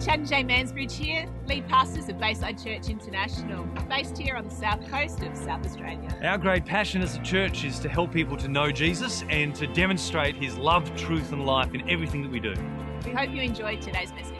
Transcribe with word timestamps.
Chad 0.00 0.20
and 0.20 0.28
Jay 0.28 0.42
Mansbridge 0.42 0.92
here, 0.92 1.28
lead 1.46 1.68
pastors 1.68 2.08
of 2.08 2.18
Bayside 2.18 2.58
Church 2.58 2.88
International, 2.88 3.66
based 3.86 4.16
here 4.16 4.34
on 4.34 4.48
the 4.48 4.54
south 4.54 4.80
coast 4.90 5.20
of 5.20 5.36
South 5.36 5.62
Australia. 5.66 6.18
Our 6.22 6.38
great 6.38 6.64
passion 6.64 7.02
as 7.02 7.16
a 7.16 7.18
church 7.20 7.64
is 7.64 7.78
to 7.80 7.88
help 7.90 8.10
people 8.10 8.38
to 8.38 8.48
know 8.48 8.72
Jesus 8.72 9.24
and 9.28 9.54
to 9.56 9.66
demonstrate 9.66 10.36
his 10.36 10.56
love, 10.56 10.90
truth, 10.96 11.32
and 11.32 11.44
life 11.44 11.74
in 11.74 11.86
everything 11.90 12.22
that 12.22 12.30
we 12.30 12.40
do. 12.40 12.54
We 13.04 13.12
hope 13.12 13.28
you 13.28 13.42
enjoyed 13.42 13.82
today's 13.82 14.10
message. 14.12 14.38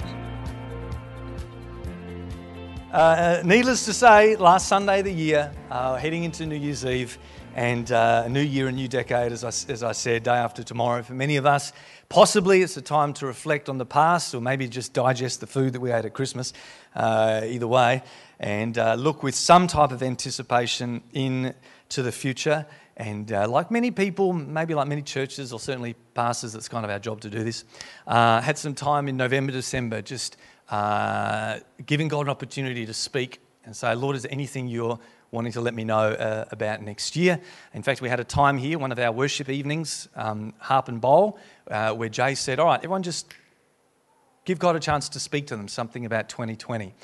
Uh, 2.91 3.43
needless 3.45 3.85
to 3.85 3.93
say, 3.93 4.37
last 4.37 4.67
Sunday 4.67 5.01
of 5.01 5.05
the 5.05 5.13
year, 5.13 5.53
uh, 5.71 5.97
heading 5.97 6.25
into 6.25 6.47
New 6.47 6.57
Year's 6.57 6.87
Eve, 6.87 7.19
and 7.55 7.91
uh, 7.91 8.23
a 8.27 8.29
new 8.29 8.41
year, 8.41 8.69
a 8.69 8.73
new 8.73 8.89
decade, 8.89 9.33
as 9.33 9.45
I, 9.45 9.49
as 9.73 9.83
I 9.83 9.93
said, 9.93 10.23
day 10.23 10.37
after 10.37 10.63
tomorrow. 10.63 11.03
For 11.03 11.15
many 11.15 11.37
of 11.37 11.47
us, 11.47 11.73
possibly 12.09 12.63
it's 12.63 12.77
a 12.77 12.83
time 12.83 13.13
to 13.15 13.27
reflect 13.27 13.69
on 13.69 13.79
the 13.79 13.87
past 13.87 14.35
or 14.35 14.41
maybe 14.41 14.69
just 14.69 14.93
digest 14.93 15.41
the 15.41 15.47
food 15.47 15.73
that 15.73 15.81
we 15.81 15.91
ate 15.91 16.05
at 16.05 16.13
Christmas, 16.15 16.53
uh, 16.95 17.43
either 17.45 17.67
way, 17.67 18.03
and 18.39 18.79
uh, 18.79 18.95
look 18.95 19.23
with 19.23 19.35
some 19.35 19.67
type 19.67 19.91
of 19.91 20.03
anticipation 20.03 21.03
into 21.13 22.03
the 22.03 22.13
future. 22.13 22.67
And 22.97 23.33
uh, 23.33 23.49
like 23.49 23.71
many 23.71 23.91
people, 23.91 24.33
maybe 24.33 24.75
like 24.75 24.87
many 24.87 25.03
churches 25.03 25.53
or 25.53 25.59
certainly 25.59 25.95
pastors, 26.15 26.55
it's 26.55 26.69
kind 26.69 26.85
of 26.85 26.91
our 26.91 26.99
job 26.99 27.21
to 27.23 27.31
do 27.31 27.43
this. 27.43 27.65
Uh, 28.07 28.41
had 28.41 28.59
some 28.59 28.75
time 28.75 29.09
in 29.09 29.17
November, 29.17 29.53
December, 29.53 30.03
just 30.03 30.37
uh, 30.69 31.59
giving 31.87 32.09
God 32.09 32.23
an 32.23 32.29
opportunity 32.29 32.87
to 32.87 32.95
speak 32.95 33.41
and 33.65 33.75
say, 33.75 33.95
Lord, 33.95 34.17
is 34.17 34.23
there 34.23 34.33
anything 34.33 34.69
you're 34.69 34.99
wanting 35.33 35.53
to 35.53 35.61
let 35.61 35.75
me 35.75 35.85
know 35.85 36.11
uh, 36.13 36.45
about 36.51 36.83
next 36.83 37.17
year. 37.17 37.41
In 37.75 37.83
fact, 37.83 38.01
we 38.01 38.09
had 38.09 38.21
a 38.21 38.25
time 38.25 38.59
here, 38.59 38.79
one 38.79 38.93
of 38.93 38.99
our 38.99 39.13
worship 39.13 39.49
evenings, 39.49 40.09
um, 40.17 40.55
Harp 40.59 40.89
and 40.89 41.01
Bowl, 41.01 41.39
uh, 41.71 41.93
where 41.95 42.09
Jay 42.09 42.35
said, 42.35 42.59
All 42.59 42.67
right, 42.67 42.79
everyone 42.79 43.03
just 43.03 43.33
give 44.45 44.59
God 44.59 44.77
a 44.77 44.81
chance 44.81 45.09
to 45.11 45.21
speak 45.21 45.47
to 45.49 45.57
them 45.57 45.69
something 45.69 46.05
about 46.05 46.29
2020. 46.29 46.95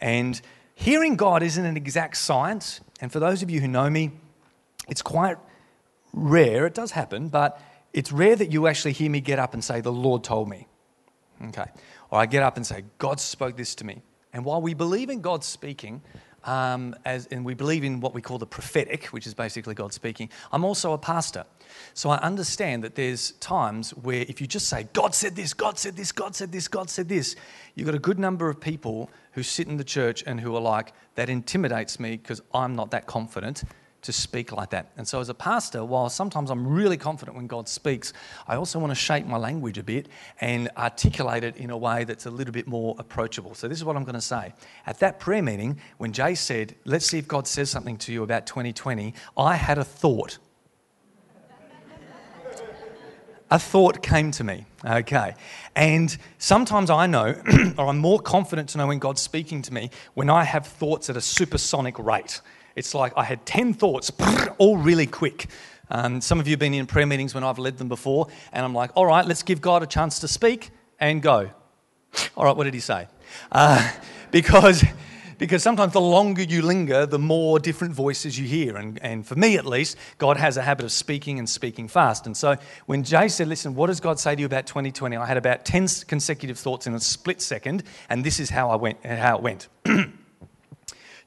And 0.00 0.40
hearing 0.74 1.16
God 1.16 1.42
isn't 1.42 1.64
an 1.64 1.76
exact 1.76 2.16
science. 2.16 2.80
And 3.00 3.12
for 3.12 3.20
those 3.20 3.42
of 3.42 3.50
you 3.50 3.60
who 3.60 3.68
know 3.68 3.90
me, 3.90 4.12
it's 4.88 5.02
quite 5.02 5.36
rare. 6.12 6.66
It 6.66 6.74
does 6.74 6.92
happen, 6.92 7.28
but 7.28 7.60
it's 7.92 8.12
rare 8.12 8.36
that 8.36 8.52
you 8.52 8.66
actually 8.66 8.92
hear 8.92 9.10
me 9.10 9.20
get 9.20 9.38
up 9.38 9.54
and 9.54 9.62
say, 9.62 9.80
The 9.80 9.92
Lord 9.92 10.24
told 10.24 10.48
me. 10.48 10.66
Okay. 11.48 11.66
Or 12.10 12.18
I 12.18 12.26
get 12.26 12.42
up 12.42 12.56
and 12.56 12.66
say, 12.66 12.84
God 12.98 13.20
spoke 13.20 13.56
this 13.56 13.74
to 13.76 13.84
me. 13.84 14.02
And 14.32 14.44
while 14.44 14.60
we 14.60 14.74
believe 14.74 15.10
in 15.10 15.20
God 15.20 15.44
speaking, 15.44 16.02
um, 16.44 16.94
as, 17.04 17.26
and 17.26 17.44
we 17.44 17.54
believe 17.54 17.84
in 17.84 18.00
what 18.00 18.14
we 18.14 18.22
call 18.22 18.38
the 18.38 18.46
prophetic, 18.46 19.06
which 19.06 19.26
is 19.26 19.34
basically 19.34 19.74
God 19.74 19.92
speaking. 19.92 20.28
I'm 20.52 20.64
also 20.64 20.92
a 20.92 20.98
pastor. 20.98 21.44
So 21.94 22.10
I 22.10 22.18
understand 22.18 22.84
that 22.84 22.94
there's 22.94 23.32
times 23.32 23.90
where 23.90 24.24
if 24.28 24.40
you 24.40 24.46
just 24.46 24.68
say, 24.68 24.88
God 24.92 25.14
said 25.14 25.36
this, 25.36 25.54
God 25.54 25.78
said 25.78 25.96
this, 25.96 26.12
God 26.12 26.34
said 26.36 26.52
this, 26.52 26.68
God 26.68 26.90
said 26.90 27.08
this, 27.08 27.36
you've 27.74 27.86
got 27.86 27.94
a 27.94 28.00
good 28.00 28.18
number 28.18 28.48
of 28.48 28.60
people 28.60 29.10
who 29.32 29.42
sit 29.42 29.68
in 29.68 29.76
the 29.76 29.84
church 29.84 30.22
and 30.26 30.40
who 30.40 30.54
are 30.54 30.60
like, 30.60 30.92
that 31.16 31.28
intimidates 31.28 31.98
me 31.98 32.16
because 32.16 32.42
I'm 32.52 32.74
not 32.74 32.90
that 32.90 33.06
confident 33.06 33.64
to 34.04 34.12
speak 34.12 34.52
like 34.52 34.70
that. 34.70 34.90
And 34.96 35.08
so, 35.08 35.20
as 35.20 35.28
a 35.28 35.34
pastor, 35.34 35.84
while 35.84 36.08
sometimes 36.08 36.50
I'm 36.50 36.66
really 36.66 36.96
confident 36.96 37.36
when 37.36 37.46
God 37.46 37.68
speaks, 37.68 38.12
I 38.46 38.56
also 38.56 38.78
want 38.78 38.90
to 38.90 38.94
shape 38.94 39.26
my 39.26 39.36
language 39.36 39.78
a 39.78 39.82
bit 39.82 40.08
and 40.40 40.70
articulate 40.76 41.42
it 41.42 41.56
in 41.56 41.70
a 41.70 41.76
way 41.76 42.04
that's 42.04 42.26
a 42.26 42.30
little 42.30 42.52
bit 42.52 42.66
more 42.66 42.94
approachable. 42.98 43.54
So, 43.54 43.66
this 43.66 43.78
is 43.78 43.84
what 43.84 43.96
I'm 43.96 44.04
going 44.04 44.14
to 44.14 44.20
say. 44.20 44.54
At 44.86 45.00
that 45.00 45.18
prayer 45.18 45.42
meeting, 45.42 45.80
when 45.98 46.12
Jay 46.12 46.34
said, 46.34 46.76
Let's 46.84 47.06
see 47.06 47.18
if 47.18 47.26
God 47.26 47.48
says 47.48 47.70
something 47.70 47.96
to 47.98 48.12
you 48.12 48.22
about 48.22 48.46
2020, 48.46 49.14
I 49.36 49.56
had 49.56 49.78
a 49.78 49.84
thought. 49.84 50.38
a 53.50 53.58
thought 53.58 54.02
came 54.02 54.30
to 54.32 54.44
me, 54.44 54.66
okay? 54.84 55.34
And 55.76 56.16
sometimes 56.38 56.90
I 56.90 57.06
know, 57.06 57.40
or 57.78 57.86
I'm 57.86 57.98
more 57.98 58.18
confident 58.18 58.68
to 58.70 58.78
know 58.78 58.88
when 58.88 58.98
God's 58.98 59.22
speaking 59.22 59.62
to 59.62 59.72
me 59.72 59.90
when 60.14 60.28
I 60.28 60.44
have 60.44 60.66
thoughts 60.66 61.08
at 61.08 61.16
a 61.16 61.20
supersonic 61.20 61.98
rate. 61.98 62.40
It's 62.76 62.94
like 62.94 63.12
I 63.16 63.24
had 63.24 63.44
10 63.46 63.74
thoughts, 63.74 64.10
all 64.58 64.76
really 64.76 65.06
quick. 65.06 65.46
Um, 65.90 66.20
some 66.20 66.40
of 66.40 66.46
you 66.46 66.52
have 66.52 66.60
been 66.60 66.74
in 66.74 66.86
prayer 66.86 67.06
meetings 67.06 67.34
when 67.34 67.44
I've 67.44 67.58
led 67.58 67.78
them 67.78 67.88
before, 67.88 68.28
and 68.52 68.64
I'm 68.64 68.74
like, 68.74 68.90
all 68.94 69.06
right, 69.06 69.24
let's 69.24 69.42
give 69.42 69.60
God 69.60 69.82
a 69.82 69.86
chance 69.86 70.20
to 70.20 70.28
speak 70.28 70.70
and 70.98 71.22
go. 71.22 71.50
All 72.36 72.44
right, 72.44 72.56
what 72.56 72.64
did 72.64 72.74
he 72.74 72.80
say? 72.80 73.08
Uh, 73.50 73.92
because, 74.30 74.84
because 75.38 75.62
sometimes 75.62 75.92
the 75.92 76.00
longer 76.00 76.42
you 76.42 76.62
linger, 76.62 77.06
the 77.06 77.18
more 77.18 77.58
different 77.58 77.92
voices 77.92 78.38
you 78.38 78.46
hear. 78.46 78.76
And, 78.76 79.02
and 79.02 79.26
for 79.26 79.34
me, 79.34 79.58
at 79.58 79.66
least, 79.66 79.96
God 80.18 80.36
has 80.36 80.56
a 80.56 80.62
habit 80.62 80.84
of 80.84 80.92
speaking 80.92 81.38
and 81.38 81.48
speaking 81.48 81.88
fast. 81.88 82.26
And 82.26 82.36
so 82.36 82.56
when 82.86 83.02
Jay 83.02 83.28
said, 83.28 83.48
listen, 83.48 83.74
what 83.74 83.88
does 83.88 84.00
God 84.00 84.20
say 84.20 84.34
to 84.34 84.40
you 84.40 84.46
about 84.46 84.66
2020? 84.66 85.16
I 85.16 85.26
had 85.26 85.36
about 85.36 85.64
10 85.64 85.88
consecutive 86.06 86.58
thoughts 86.58 86.86
in 86.86 86.94
a 86.94 87.00
split 87.00 87.42
second, 87.42 87.82
and 88.08 88.24
this 88.24 88.38
is 88.38 88.50
how, 88.50 88.70
I 88.70 88.76
went, 88.76 89.04
how 89.04 89.36
it 89.36 89.42
went. 89.42 89.68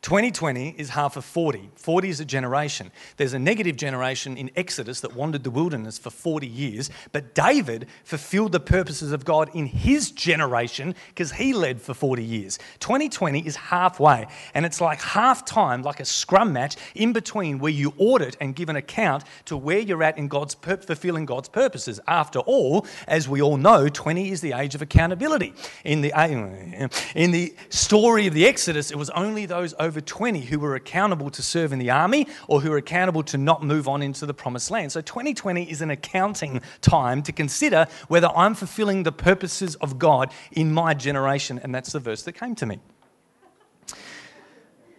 2020 0.08 0.76
is 0.78 0.92
half 0.92 1.18
of 1.18 1.26
40. 1.26 1.70
40 1.76 2.08
is 2.08 2.22
a 2.22 2.26
generation. 2.26 2.94
There's 3.18 3.34
a 3.34 3.40
negative 3.40 3.76
generation 3.76 4.38
in 4.38 4.50
Exodus 4.56 5.02
that 5.02 5.14
wandered 5.14 5.44
the 5.44 5.52
wilderness 5.52 5.98
for 5.98 6.12
40 6.12 6.48
years, 6.48 6.90
but 7.12 7.36
David 7.36 7.88
fulfilled 8.06 8.54
the 8.54 8.62
purposes 8.62 9.12
of 9.12 9.26
God 9.26 9.54
in 9.54 9.66
his 9.66 10.12
generation 10.12 10.96
because 11.10 11.34
he 11.34 11.52
led 11.52 11.82
for 11.82 11.94
40 11.94 12.24
years. 12.24 12.58
2020 12.80 13.46
is 13.46 13.58
halfway, 13.58 14.28
and 14.54 14.66
it's 14.66 14.80
like 14.80 15.02
half 15.02 15.44
time, 15.44 15.82
like 15.82 16.00
a 16.00 16.06
scrum 16.06 16.54
match 16.54 16.78
in 16.96 17.12
between 17.12 17.60
where 17.60 17.74
you 17.74 17.94
audit 17.98 18.38
and 18.40 18.56
give 18.56 18.70
an 18.70 18.78
account 18.78 19.26
to 19.44 19.58
where 19.58 19.80
you're 19.80 20.04
at 20.04 20.18
in 20.18 20.30
God's 20.30 20.54
fulfilling 20.54 21.26
God's 21.26 21.50
purposes. 21.50 22.00
After 22.08 22.40
all, 22.40 22.88
as 23.10 23.28
we 23.28 23.42
all 23.42 23.58
know, 23.58 23.90
20 23.90 24.32
is 24.32 24.40
the 24.40 24.54
age 24.54 24.74
of 24.74 24.82
accountability. 24.82 25.54
In 25.84 26.00
the, 26.00 26.14
uh, 26.14 26.88
in 27.14 27.32
the 27.32 27.54
story 27.68 28.26
of 28.26 28.34
the 28.34 28.48
Exodus, 28.48 28.90
it 28.90 28.96
was 28.96 29.10
only 29.10 29.46
those 29.46 29.76
over 29.78 29.97
20 30.02 30.42
who 30.42 30.60
were 30.60 30.76
accountable 30.76 31.30
to 31.30 31.42
serve 31.42 31.74
in 31.74 31.80
the 31.80 31.90
army 31.90 32.28
or 32.48 32.62
who 32.62 32.70
were 32.70 32.78
accountable 32.78 33.24
to 33.24 33.38
not 33.38 33.64
move 33.64 33.88
on 33.88 34.02
into 34.02 34.26
the 34.26 34.34
promised 34.34 34.72
land. 34.72 34.92
So 34.92 35.02
2020 35.02 35.70
is 35.70 35.82
an 35.82 35.92
accounting 35.92 36.62
time 36.82 37.24
to 37.24 37.32
consider 37.32 37.88
whether 38.08 38.28
I'm 38.36 38.54
fulfilling 38.54 39.04
the 39.04 39.12
purposes 39.12 39.76
of 39.76 40.00
God 40.00 40.32
in 40.52 40.74
my 40.74 40.94
generation. 40.94 41.60
And 41.62 41.74
that's 41.74 41.92
the 41.92 42.00
verse 42.00 42.24
that 42.24 42.34
came 42.34 42.56
to 42.56 42.66
me. 42.66 42.80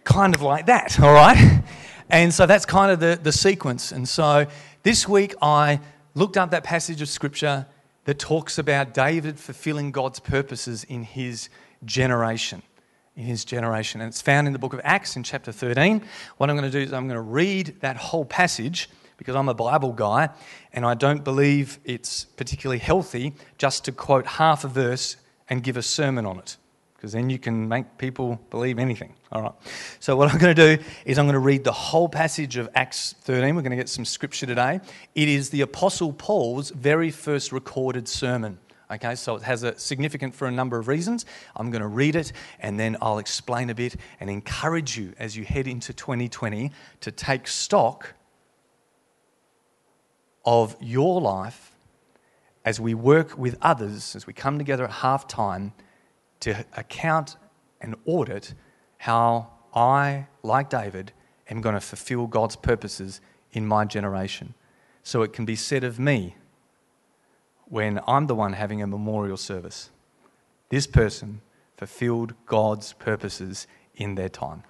Kind 0.03 0.35
of 0.35 0.41
like 0.41 0.65
that, 0.67 0.99
all 0.99 1.13
right? 1.13 1.61
And 2.09 2.33
so 2.33 2.45
that's 2.45 2.65
kind 2.65 2.91
of 2.91 2.99
the, 2.99 3.19
the 3.21 3.31
sequence. 3.31 3.91
And 3.91 4.09
so 4.09 4.47
this 4.83 5.07
week 5.07 5.35
I 5.41 5.79
looked 6.15 6.37
up 6.37 6.51
that 6.51 6.63
passage 6.63 7.01
of 7.01 7.09
scripture 7.09 7.67
that 8.05 8.17
talks 8.17 8.57
about 8.57 8.93
David 8.93 9.39
fulfilling 9.39 9.91
God's 9.91 10.19
purposes 10.19 10.83
in 10.83 11.03
his 11.03 11.49
generation 11.85 12.63
in 13.19 13.25
his 13.25 13.43
generation. 13.43 13.99
And 13.99 14.07
it's 14.07 14.21
found 14.21 14.47
in 14.47 14.53
the 14.53 14.59
book 14.59 14.73
of 14.73 14.79
Acts 14.81 15.17
in 15.17 15.23
chapter 15.23 15.51
13. 15.51 16.01
What 16.37 16.49
I'm 16.49 16.55
going 16.55 16.71
to 16.71 16.77
do 16.77 16.81
is 16.81 16.93
I'm 16.93 17.05
going 17.07 17.17
to 17.17 17.21
read 17.21 17.75
that 17.81 17.97
whole 17.97 18.23
passage 18.23 18.89
because 19.17 19.35
I'm 19.35 19.49
a 19.49 19.53
Bible 19.53 19.91
guy 19.91 20.29
and 20.71 20.85
I 20.85 20.93
don't 20.93 21.21
believe 21.25 21.79
it's 21.83 22.23
particularly 22.23 22.79
healthy 22.79 23.33
just 23.57 23.83
to 23.85 23.91
quote 23.91 24.25
half 24.25 24.63
a 24.63 24.69
verse 24.69 25.17
and 25.49 25.61
give 25.61 25.75
a 25.75 25.81
sermon 25.81 26.25
on 26.25 26.39
it 26.39 26.55
because 26.95 27.11
then 27.11 27.29
you 27.29 27.37
can 27.37 27.67
make 27.67 27.97
people 27.97 28.39
believe 28.51 28.79
anything. 28.79 29.13
All 29.33 29.41
right. 29.41 29.53
So, 29.99 30.15
what 30.15 30.31
I'm 30.31 30.37
going 30.37 30.55
to 30.55 30.77
do 30.77 30.83
is 31.05 31.19
I'm 31.19 31.25
going 31.25 31.33
to 31.33 31.39
read 31.39 31.65
the 31.65 31.73
whole 31.73 32.07
passage 32.07 32.55
of 32.55 32.69
Acts 32.73 33.15
13. 33.21 33.53
We're 33.53 33.61
going 33.61 33.71
to 33.71 33.77
get 33.77 33.89
some 33.89 34.05
scripture 34.05 34.45
today. 34.45 34.79
It 35.13 35.27
is 35.27 35.49
the 35.49 35.61
Apostle 35.61 36.13
Paul's 36.13 36.69
very 36.69 37.11
first 37.11 37.51
recorded 37.51 38.07
sermon. 38.07 38.59
Okay, 38.91 39.13
so 39.13 39.35
it 39.35 39.43
has 39.43 39.61
a 39.61 39.77
significant 39.77 40.33
for 40.33 40.47
a 40.47 40.51
number 40.51 40.79
of 40.79 40.87
reasons. 40.87 41.25
I'm 41.55 41.69
going 41.69 41.83
to 41.83 41.87
read 41.87 42.15
it 42.15 42.31
and 42.59 42.79
then 42.79 42.97
I'll 43.01 43.19
explain 43.19 43.69
a 43.69 43.75
bit 43.75 43.95
and 44.19 44.31
encourage 44.31 44.97
you 44.97 45.13
as 45.19 45.37
you 45.37 45.45
head 45.45 45.67
into 45.67 45.93
2020 45.93 46.71
to 47.01 47.11
take 47.11 47.47
stock 47.47 48.15
of 50.43 50.75
your 50.81 51.21
life 51.21 51.75
as 52.65 52.79
we 52.79 52.95
work 52.95 53.37
with 53.37 53.57
others, 53.61 54.15
as 54.15 54.25
we 54.25 54.33
come 54.33 54.57
together 54.57 54.85
at 54.85 54.91
half 54.91 55.27
time 55.27 55.71
to 56.39 56.65
account 56.75 57.37
and 57.81 57.95
audit 58.05 58.55
how 58.97 59.51
I, 59.73 60.27
like 60.41 60.69
David, 60.69 61.11
am 61.47 61.61
going 61.61 61.75
to 61.75 61.81
fulfill 61.81 62.25
God's 62.25 62.55
purposes 62.55 63.21
in 63.51 63.67
my 63.67 63.85
generation. 63.85 64.55
So 65.03 65.21
it 65.21 65.31
can 65.31 65.45
be 65.45 65.55
said 65.55 65.83
of 65.83 65.99
me 65.99 66.35
when 67.69 67.99
I'm 68.07 68.27
the 68.27 68.35
one 68.35 68.53
having 68.53 68.81
a 68.81 68.87
memorial 68.87 69.37
service. 69.37 69.89
This 70.69 70.87
person 70.87 71.41
fulfilled 71.77 72.33
God's 72.45 72.93
purposes 72.93 73.67
in 73.95 74.15
their 74.15 74.29
time. 74.29 74.63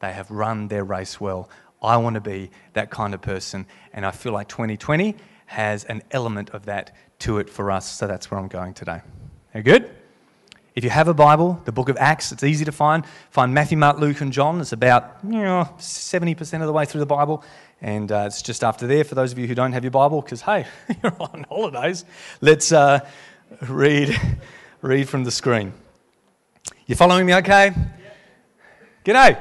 They 0.00 0.12
have 0.12 0.30
run 0.30 0.68
their 0.68 0.84
race 0.84 1.20
well. 1.20 1.48
I 1.82 1.96
want 1.98 2.14
to 2.14 2.20
be 2.20 2.50
that 2.72 2.90
kind 2.90 3.14
of 3.14 3.20
person, 3.20 3.66
and 3.92 4.06
I 4.06 4.10
feel 4.10 4.32
like 4.32 4.48
2020 4.48 5.16
has 5.46 5.84
an 5.84 6.02
element 6.10 6.50
of 6.50 6.66
that 6.66 6.94
to 7.20 7.38
it 7.38 7.48
for 7.48 7.70
us, 7.70 7.90
so 7.90 8.06
that's 8.06 8.30
where 8.30 8.40
I'm 8.40 8.48
going 8.48 8.74
today. 8.74 9.00
Are 9.54 9.58
you 9.58 9.62
good? 9.62 9.90
If 10.74 10.84
you 10.84 10.90
have 10.90 11.08
a 11.08 11.14
Bible, 11.14 11.60
the 11.64 11.72
book 11.72 11.88
of 11.88 11.96
Acts, 11.96 12.32
it's 12.32 12.44
easy 12.44 12.66
to 12.66 12.72
find. 12.72 13.04
Find 13.30 13.54
Matthew, 13.54 13.78
Mark, 13.78 13.98
Luke, 13.98 14.20
and 14.20 14.30
John. 14.30 14.60
It's 14.60 14.72
about 14.72 15.16
you 15.24 15.42
know, 15.42 15.66
70% 15.78 16.60
of 16.60 16.66
the 16.66 16.72
way 16.72 16.84
through 16.84 16.98
the 17.00 17.06
Bible. 17.06 17.42
And 17.80 18.10
uh, 18.10 18.24
it's 18.26 18.42
just 18.42 18.64
after 18.64 18.86
there 18.86 19.04
for 19.04 19.14
those 19.14 19.32
of 19.32 19.38
you 19.38 19.46
who 19.46 19.54
don't 19.54 19.72
have 19.72 19.84
your 19.84 19.90
Bible, 19.90 20.22
because 20.22 20.42
hey, 20.42 20.66
you're 21.02 21.16
on 21.20 21.44
holidays. 21.48 22.04
Let's 22.40 22.72
uh, 22.72 23.00
read, 23.68 24.18
read 24.82 25.08
from 25.08 25.24
the 25.24 25.30
screen. 25.30 25.72
You 26.86 26.94
following 26.94 27.26
me 27.26 27.34
okay? 27.34 27.72
G'day. 29.04 29.38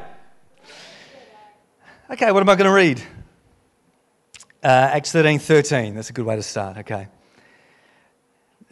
Okay, 2.12 2.32
what 2.32 2.42
am 2.42 2.50
I 2.50 2.56
going 2.56 2.66
to 2.66 2.72
read? 2.72 3.02
Uh, 4.64 4.68
Acts 4.94 5.12
13 5.12 5.40
13. 5.40 5.96
That's 5.96 6.10
a 6.10 6.14
good 6.14 6.26
way 6.26 6.36
to 6.36 6.44
start. 6.44 6.78
Okay. 6.78 7.08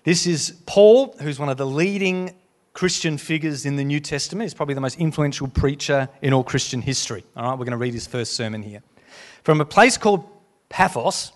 This 0.03 0.27
is 0.27 0.59
Paul, 0.65 1.15
who's 1.21 1.39
one 1.39 1.49
of 1.49 1.57
the 1.57 1.65
leading 1.65 2.35
Christian 2.73 3.17
figures 3.17 3.65
in 3.65 3.75
the 3.75 3.83
New 3.83 3.99
Testament. 3.99 4.45
He's 4.45 4.53
probably 4.53 4.75
the 4.75 4.81
most 4.81 4.99
influential 4.99 5.47
preacher 5.47 6.09
in 6.21 6.33
all 6.33 6.43
Christian 6.43 6.81
history. 6.81 7.23
All 7.37 7.43
right, 7.43 7.51
we're 7.51 7.65
going 7.65 7.71
to 7.71 7.77
read 7.77 7.93
his 7.93 8.07
first 8.07 8.33
sermon 8.33 8.63
here. 8.63 8.81
From 9.43 9.59
a 9.59 9.65
place 9.65 9.97
called 9.97 10.23
Paphos, 10.69 11.33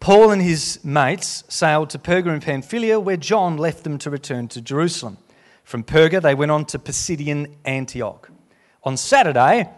Paul 0.00 0.32
and 0.32 0.42
his 0.42 0.84
mates 0.84 1.44
sailed 1.48 1.88
to 1.90 1.98
Perga 1.98 2.26
in 2.26 2.40
Pamphylia, 2.40 3.00
where 3.00 3.16
John 3.16 3.56
left 3.56 3.84
them 3.84 3.96
to 3.98 4.10
return 4.10 4.48
to 4.48 4.60
Jerusalem. 4.60 5.16
From 5.64 5.82
Perga, 5.82 6.20
they 6.20 6.34
went 6.34 6.50
on 6.50 6.66
to 6.66 6.78
Pisidian 6.78 7.54
Antioch. 7.64 8.30
On 8.84 8.98
Saturday, 8.98 9.70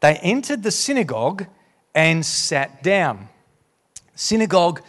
they 0.00 0.16
entered 0.16 0.62
the 0.62 0.70
synagogue 0.70 1.46
and 1.94 2.24
sat 2.24 2.82
down. 2.82 3.28
Synagogue 4.14 4.80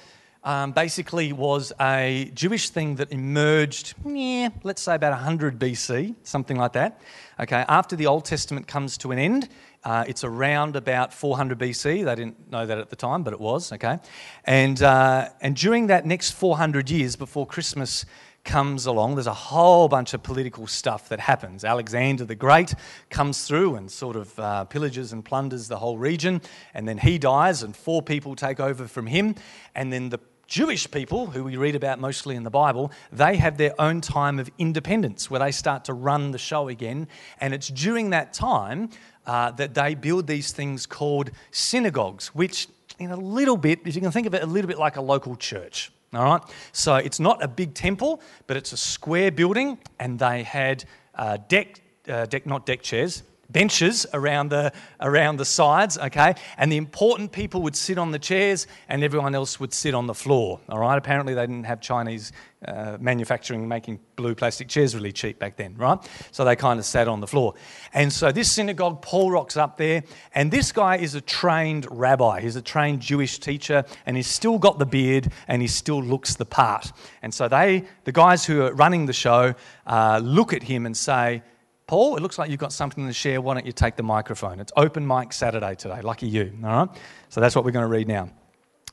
um, 0.44 0.72
basically 0.72 1.34
was 1.34 1.74
a 1.80 2.32
Jewish 2.34 2.70
thing 2.70 2.96
that 2.96 3.12
emerged, 3.12 3.94
yeah, 4.06 4.50
let's 4.64 4.82
say 4.82 4.96
about 4.96 5.12
100 5.12 5.60
BC, 5.60 6.16
something 6.24 6.58
like 6.58 6.74
that. 6.74 7.02
Okay, 7.40 7.66
after 7.68 7.96
the 7.96 8.08
Old 8.08 8.26
Testament 8.26 8.68
comes 8.68 8.98
to 9.00 9.12
an 9.12 9.20
end, 9.20 9.50
uh, 9.84 10.06
it's 10.08 10.24
around 10.24 10.76
about 10.76 11.14
400 11.14 11.58
BC. 11.58 12.06
They 12.06 12.16
didn't 12.16 12.52
know 12.52 12.66
that 12.66 12.78
at 12.78 12.90
the 12.90 12.96
time, 12.96 13.24
but 13.24 13.34
it 13.34 13.40
was, 13.40 13.72
okay? 13.74 14.00
And, 14.46 14.82
uh, 14.82 15.30
and 15.42 15.56
during 15.56 15.88
that 15.88 16.06
next 16.06 16.32
400 16.32 16.90
years 16.90 17.16
before 17.16 17.48
Christmas 17.48 18.06
comes 18.44 18.86
along, 18.86 19.16
there's 19.16 19.28
a 19.28 19.34
whole 19.34 19.88
bunch 19.88 20.14
of 20.14 20.24
political 20.24 20.68
stuff 20.68 21.10
that 21.10 21.20
happens. 21.20 21.64
Alexander 21.64 22.26
the 22.26 22.36
Great 22.36 22.74
comes 23.10 23.46
through 23.46 23.76
and 23.76 23.90
sort 23.90 24.16
of 24.16 24.40
uh, 24.40 24.66
pillages 24.70 25.14
and 25.14 25.24
plunders 25.24 25.68
the 25.68 25.78
whole 25.78 25.98
region, 25.98 26.42
and 26.74 26.88
then 26.88 26.98
he 26.98 27.18
dies, 27.18 27.64
and 27.64 27.76
four 27.76 28.02
people 28.02 28.36
take 28.36 28.60
over 28.60 28.88
from 28.88 29.08
him, 29.08 29.36
and 29.76 29.92
then 29.92 30.10
the 30.10 30.20
Jewish 30.52 30.92
people, 30.92 31.28
who 31.28 31.46
we 31.46 31.56
read 31.56 31.76
about 31.76 31.98
mostly 31.98 32.36
in 32.36 32.44
the 32.44 32.50
Bible, 32.50 32.92
they 33.10 33.38
have 33.38 33.56
their 33.56 33.74
own 33.80 34.02
time 34.02 34.38
of 34.38 34.50
independence 34.58 35.32
where 35.32 35.40
they 35.40 35.52
start 35.52 35.86
to 35.86 35.94
run 35.94 36.32
the 36.32 36.38
show 36.38 36.68
again. 36.68 37.08
And 37.40 37.54
it's 37.54 37.70
during 37.70 38.10
that 38.10 38.34
time 38.34 38.90
uh, 39.26 39.52
that 39.52 39.74
they 39.74 39.96
build 39.96 40.28
these 40.28 40.52
things 40.52 40.86
called 40.86 41.32
synagogues, 41.52 42.28
which, 42.30 42.68
in 43.00 43.12
a 43.12 43.16
little 43.16 43.58
bit, 43.58 43.80
if 43.86 43.96
you 43.96 44.02
can 44.02 44.12
think 44.12 44.28
of 44.28 44.34
it 44.34 44.44
a 44.44 44.46
little 44.46 44.68
bit 44.68 44.80
like 44.80 44.98
a 44.98 45.02
local 45.02 45.36
church. 45.36 45.92
All 46.14 46.24
right? 46.24 46.42
So 46.72 46.96
it's 46.96 47.20
not 47.20 47.42
a 47.44 47.48
big 47.48 47.74
temple, 47.74 48.22
but 48.48 48.58
it's 48.58 48.74
a 48.74 48.78
square 48.78 49.32
building, 49.32 49.78
and 50.00 50.20
they 50.20 50.44
had 50.44 50.84
uh, 51.16 51.38
deck, 51.48 51.82
uh, 52.08 52.26
deck, 52.26 52.46
not 52.46 52.66
deck 52.66 52.82
chairs, 52.82 53.24
benches 53.52 54.06
around 54.14 54.50
the, 54.50 54.72
around 55.00 55.38
the 55.38 55.46
sides, 55.46 55.98
okay? 55.98 56.36
And 56.58 56.72
the 56.72 56.78
important 56.78 57.32
people 57.32 57.62
would 57.64 57.76
sit 57.76 57.98
on 57.98 58.12
the 58.12 58.20
chairs 58.20 58.68
and 58.90 59.04
everyone 59.04 59.36
else 59.36 59.60
would 59.60 59.74
sit 59.74 59.94
on 59.94 60.08
the 60.08 60.14
floor, 60.14 60.60
all 60.70 60.80
right? 60.80 60.98
Apparently, 60.98 61.34
they 61.34 61.46
didn't 61.46 61.66
have 61.66 61.82
Chinese 61.82 62.32
uh, 62.68 62.98
manufacturing 63.00 63.68
making 63.68 64.00
blue 64.16 64.36
plastic 64.36 64.68
chairs 64.68 64.94
really 64.94 65.12
cheap 65.12 65.40
back 65.40 65.58
then, 65.58 65.76
right? 65.78 65.98
So 66.32 66.46
they 66.46 66.56
kind 66.56 66.80
of 66.80 66.86
sat 66.86 67.08
on 67.08 67.20
the 67.20 67.28
floor. 67.28 67.56
And 67.94 68.14
so 68.14 68.32
this 68.32 68.52
synagogue, 68.52 69.02
Paul 69.02 69.32
rocks 69.32 69.58
up 69.58 69.78
there, 69.78 70.04
and 70.36 70.52
this 70.52 70.72
guy 70.72 70.98
is 70.98 71.16
a 71.16 71.22
trained 71.22 71.88
rabbi. 71.90 72.42
He's 72.42 72.56
a 72.56 72.62
trained 72.62 73.00
Jewish 73.00 73.40
teacher, 73.40 73.84
and 74.06 74.16
he's 74.16 74.28
still 74.28 74.60
got 74.60 74.78
the 74.78 74.86
beard 74.86 75.32
and 75.48 75.62
he 75.62 75.68
still 75.68 76.04
looks 76.04 76.36
the 76.36 76.46
part. 76.46 76.92
And 77.22 77.34
so 77.34 77.48
they, 77.48 77.86
the 78.04 78.12
guys 78.12 78.46
who 78.46 78.62
are 78.62 78.74
running 78.74 79.08
the 79.08 79.14
show, 79.14 79.56
uh, 79.88 80.22
look 80.24 80.54
at 80.54 80.64
him 80.64 80.86
and 80.86 80.96
say, 80.96 81.42
Paul, 81.92 82.16
it 82.16 82.22
looks 82.22 82.40
like 82.40 82.50
you've 82.50 82.58
got 82.58 82.72
something 82.72 83.06
to 83.06 83.12
share. 83.12 83.42
Why 83.42 83.54
don't 83.54 83.66
you 83.66 83.74
take 83.74 83.98
the 83.98 84.04
microphone? 84.04 84.62
It's 84.62 84.72
open 84.78 85.06
mic 85.06 85.34
Saturday 85.34 85.76
today. 85.76 86.00
Lucky 86.00 86.26
you. 86.26 86.58
All 86.64 86.86
right? 86.86 87.02
So 87.28 87.42
that's 87.42 87.54
what 87.54 87.66
we're 87.66 87.72
going 87.72 87.84
to 87.84 87.90
read 87.90 88.08
now. 88.08 88.30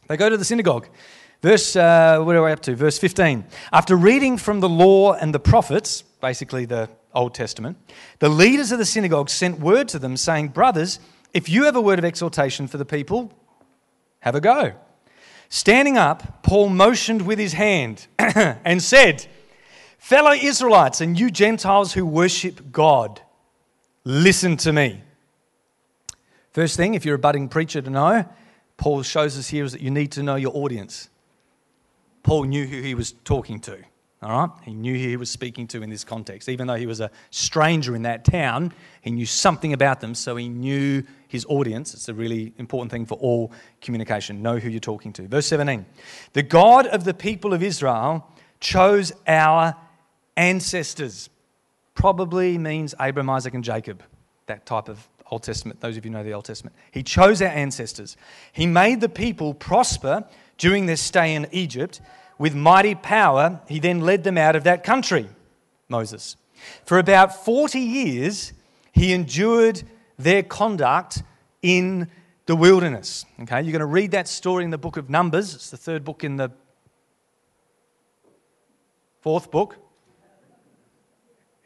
They 0.09 0.17
go 0.17 0.29
to 0.29 0.37
the 0.37 0.45
synagogue. 0.45 0.89
Verse, 1.41 1.77
uh, 1.77 2.19
what 2.21 2.35
are 2.35 2.43
we 2.43 2.51
up 2.51 2.59
to? 2.63 2.75
Verse 2.75 2.99
15. 2.99 3.45
After 3.73 3.95
reading 3.95 4.37
from 4.37 4.59
the 4.59 4.69
law 4.69 5.13
and 5.13 5.33
the 5.33 5.39
prophets, 5.39 6.03
basically 6.03 6.65
the 6.65 6.89
Old 7.15 7.35
Testament, 7.35 7.79
the 8.19 8.29
leaders 8.29 8.73
of 8.73 8.81
the 8.81 8.85
synagogue 8.85 9.31
sent 9.31 9.61
word 9.61 9.87
to 9.91 10.01
them 10.01 10.17
saying, 10.17 10.49
Brothers, 10.49 10.99
if 11.33 11.49
you 11.49 11.67
have 11.67 11.77
a 11.77 11.81
word 11.81 12.01
of 12.01 12.05
exhortation 12.05 12.67
for 12.67 12.79
the 12.79 12.85
people, 12.85 13.33
have 14.19 14.35
a 14.35 14.41
go. 14.41 14.73
Standing 15.51 15.97
up, 15.97 16.43
Paul 16.43 16.71
motioned 16.71 17.23
with 17.23 17.39
his 17.39 17.53
hand 17.53 18.09
and 18.19 18.83
said, 18.83 19.29
Fellow 19.99 20.33
Israelites 20.33 21.01
and 21.01 21.19
you 21.19 21.31
Gentiles 21.31 21.93
who 21.93 22.07
worship 22.07 22.73
God, 22.73 23.21
listen 24.05 24.57
to 24.59 24.73
me. 24.73 25.03
First 26.53 26.77
thing, 26.77 26.95
if 26.95 27.05
you're 27.05 27.17
a 27.17 27.19
budding 27.19 27.49
preacher 27.49 27.83
to 27.83 27.91
know, 27.91 28.25
Paul 28.79 29.03
shows 29.03 29.37
us 29.37 29.49
here 29.49 29.65
is 29.65 29.73
that 29.73 29.83
you 29.83 29.91
need 29.91 30.13
to 30.13 30.23
know 30.23 30.37
your 30.37 30.57
audience. 30.57 31.11
Paul 32.23 32.45
knew 32.45 32.67
who 32.67 32.81
he 32.81 32.95
was 32.95 33.13
talking 33.25 33.61
to. 33.61 33.79
All 34.23 34.47
right? 34.47 34.51
He 34.65 34.75
knew 34.75 34.95
who 34.95 35.09
he 35.09 35.17
was 35.17 35.31
speaking 35.31 35.67
to 35.69 35.83
in 35.83 35.91
this 35.91 36.05
context. 36.05 36.49
Even 36.49 36.67
though 36.67 36.75
he 36.75 36.87
was 36.87 37.01
a 37.01 37.11
stranger 37.31 37.95
in 37.95 38.03
that 38.03 38.25
town, 38.25 38.73
he 39.03 39.11
knew 39.11 39.27
something 39.27 39.73
about 39.73 40.01
them, 40.01 40.15
so 40.15 40.37
he 40.37 40.49
knew 40.49 41.05
his 41.29 41.45
audience. 41.49 41.95
It's 41.95 42.09
a 42.09 42.15
really 42.15 42.53
important 42.59 42.91
thing 42.91 43.07
for 43.07 43.15
all 43.19 43.53
communication. 43.81 44.43
Know 44.43 44.59
who 44.59 44.69
you're 44.69 44.81
talking 44.81 45.13
to. 45.15 45.29
Verse 45.29 45.47
17 45.47 45.87
The 46.33 46.43
God 46.43 46.87
of 46.87 47.05
the 47.05 47.15
people 47.15 47.53
of 47.53 47.63
Israel 47.63 48.27
chose 48.61 49.13
our 49.27 49.77
ancestors. 50.39 51.29
Probably 51.95 52.57
means 52.57 52.95
Abraham, 53.01 53.29
Isaac, 53.29 53.53
and 53.55 53.65
Jacob, 53.65 54.03
that 54.47 54.65
type 54.65 54.89
of 54.89 55.07
Old 55.31 55.43
Testament, 55.43 55.81
those 55.81 55.97
of 55.99 56.05
you 56.07 56.11
know 56.11 56.25
the 56.25 56.33
Old 56.33 56.47
Testament. 56.47 56.75
He 56.91 57.03
chose 57.03 57.43
our 57.43 57.49
ancestors. 57.49 58.17
He 58.53 58.67
made 58.67 59.01
the 59.01 59.09
people 59.09 59.53
prosper 59.53 60.25
during 60.57 60.87
their 60.87 60.97
stay 60.97 61.35
in 61.35 61.47
Egypt. 61.53 62.01
With 62.39 62.55
mighty 62.55 62.95
power, 62.95 63.61
he 63.69 63.81
then 63.81 64.01
led 64.01 64.25
them 64.25 64.39
out 64.39 64.57
of 64.57 64.65
that 64.65 64.85
country, 64.85 65.29
Moses. 65.89 66.37
For 66.87 66.99
about 66.99 67.45
40 67.45 67.81
years, 67.81 68.53
he 68.93 69.13
endured 69.13 69.83
their 70.19 70.43
conduct 70.43 71.23
in 71.63 72.09
the 72.47 72.57
wilderness. 72.57 73.27
Okay, 73.43 73.61
you're 73.61 73.73
going 73.73 73.81
to 73.81 73.87
read 73.87 74.13
that 74.13 74.29
story 74.29 74.65
in 74.65 74.71
the 74.71 74.79
book 74.79 74.97
of 74.97 75.11
Numbers. 75.11 75.55
It's 75.55 75.71
the 75.71 75.77
third 75.77 76.05
book 76.05 76.25
in 76.25 76.37
the 76.37 76.51
fourth 79.21 79.51
book. 79.51 79.77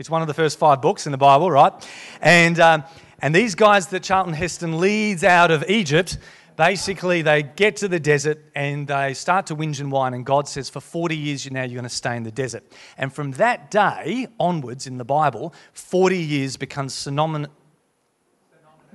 It's 0.03 0.11
one 0.11 0.21
of 0.21 0.27
the 0.27 0.35
first 0.35 0.59
five 0.59 0.83
books 0.83 1.07
in 1.07 1.13
the 1.13 1.17
Bible, 1.17 1.49
right? 1.49 1.73
And, 2.21 2.59
um, 2.59 2.83
and 3.21 3.33
these 3.33 3.55
guys 3.55 3.87
that 3.87 4.03
Charlton 4.03 4.35
Heston 4.35 4.81
leads 4.81 5.23
out 5.23 5.53
of 5.53 5.63
Egypt, 5.71 6.19
basically 6.57 7.23
they 7.23 7.45
get 7.45 7.77
to 7.77 7.87
the 7.87 8.01
desert 8.01 8.41
and 8.57 8.89
they 8.89 9.15
start 9.15 9.47
to 9.47 9.55
whinge 9.55 9.79
and 9.79 9.93
whine, 9.93 10.13
and 10.13 10.27
God 10.27 10.49
says, 10.49 10.69
For 10.69 10.81
40 10.81 11.17
years 11.17 11.49
now 11.53 11.63
you're 11.63 11.75
going 11.75 11.85
to 11.85 11.89
stay 11.89 12.17
in 12.17 12.25
the 12.25 12.33
desert. 12.33 12.65
And 12.99 13.15
from 13.15 13.31
that 13.35 13.71
day 13.71 14.27
onwards 14.41 14.89
in 14.89 14.99
the 14.99 15.05
Bible, 15.05 15.55
40 15.73 16.19
years 16.19 16.57
becomes 16.57 16.95
synonymous. 16.95 17.53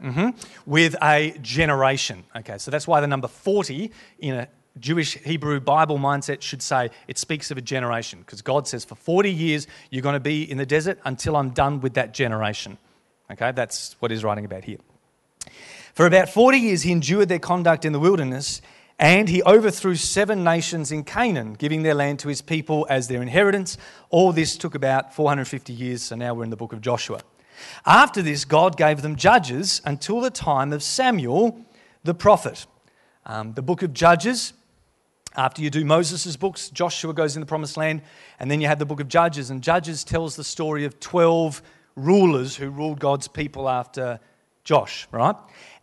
Mm-hmm, 0.03 0.29
with 0.65 0.95
a 1.01 1.37
generation. 1.41 2.25
Okay, 2.35 2.57
so 2.57 2.69
that's 2.69 2.85
why 2.85 2.99
the 2.99 3.07
number 3.07 3.29
40 3.29 3.91
in 4.19 4.35
a 4.35 4.47
Jewish 4.79 5.17
Hebrew 5.17 5.59
Bible 5.59 5.97
mindset 5.97 6.41
should 6.41 6.61
say 6.61 6.89
it 7.07 7.17
speaks 7.17 7.51
of 7.51 7.57
a 7.57 7.61
generation 7.61 8.19
because 8.19 8.41
God 8.41 8.67
says 8.67 8.85
for 8.85 8.95
40 8.95 9.31
years 9.31 9.67
you're 9.89 10.01
going 10.01 10.13
to 10.13 10.19
be 10.19 10.49
in 10.49 10.57
the 10.57 10.65
desert 10.65 10.99
until 11.05 11.35
I'm 11.35 11.51
done 11.51 11.81
with 11.81 11.93
that 11.95 12.13
generation. 12.13 12.77
Okay, 13.31 13.51
that's 13.51 13.95
what 13.99 14.11
he's 14.11 14.23
writing 14.23 14.45
about 14.45 14.63
here. 14.63 14.77
For 15.93 16.05
about 16.05 16.29
40 16.29 16.57
years 16.57 16.83
he 16.83 16.91
endured 16.91 17.29
their 17.29 17.39
conduct 17.39 17.85
in 17.85 17.93
the 17.93 17.99
wilderness 17.99 18.61
and 18.99 19.29
he 19.29 19.43
overthrew 19.43 19.95
seven 19.95 20.43
nations 20.43 20.91
in 20.91 21.03
Canaan, 21.03 21.53
giving 21.53 21.83
their 21.83 21.93
land 21.93 22.19
to 22.19 22.29
his 22.29 22.41
people 22.41 22.87
as 22.89 23.07
their 23.07 23.21
inheritance. 23.21 23.77
All 24.09 24.31
this 24.31 24.57
took 24.57 24.73
about 24.73 25.13
450 25.13 25.71
years, 25.71 26.01
so 26.01 26.15
now 26.15 26.33
we're 26.33 26.43
in 26.43 26.49
the 26.49 26.55
book 26.55 26.73
of 26.73 26.81
Joshua. 26.81 27.21
After 27.85 28.21
this, 28.21 28.43
God 28.43 28.75
gave 28.75 29.03
them 29.03 29.15
judges 29.15 29.81
until 29.85 30.19
the 30.19 30.31
time 30.31 30.73
of 30.73 30.81
Samuel 30.81 31.63
the 32.07 32.13
prophet. 32.13 32.65
Um, 33.25 33.53
the 33.53 33.61
book 33.61 33.83
of 33.83 33.93
Judges 33.93 34.53
after 35.37 35.61
you 35.61 35.69
do 35.69 35.85
Moses' 35.85 36.35
books, 36.35 36.69
Joshua 36.69 37.13
goes 37.13 37.35
in 37.35 37.39
the 37.39 37.45
promised 37.45 37.77
land, 37.77 38.01
and 38.39 38.49
then 38.49 38.59
you 38.59 38.67
have 38.67 38.79
the 38.79 38.85
book 38.85 38.99
of 38.99 39.07
Judges, 39.07 39.51
and 39.51 39.61
Judges 39.61 40.03
tells 40.03 40.35
the 40.35 40.43
story 40.43 40.83
of 40.83 40.99
12 40.99 41.61
rulers 41.95 42.55
who 42.55 42.69
ruled 42.69 42.99
God's 42.99 43.27
people 43.27 43.69
after 43.69 44.19
Josh, 44.63 45.07
right? 45.11 45.35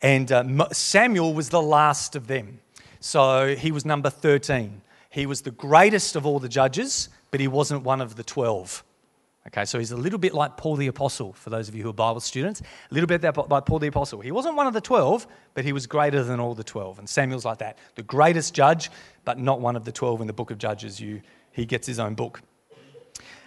And 0.02 0.30
uh, 0.30 0.68
Samuel 0.72 1.32
was 1.32 1.50
the 1.50 1.62
last 1.62 2.16
of 2.16 2.26
them. 2.26 2.60
So 2.98 3.54
he 3.54 3.70
was 3.70 3.84
number 3.84 4.10
13. 4.10 4.82
He 5.08 5.26
was 5.26 5.42
the 5.42 5.52
greatest 5.52 6.16
of 6.16 6.26
all 6.26 6.40
the 6.40 6.48
judges, 6.48 7.08
but 7.30 7.38
he 7.38 7.46
wasn't 7.46 7.84
one 7.84 8.00
of 8.00 8.16
the 8.16 8.24
12. 8.24 8.82
Okay, 9.48 9.66
so 9.66 9.78
he's 9.78 9.90
a 9.90 9.96
little 9.96 10.18
bit 10.18 10.32
like 10.32 10.56
Paul 10.56 10.76
the 10.76 10.86
Apostle, 10.86 11.34
for 11.34 11.50
those 11.50 11.68
of 11.68 11.74
you 11.74 11.82
who 11.82 11.90
are 11.90 11.94
Bible 11.94 12.20
students. 12.20 12.62
A 12.62 12.94
little 12.94 13.06
bit 13.06 13.22
like 13.22 13.66
Paul 13.66 13.78
the 13.78 13.88
Apostle. 13.88 14.20
He 14.20 14.32
wasn't 14.32 14.56
one 14.56 14.66
of 14.66 14.72
the 14.72 14.80
12, 14.80 15.26
but 15.52 15.64
he 15.64 15.72
was 15.72 15.86
greater 15.86 16.24
than 16.24 16.40
all 16.40 16.54
the 16.54 16.64
12. 16.64 16.98
And 16.98 17.08
Samuel's 17.08 17.44
like 17.44 17.58
that. 17.58 17.76
The 17.94 18.02
greatest 18.02 18.54
judge, 18.54 18.90
but 19.24 19.38
not 19.38 19.60
one 19.60 19.76
of 19.76 19.84
the 19.84 19.92
12 19.92 20.22
in 20.22 20.26
the 20.26 20.32
book 20.32 20.50
of 20.50 20.56
Judges. 20.56 20.98
You, 20.98 21.20
he 21.52 21.66
gets 21.66 21.86
his 21.86 21.98
own 21.98 22.14
book. 22.14 22.40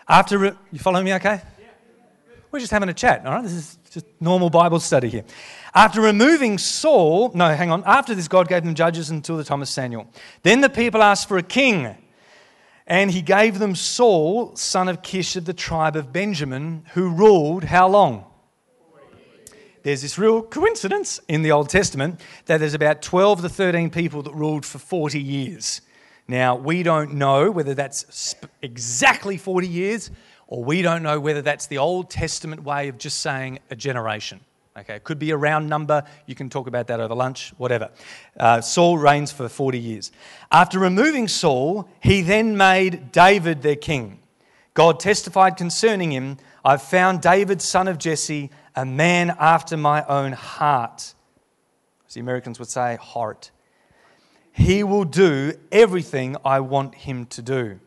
After, 0.08 0.56
you 0.72 0.80
following 0.80 1.06
me 1.06 1.14
okay? 1.16 1.42
We're 2.52 2.60
just 2.60 2.72
having 2.72 2.90
a 2.90 2.94
chat, 2.94 3.26
all 3.26 3.34
right? 3.34 3.44
This 3.44 3.54
is 3.54 3.78
just 3.92 4.06
normal 4.20 4.50
Bible 4.50 4.80
study 4.80 5.10
here. 5.10 5.26
After 5.74 6.00
removing 6.00 6.60
Saul, 6.60 7.32
no, 7.34 7.54
hang 7.54 7.72
on. 7.72 7.84
After 7.86 8.16
this, 8.16 8.28
God 8.28 8.48
gave 8.48 8.64
them 8.64 8.76
judges 8.76 9.10
until 9.10 9.36
the 9.36 9.44
time 9.44 9.62
of 9.62 9.68
Samuel. 9.68 10.08
Then 10.44 10.62
the 10.62 10.70
people 10.70 11.02
asked 11.02 11.28
for 11.28 11.38
a 11.38 11.44
king. 11.44 11.96
And 12.88 13.12
he 13.12 13.22
gave 13.22 13.60
them 13.60 13.76
Saul, 13.76 14.56
son 14.56 14.88
of 14.88 15.02
Kish 15.02 15.36
of 15.36 15.44
the 15.44 15.54
tribe 15.54 15.98
of 15.98 16.14
Benjamin, 16.14 16.86
who 16.94 17.10
ruled 17.10 17.66
how 17.66 17.90
long? 17.90 18.24
There's 19.84 20.02
this 20.02 20.18
real 20.18 20.42
coincidence 20.42 21.20
in 21.28 21.44
the 21.44 21.52
Old 21.52 21.70
Testament 21.70 22.20
that 22.46 22.58
there's 22.58 22.74
about 22.74 23.02
12 23.02 23.42
to 23.42 23.50
13 23.50 23.90
people 23.90 24.22
that 24.24 24.34
ruled 24.34 24.66
for 24.66 24.80
40 24.80 25.20
years. 25.20 25.82
Now, 26.28 26.56
we 26.56 26.84
don't 26.84 27.14
know 27.14 27.52
whether 27.52 27.74
that's 27.74 28.36
exactly 28.62 29.38
40 29.38 29.68
years 29.68 30.12
or 30.48 30.64
we 30.64 30.82
don't 30.82 31.04
know 31.04 31.20
whether 31.20 31.42
that's 31.42 31.68
the 31.68 31.78
Old 31.78 32.10
Testament 32.10 32.64
way 32.64 32.88
of 32.88 32.98
just 32.98 33.20
saying 33.20 33.60
a 33.70 33.76
generation. 33.76 34.40
Okay, 34.78 34.96
it 34.96 35.04
could 35.04 35.18
be 35.18 35.32
a 35.32 35.38
round 35.38 35.68
number. 35.68 36.04
You 36.28 36.36
can 36.36 36.52
talk 36.52 36.68
about 36.68 36.86
that 36.88 37.00
over 37.00 37.16
lunch, 37.16 37.52
whatever. 37.58 37.90
Uh, 38.40 38.62
Saul 38.62 39.00
reigns 39.00 39.32
for 39.32 39.50
40 39.50 39.80
years. 39.80 40.12
After 40.52 40.78
removing 40.78 41.28
Saul, 41.28 41.90
he 42.00 42.22
then 42.22 42.56
made 42.56 43.12
David 43.12 43.64
their 43.64 43.76
king. 43.76 44.20
God 44.76 45.00
testified 45.00 45.58
concerning 45.58 46.12
him 46.12 46.38
I've 46.64 46.82
found 46.82 47.22
David, 47.22 47.62
son 47.62 47.88
of 47.88 47.98
Jesse, 47.98 48.52
a 48.76 48.86
man 48.86 49.36
after 49.40 49.78
my 49.78 50.04
own 50.06 50.34
heart. 50.34 51.14
As 52.08 52.14
the 52.14 52.20
Americans 52.20 52.60
would 52.60 52.68
say, 52.68 52.98
heart. 52.98 53.52
He 54.52 54.84
will 54.84 55.06
do 55.06 55.54
everything 55.72 56.36
I 56.44 56.60
want 56.60 56.94
him 56.94 57.26
to 57.28 57.42
do. 57.42 57.80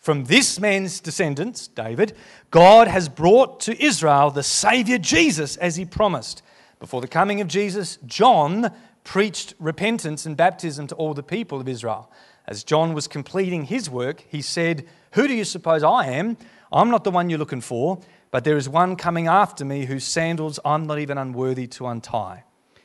From 0.00 0.24
this 0.24 0.58
man's 0.58 0.98
descendants, 0.98 1.68
David, 1.68 2.16
God 2.50 2.88
has 2.88 3.10
brought 3.10 3.60
to 3.60 3.84
Israel 3.84 4.30
the 4.30 4.42
Savior 4.42 4.96
Jesus 4.96 5.58
as 5.58 5.76
he 5.76 5.84
promised. 5.84 6.40
Before 6.78 7.02
the 7.02 7.06
coming 7.06 7.42
of 7.42 7.48
Jesus, 7.48 7.98
John 8.06 8.72
preached 9.04 9.52
repentance 9.58 10.24
and 10.24 10.38
baptism 10.38 10.86
to 10.86 10.94
all 10.94 11.12
the 11.12 11.22
people 11.22 11.60
of 11.60 11.68
Israel. 11.68 12.10
As 12.46 12.64
John 12.64 12.94
was 12.94 13.06
completing 13.06 13.64
his 13.64 13.90
work, 13.90 14.24
he 14.26 14.40
said, 14.40 14.86
Who 15.12 15.28
do 15.28 15.34
you 15.34 15.44
suppose 15.44 15.82
I 15.82 16.06
am? 16.06 16.38
I'm 16.72 16.88
not 16.88 17.04
the 17.04 17.10
one 17.10 17.28
you're 17.28 17.38
looking 17.38 17.60
for, 17.60 18.00
but 18.30 18.44
there 18.44 18.56
is 18.56 18.70
one 18.70 18.96
coming 18.96 19.26
after 19.26 19.66
me 19.66 19.84
whose 19.84 20.04
sandals 20.04 20.58
I'm 20.64 20.86
not 20.86 20.98
even 20.98 21.18
unworthy 21.18 21.66
to 21.66 21.86
untie. 21.88 22.44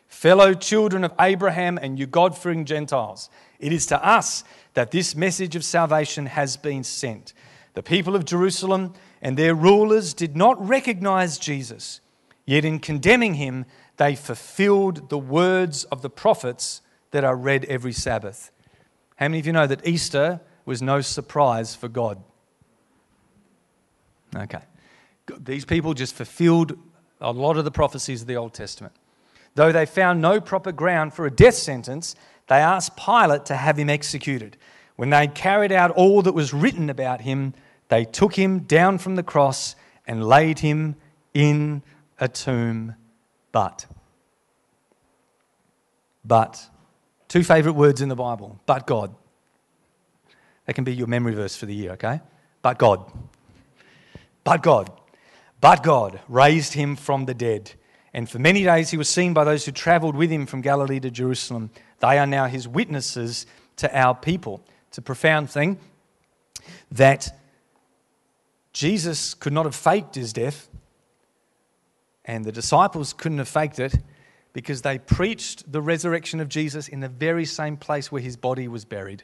Fellow 0.10 0.54
children 0.54 1.06
of 1.06 1.14
Abraham 1.20 1.78
and 1.82 1.98
you 1.98 2.08
God 2.08 2.38
fearing 2.38 2.66
Gentiles, 2.66 3.30
it 3.60 3.72
is 3.72 3.86
to 3.88 4.06
us 4.06 4.44
that 4.75 4.91
this 4.91 5.15
message 5.15 5.55
of 5.55 5.63
salvation 5.63 6.27
has 6.27 6.55
been 6.55 6.84
sent. 6.84 7.34
The 7.74 7.84
people 7.84 8.15
of 8.15 8.24
Jerusalem 8.24 8.94
and 9.22 9.36
their 9.36 9.55
rulers 9.55 10.13
did 10.13 10.38
not 10.38 10.65
recognize 10.65 11.38
Jesus, 11.38 12.00
yet 12.46 12.63
in 12.63 12.79
condemning 12.79 13.34
him, 13.34 13.65
they 13.98 14.15
fulfilled 14.15 15.10
the 15.10 15.17
words 15.17 15.86
of 15.86 16.01
the 16.01 16.10
prophets 16.10 16.82
that 17.12 17.24
are 17.24 17.36
read 17.36 17.65
every 17.65 17.94
Sabbath. 17.94 18.51
How 19.15 19.27
many 19.27 19.39
of 19.39 19.48
you 19.48 19.53
know 19.53 19.67
that 19.67 19.88
Easter 19.88 20.41
was 20.65 20.82
no 20.82 21.01
surprise 21.01 21.74
for 21.74 21.88
God? 21.88 22.22
Okay. 24.36 24.62
These 25.39 25.65
people 25.65 25.94
just 25.94 26.13
fulfilled 26.13 26.77
a 27.22 27.32
lot 27.32 27.58
of 27.58 27.63
the 27.63 27.72
prophecies 27.72 28.22
of 28.22 28.27
the 28.27 28.36
Old 28.36 28.53
Testament. 28.53 28.94
Though 29.55 29.72
they 29.72 29.86
found 29.86 30.22
no 30.22 30.41
proper 30.41 30.74
ground 30.74 31.13
for 31.13 31.25
a 31.25 31.32
death 31.32 31.55
sentence, 31.55 32.15
they 32.48 32.58
asked 32.58 32.96
Pilate 32.96 33.46
to 33.46 33.56
have 33.56 33.78
him 33.78 33.90
executed. 33.90 34.58
When 34.96 35.10
they 35.10 35.22
would 35.22 35.36
carried 35.36 35.72
out 35.72 35.92
all 35.92 36.22
that 36.22 36.34
was 36.34 36.54
written 36.54 36.90
about 36.90 37.22
him, 37.22 37.54
they 37.90 38.06
took 38.06 38.36
him 38.36 38.60
down 38.60 38.98
from 38.98 39.16
the 39.16 39.24
cross 39.24 39.75
and 40.08 40.25
laid 40.25 40.60
him 40.60 40.96
in 41.34 41.82
a 42.20 42.28
tomb. 42.28 42.96
But, 43.52 43.86
but, 46.24 46.70
two 47.28 47.44
favourite 47.44 47.75
words 47.75 48.02
in 48.02 48.10
the 48.10 48.16
Bible, 48.16 48.60
but 48.66 48.88
God. 48.88 49.16
That 50.66 50.74
can 50.74 50.84
be 50.84 50.96
your 50.96 51.08
memory 51.08 51.34
verse 51.34 51.56
for 51.56 51.66
the 51.66 51.75
year, 51.75 51.92
okay? 51.92 52.22
But 52.62 52.80
God. 52.80 53.12
But 54.44 54.64
God. 54.64 54.92
But 55.62 55.84
God 55.84 56.20
raised 56.28 56.74
him 56.74 56.96
from 56.96 57.25
the 57.25 57.34
dead. 57.34 57.74
And 58.14 58.30
for 58.30 58.40
many 58.40 58.64
days 58.64 58.90
he 58.90 58.98
was 58.98 59.10
seen 59.10 59.34
by 59.34 59.44
those 59.44 59.66
who 59.66 59.72
travelled 59.72 60.16
with 60.16 60.32
him 60.32 60.46
from 60.46 60.62
Galilee 60.62 61.00
to 61.02 61.12
Jerusalem. 61.12 61.70
They 62.00 62.18
are 62.20 62.28
now 62.28 62.46
his 62.46 62.68
witnesses 62.68 63.46
to 63.78 63.98
our 63.98 64.16
people. 64.16 64.64
It's 64.90 64.98
a 64.98 65.02
profound 65.02 65.50
thing 65.50 65.80
that 66.92 67.38
Jesus 68.74 69.34
could 69.34 69.54
not 69.54 69.66
have 69.66 69.75
faked 69.75 70.16
his 70.16 70.34
death, 70.34 70.68
and 72.25 72.44
the 72.44 72.52
disciples 72.52 73.14
couldn't 73.14 73.38
have 73.38 73.48
faked 73.48 73.80
it 73.80 73.96
because 74.54 74.82
they 74.82 74.98
preached 74.98 75.72
the 75.72 75.82
resurrection 75.82 76.40
of 76.40 76.50
Jesus 76.50 76.88
in 76.88 77.02
the 77.02 77.10
very 77.10 77.46
same 77.46 77.78
place 77.78 78.12
where 78.12 78.22
his 78.22 78.38
body 78.38 78.68
was 78.68 78.86
buried. 78.86 79.24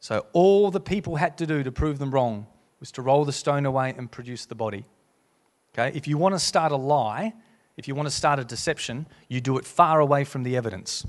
So 0.00 0.26
all 0.32 0.70
the 0.70 0.80
people 0.80 1.16
had 1.16 1.38
to 1.38 1.46
do 1.46 1.62
to 1.62 1.72
prove 1.72 1.98
them 1.98 2.10
wrong 2.10 2.46
was 2.78 2.92
to 2.92 3.02
roll 3.02 3.24
the 3.24 3.32
stone 3.32 3.66
away 3.66 3.94
and 3.96 4.10
produce 4.10 4.46
the 4.46 4.54
body. 4.54 4.84
Okay? 5.72 5.96
If 5.96 6.06
you 6.06 6.18
want 6.18 6.34
to 6.34 6.38
start 6.38 6.70
a 6.70 6.76
lie, 6.76 7.32
if 7.76 7.88
you 7.88 7.94
want 7.94 8.06
to 8.06 8.14
start 8.14 8.38
a 8.38 8.44
deception, 8.44 9.06
you 9.28 9.40
do 9.40 9.58
it 9.58 9.64
far 9.64 10.00
away 10.00 10.24
from 10.24 10.42
the 10.42 10.56
evidence. 10.56 11.06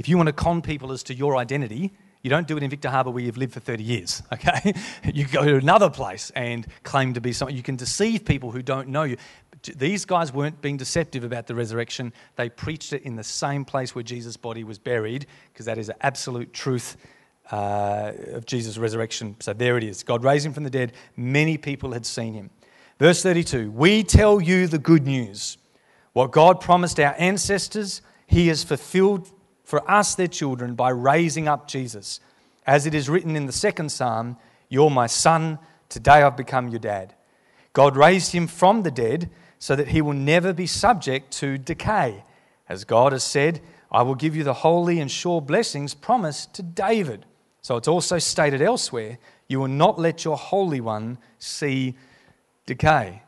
If 0.00 0.08
you 0.08 0.16
want 0.16 0.28
to 0.28 0.32
con 0.32 0.62
people 0.62 0.92
as 0.92 1.02
to 1.04 1.14
your 1.14 1.36
identity, 1.36 1.92
you 2.22 2.30
don't 2.30 2.46
do 2.46 2.56
it 2.56 2.62
in 2.62 2.70
Victor 2.70 2.88
Harbor 2.88 3.10
where 3.10 3.22
you've 3.22 3.36
lived 3.36 3.52
for 3.52 3.60
30 3.60 3.82
years, 3.82 4.22
okay? 4.32 4.72
you 5.04 5.26
go 5.26 5.44
to 5.44 5.56
another 5.56 5.90
place 5.90 6.32
and 6.34 6.66
claim 6.84 7.12
to 7.12 7.20
be 7.20 7.34
something. 7.34 7.54
You 7.54 7.62
can 7.62 7.76
deceive 7.76 8.24
people 8.24 8.50
who 8.50 8.62
don't 8.62 8.88
know 8.88 9.02
you. 9.02 9.18
These 9.76 10.06
guys 10.06 10.32
weren't 10.32 10.62
being 10.62 10.78
deceptive 10.78 11.22
about 11.22 11.48
the 11.48 11.54
resurrection. 11.54 12.14
They 12.36 12.48
preached 12.48 12.94
it 12.94 13.02
in 13.02 13.16
the 13.16 13.22
same 13.22 13.66
place 13.66 13.94
where 13.94 14.02
Jesus' 14.02 14.38
body 14.38 14.64
was 14.64 14.78
buried, 14.78 15.26
because 15.52 15.66
that 15.66 15.76
is 15.76 15.90
an 15.90 15.96
absolute 16.00 16.54
truth 16.54 16.96
uh, 17.52 18.12
of 18.32 18.46
Jesus' 18.46 18.78
resurrection. 18.78 19.36
So 19.40 19.52
there 19.52 19.76
it 19.76 19.84
is. 19.84 20.02
God 20.02 20.24
raised 20.24 20.46
him 20.46 20.54
from 20.54 20.64
the 20.64 20.70
dead. 20.70 20.94
Many 21.14 21.58
people 21.58 21.92
had 21.92 22.06
seen 22.06 22.32
him. 22.32 22.48
Verse 22.98 23.22
32 23.22 23.70
We 23.70 24.02
tell 24.02 24.40
you 24.40 24.66
the 24.66 24.78
good 24.78 25.06
news. 25.06 25.58
What 26.14 26.30
God 26.30 26.58
promised 26.58 26.98
our 26.98 27.14
ancestors, 27.18 28.00
he 28.26 28.48
has 28.48 28.64
fulfilled 28.64 29.30
for 29.70 29.88
us, 29.88 30.16
their 30.16 30.26
children, 30.26 30.74
by 30.74 30.90
raising 30.90 31.46
up 31.46 31.68
Jesus. 31.68 32.18
As 32.66 32.86
it 32.86 32.94
is 32.94 33.08
written 33.08 33.36
in 33.36 33.46
the 33.46 33.52
second 33.52 33.90
psalm, 33.90 34.36
You're 34.68 34.90
my 34.90 35.06
son, 35.06 35.60
today 35.88 36.22
I've 36.22 36.36
become 36.36 36.68
your 36.68 36.80
dad. 36.80 37.14
God 37.72 37.96
raised 37.96 38.32
him 38.32 38.48
from 38.48 38.82
the 38.82 38.90
dead 38.90 39.30
so 39.60 39.76
that 39.76 39.88
he 39.88 40.02
will 40.02 40.12
never 40.12 40.52
be 40.52 40.66
subject 40.66 41.30
to 41.34 41.56
decay. 41.56 42.24
As 42.68 42.84
God 42.84 43.12
has 43.12 43.22
said, 43.22 43.60
I 43.92 44.02
will 44.02 44.16
give 44.16 44.34
you 44.34 44.42
the 44.42 44.54
holy 44.54 44.98
and 44.98 45.10
sure 45.10 45.40
blessings 45.40 45.94
promised 45.94 46.52
to 46.54 46.62
David. 46.62 47.24
So 47.62 47.76
it's 47.76 47.88
also 47.88 48.18
stated 48.18 48.60
elsewhere, 48.60 49.18
You 49.48 49.60
will 49.60 49.68
not 49.68 50.00
let 50.00 50.24
your 50.24 50.36
Holy 50.36 50.80
One 50.80 51.18
see 51.38 51.96
decay. 52.66 53.22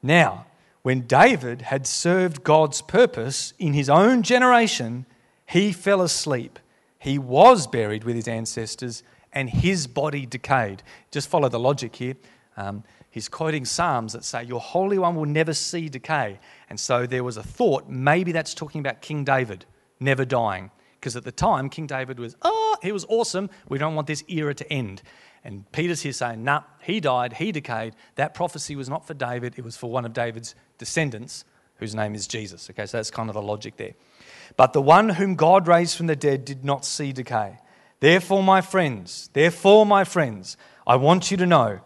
Now, 0.00 0.46
when 0.82 1.08
David 1.08 1.62
had 1.62 1.86
served 1.86 2.44
God's 2.44 2.82
purpose 2.82 3.52
in 3.58 3.72
his 3.72 3.90
own 3.90 4.22
generation, 4.22 5.06
he 5.50 5.72
fell 5.72 6.00
asleep. 6.00 6.60
He 6.98 7.18
was 7.18 7.66
buried 7.66 8.04
with 8.04 8.14
his 8.14 8.28
ancestors, 8.28 9.02
and 9.32 9.50
his 9.50 9.88
body 9.88 10.24
decayed. 10.24 10.82
Just 11.10 11.28
follow 11.28 11.48
the 11.48 11.58
logic 11.58 11.96
here. 11.96 12.14
Um, 12.56 12.84
he's 13.10 13.28
quoting 13.28 13.64
Psalms 13.64 14.12
that 14.12 14.24
say, 14.24 14.44
Your 14.44 14.60
Holy 14.60 14.96
One 14.96 15.16
will 15.16 15.26
never 15.26 15.52
see 15.52 15.88
decay. 15.88 16.38
And 16.68 16.78
so 16.78 17.04
there 17.04 17.24
was 17.24 17.36
a 17.36 17.42
thought, 17.42 17.88
maybe 17.88 18.30
that's 18.30 18.54
talking 18.54 18.80
about 18.80 19.02
King 19.02 19.24
David 19.24 19.64
never 19.98 20.24
dying. 20.24 20.70
Because 21.00 21.16
at 21.16 21.24
the 21.24 21.32
time, 21.32 21.68
King 21.68 21.88
David 21.88 22.20
was, 22.20 22.36
oh, 22.42 22.76
he 22.80 22.92
was 22.92 23.04
awesome. 23.08 23.50
We 23.68 23.78
don't 23.78 23.96
want 23.96 24.06
this 24.06 24.22
era 24.28 24.54
to 24.54 24.72
end. 24.72 25.02
And 25.42 25.70
Peter's 25.72 26.02
here 26.02 26.12
saying, 26.12 26.44
nah, 26.44 26.62
he 26.80 27.00
died, 27.00 27.32
he 27.34 27.50
decayed. 27.50 27.94
That 28.14 28.34
prophecy 28.34 28.76
was 28.76 28.88
not 28.88 29.04
for 29.04 29.14
David, 29.14 29.54
it 29.56 29.64
was 29.64 29.76
for 29.76 29.90
one 29.90 30.04
of 30.04 30.12
David's 30.12 30.54
descendants, 30.78 31.44
whose 31.76 31.94
name 31.94 32.14
is 32.14 32.28
Jesus. 32.28 32.68
Okay, 32.70 32.86
so 32.86 32.98
that's 32.98 33.10
kind 33.10 33.28
of 33.28 33.34
the 33.34 33.42
logic 33.42 33.76
there. 33.78 33.94
But 34.56 34.72
the 34.72 34.82
one 34.82 35.10
whom 35.10 35.34
God 35.34 35.66
raised 35.66 35.96
from 35.96 36.06
the 36.06 36.16
dead 36.16 36.44
did 36.44 36.64
not 36.64 36.84
see 36.84 37.12
decay. 37.12 37.58
Therefore, 38.00 38.42
my 38.42 38.60
friends, 38.60 39.28
therefore, 39.32 39.84
my 39.84 40.04
friends, 40.04 40.56
I 40.86 40.96
want 40.96 41.30
you 41.30 41.36
to 41.36 41.46
know 41.46 41.80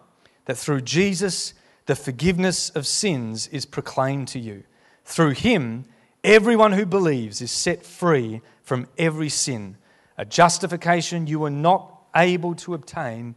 that 0.47 0.57
through 0.57 0.83
Jesus, 0.83 1.55
the 1.87 1.97
forgiveness 1.97 2.71
of 2.71 2.87
sins 2.87 3.49
is 3.49 3.67
proclaimed 3.67 4.29
to 4.29 4.39
you. 4.39 4.63
Through 5.05 5.33
him, 5.33 5.85
everyone 6.23 6.73
who 6.73 6.87
believes 6.87 7.41
is 7.41 7.51
set 7.51 7.85
free 7.85 8.41
from 8.63 8.87
every 8.97 9.29
sin, 9.29 9.77
a 10.17 10.25
justification 10.25 11.27
you 11.27 11.41
were 11.41 11.51
not 11.51 11.91
able 12.15 12.55
to 12.55 12.75
obtain 12.75 13.35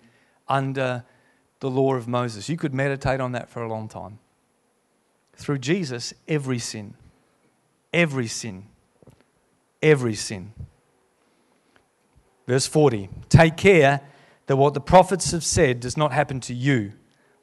under 0.48 1.04
the 1.60 1.70
law 1.70 1.96
of 1.96 2.08
Moses. 2.08 2.48
You 2.48 2.58
could 2.58 2.74
meditate 2.74 3.20
on 3.20 3.32
that 3.32 3.50
for 3.50 3.64
a 3.64 3.68
long 3.68 3.88
time. 3.88 4.20
Through 5.34 5.58
Jesus, 5.60 6.14
every 6.28 6.60
sin, 6.60 6.94
every 7.92 8.28
sin 8.28 8.68
every 9.82 10.16
sin. 10.16 10.54
Verse 12.48 12.68
40 12.68 13.10
Take 13.30 13.58
care 13.58 14.02
that 14.48 14.56
what 14.56 14.74
the 14.74 14.82
prophets 14.82 15.32
have 15.32 15.44
said 15.44 15.80
does 15.80 15.98
not 15.98 16.14
happen 16.14 16.40
to 16.42 16.54
you. 16.54 16.94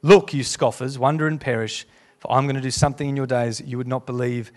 Look, 0.01 0.33
you 0.33 0.43
scoffers, 0.43 0.99
wonder 0.99 1.27
and 1.27 1.39
perish, 1.39 1.85
For 2.19 2.31
I'm 2.31 2.45
going 2.45 2.55
to 2.55 2.61
do 2.61 2.71
something 2.71 3.07
in 3.07 3.15
your 3.15 3.27
days 3.27 3.61
you 3.61 3.77
would 3.77 3.87
not 3.87 4.05
believe, 4.05 4.51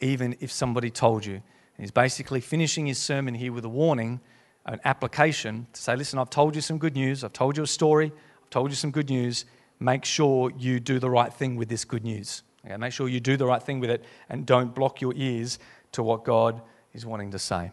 even 0.00 0.36
if 0.40 0.52
somebody 0.52 0.90
told 0.90 1.26
you. 1.26 1.34
And 1.34 1.42
he's 1.84 1.90
basically 1.90 2.40
finishing 2.40 2.86
his 2.86 2.98
sermon 2.98 3.34
here 3.34 3.52
with 3.52 3.64
a 3.64 3.68
warning, 3.68 4.20
an 4.66 4.80
application 4.84 5.66
to 5.72 5.82
say, 5.82 5.96
listen, 5.96 6.18
I've 6.18 6.30
told 6.30 6.54
you 6.54 6.60
some 6.60 6.78
good 6.78 6.94
news. 6.94 7.24
I've 7.24 7.32
told 7.32 7.56
you 7.56 7.62
a 7.62 7.66
story. 7.66 8.12
I've 8.42 8.50
told 8.50 8.70
you 8.70 8.76
some 8.76 8.90
good 8.90 9.10
news. 9.10 9.44
Make 9.80 10.04
sure 10.04 10.50
you 10.56 10.80
do 10.80 10.98
the 10.98 11.10
right 11.10 11.32
thing 11.32 11.56
with 11.56 11.68
this 11.68 11.84
good 11.84 12.04
news. 12.04 12.42
Okay, 12.64 12.76
make 12.76 12.92
sure 12.92 13.08
you 13.08 13.20
do 13.20 13.36
the 13.36 13.46
right 13.46 13.62
thing 13.62 13.80
with 13.80 13.90
it 13.90 14.04
and 14.28 14.46
don't 14.46 14.74
block 14.74 15.00
your 15.00 15.12
ears 15.16 15.58
to 15.92 16.02
what 16.02 16.24
God 16.24 16.62
is 16.94 17.04
wanting 17.04 17.32
to 17.32 17.38
say. 17.38 17.72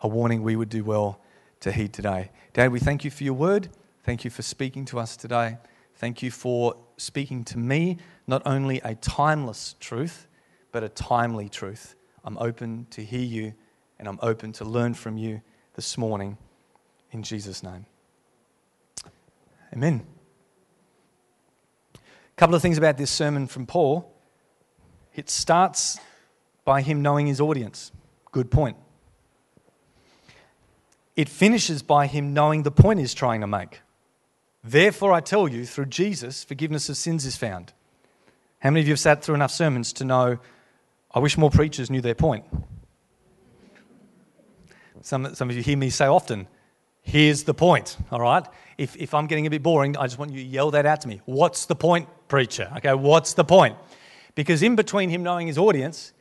A 0.00 0.08
warning 0.08 0.42
we 0.42 0.56
would 0.56 0.68
do 0.68 0.84
well 0.84 1.20
to 1.60 1.72
heed 1.72 1.92
today. 1.92 2.30
Dad, 2.52 2.72
we 2.72 2.80
thank 2.80 3.04
you 3.04 3.10
for 3.10 3.24
your 3.24 3.34
word. 3.34 3.68
Thank 4.02 4.24
you 4.24 4.30
for 4.30 4.42
speaking 4.42 4.84
to 4.86 4.98
us 4.98 5.16
today. 5.16 5.58
Thank 5.94 6.22
you 6.22 6.30
for 6.30 6.74
speaking 6.96 7.44
to 7.44 7.58
me 7.58 7.98
not 8.26 8.42
only 8.44 8.80
a 8.80 8.94
timeless 8.94 9.76
truth, 9.78 10.26
but 10.72 10.82
a 10.82 10.88
timely 10.88 11.48
truth. 11.48 11.94
I'm 12.24 12.38
open 12.38 12.86
to 12.90 13.04
hear 13.04 13.20
you 13.20 13.54
and 13.98 14.08
I'm 14.08 14.18
open 14.22 14.52
to 14.54 14.64
learn 14.64 14.94
from 14.94 15.16
you 15.16 15.42
this 15.74 15.96
morning 15.98 16.38
in 17.12 17.22
Jesus' 17.22 17.62
name. 17.62 17.86
Amen. 19.72 20.06
A 21.94 21.98
couple 22.36 22.54
of 22.54 22.62
things 22.62 22.78
about 22.78 22.96
this 22.96 23.10
sermon 23.10 23.46
from 23.46 23.66
Paul. 23.66 24.10
It 25.14 25.28
starts 25.28 25.98
by 26.64 26.82
him 26.82 27.02
knowing 27.02 27.26
his 27.26 27.40
audience. 27.40 27.92
Good 28.32 28.50
point. 28.50 28.76
It 31.16 31.28
finishes 31.28 31.82
by 31.82 32.06
him 32.06 32.32
knowing 32.32 32.62
the 32.62 32.70
point 32.70 33.00
he's 33.00 33.14
trying 33.14 33.40
to 33.40 33.46
make. 33.46 33.80
Therefore, 34.62 35.12
I 35.12 35.20
tell 35.20 35.48
you, 35.48 35.64
through 35.64 35.86
Jesus, 35.86 36.44
forgiveness 36.44 36.88
of 36.88 36.96
sins 36.96 37.24
is 37.24 37.36
found. 37.36 37.72
How 38.60 38.70
many 38.70 38.80
of 38.82 38.86
you 38.86 38.92
have 38.92 39.00
sat 39.00 39.24
through 39.24 39.34
enough 39.34 39.50
sermons 39.50 39.92
to 39.94 40.04
know, 40.04 40.38
I 41.12 41.18
wish 41.18 41.38
more 41.38 41.50
preachers 41.50 41.90
knew 41.90 42.00
their 42.00 42.14
point? 42.14 42.44
Some, 45.02 45.34
some 45.34 45.48
of 45.48 45.56
you 45.56 45.62
hear 45.62 45.78
me 45.78 45.88
say 45.88 46.06
often, 46.06 46.46
here's 47.02 47.44
the 47.44 47.54
point, 47.54 47.96
all 48.12 48.20
right? 48.20 48.46
If, 48.76 48.96
if 48.96 49.14
I'm 49.14 49.26
getting 49.26 49.46
a 49.46 49.50
bit 49.50 49.62
boring, 49.62 49.96
I 49.96 50.04
just 50.06 50.18
want 50.18 50.32
you 50.32 50.42
to 50.42 50.46
yell 50.46 50.70
that 50.72 50.84
out 50.84 51.00
to 51.02 51.08
me. 51.08 51.22
What's 51.24 51.64
the 51.66 51.74
point, 51.74 52.08
preacher? 52.28 52.70
Okay, 52.76 52.92
what's 52.92 53.32
the 53.32 53.44
point? 53.44 53.76
Because 54.34 54.62
in 54.62 54.76
between 54.76 55.08
him 55.08 55.22
knowing 55.22 55.46
his 55.46 55.56
audience 55.58 56.12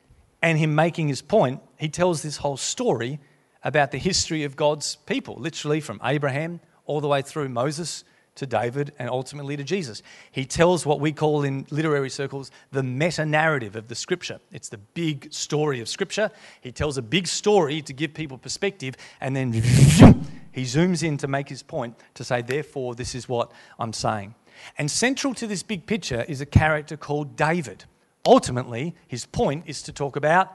and 0.41 0.57
him 0.57 0.75
making 0.75 1.07
his 1.07 1.21
point, 1.21 1.61
he 1.77 1.89
tells 1.89 2.21
this 2.21 2.37
whole 2.37 2.57
story 2.57 3.19
about 3.63 3.91
the 3.91 3.97
history 3.97 4.43
of 4.43 4.55
God's 4.55 4.95
people, 4.95 5.35
literally 5.35 5.81
from 5.81 5.99
Abraham 6.03 6.59
all 6.85 7.01
the 7.01 7.07
way 7.07 7.21
through 7.21 7.49
Moses 7.49 8.03
to 8.35 8.45
David 8.45 8.93
and 8.97 9.09
ultimately 9.09 9.57
to 9.57 9.63
Jesus. 9.63 10.01
He 10.31 10.45
tells 10.45 10.85
what 10.85 11.01
we 11.01 11.11
call 11.11 11.43
in 11.43 11.67
literary 11.69 12.09
circles 12.09 12.51
the 12.71 12.81
meta 12.81 13.25
narrative 13.25 13.75
of 13.75 13.89
the 13.89 13.95
scripture. 13.95 14.39
It's 14.51 14.69
the 14.69 14.77
big 14.77 15.31
story 15.33 15.81
of 15.81 15.89
scripture. 15.89 16.31
He 16.61 16.71
tells 16.71 16.97
a 16.97 17.01
big 17.01 17.27
story 17.27 17.81
to 17.81 17.93
give 17.93 18.13
people 18.13 18.37
perspective 18.37 18.95
and 19.19 19.35
then 19.35 19.51
he 20.51 20.63
zooms 20.63 21.03
in 21.03 21.17
to 21.17 21.27
make 21.27 21.49
his 21.49 21.61
point 21.61 21.97
to 22.13 22.23
say, 22.23 22.41
therefore, 22.41 22.95
this 22.95 23.13
is 23.13 23.27
what 23.27 23.51
I'm 23.77 23.93
saying. 23.93 24.35
And 24.77 24.89
central 24.89 25.33
to 25.35 25.47
this 25.47 25.61
big 25.61 25.85
picture 25.85 26.23
is 26.27 26.39
a 26.39 26.45
character 26.45 26.95
called 26.95 27.35
David. 27.35 27.85
Ultimately, 28.25 28.95
his 29.07 29.25
point 29.25 29.63
is 29.67 29.81
to 29.83 29.93
talk 29.93 30.15
about 30.15 30.51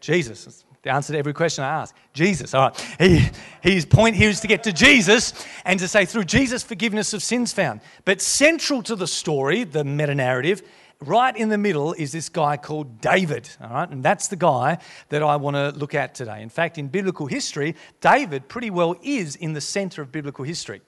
Jesus. 0.00 0.64
The 0.82 0.92
answer 0.92 1.12
to 1.14 1.18
every 1.18 1.32
question 1.32 1.64
I 1.64 1.82
ask 1.82 1.96
Jesus. 2.12 2.54
All 2.54 2.68
right. 2.68 2.96
He, 3.00 3.28
his 3.60 3.84
point 3.84 4.14
here 4.14 4.28
is 4.28 4.40
to 4.40 4.46
get 4.46 4.62
to 4.64 4.72
Jesus 4.72 5.32
and 5.64 5.80
to 5.80 5.88
say, 5.88 6.04
through 6.04 6.24
Jesus, 6.24 6.62
forgiveness 6.62 7.12
of 7.12 7.22
sins 7.24 7.52
found. 7.52 7.80
But 8.04 8.20
central 8.20 8.82
to 8.84 8.94
the 8.94 9.08
story, 9.08 9.64
the 9.64 9.82
meta 9.82 10.14
narrative, 10.14 10.62
right 11.00 11.36
in 11.36 11.48
the 11.48 11.58
middle 11.58 11.92
is 11.94 12.12
this 12.12 12.28
guy 12.28 12.56
called 12.56 13.00
David. 13.00 13.48
All 13.60 13.70
right. 13.70 13.90
And 13.90 14.00
that's 14.02 14.28
the 14.28 14.36
guy 14.36 14.78
that 15.08 15.24
I 15.24 15.36
want 15.36 15.56
to 15.56 15.70
look 15.70 15.94
at 15.94 16.14
today. 16.14 16.40
In 16.40 16.50
fact, 16.50 16.78
in 16.78 16.86
biblical 16.86 17.26
history, 17.26 17.74
David 18.00 18.46
pretty 18.46 18.70
well 18.70 18.94
is 19.02 19.34
in 19.34 19.54
the 19.54 19.60
center 19.60 20.02
of 20.02 20.12
biblical 20.12 20.44
history. 20.44 20.82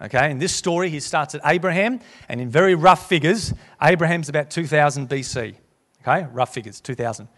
Okay, 0.00 0.30
in 0.30 0.38
this 0.38 0.54
story, 0.54 0.90
he 0.90 1.00
starts 1.00 1.34
at 1.34 1.40
Abraham, 1.44 2.00
and 2.28 2.40
in 2.40 2.48
very 2.48 2.76
rough 2.76 3.08
figures, 3.08 3.52
Abraham's 3.82 4.28
about 4.28 4.48
2000 4.48 5.08
BC. 5.08 5.56
Okay, 6.02 6.26
rough 6.32 6.54
figures, 6.54 6.80
2000. 6.80 7.28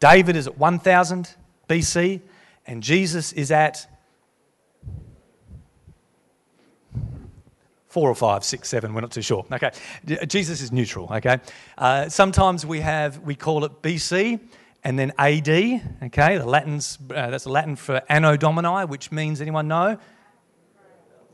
David 0.00 0.34
is 0.36 0.46
at 0.46 0.56
1000 0.56 1.34
BC, 1.68 2.20
and 2.66 2.82
Jesus 2.82 3.32
is 3.32 3.50
at 3.50 3.86
four 7.96 8.10
or 8.10 8.14
five, 8.14 8.44
six, 8.44 8.68
seven, 8.68 8.92
we're 8.92 9.00
not 9.00 9.10
too 9.10 9.22
sure. 9.22 9.46
Okay, 9.50 9.70
Jesus 10.26 10.60
is 10.60 10.70
neutral, 10.70 11.10
okay? 11.10 11.38
Uh, 11.78 12.08
sometimes 12.10 12.66
we 12.66 12.80
have, 12.80 13.20
we 13.20 13.34
call 13.34 13.64
it 13.64 13.80
BC 13.80 14.38
and 14.84 14.98
then 14.98 15.12
AD, 15.16 15.48
okay? 15.48 16.36
The 16.36 16.44
Latin's, 16.44 16.98
uh, 17.08 17.30
that's 17.30 17.46
Latin 17.46 17.74
for 17.74 18.02
Anno 18.08 18.36
Domini, 18.36 18.84
which 18.84 19.10
means, 19.10 19.40
anyone 19.40 19.66
know? 19.66 19.98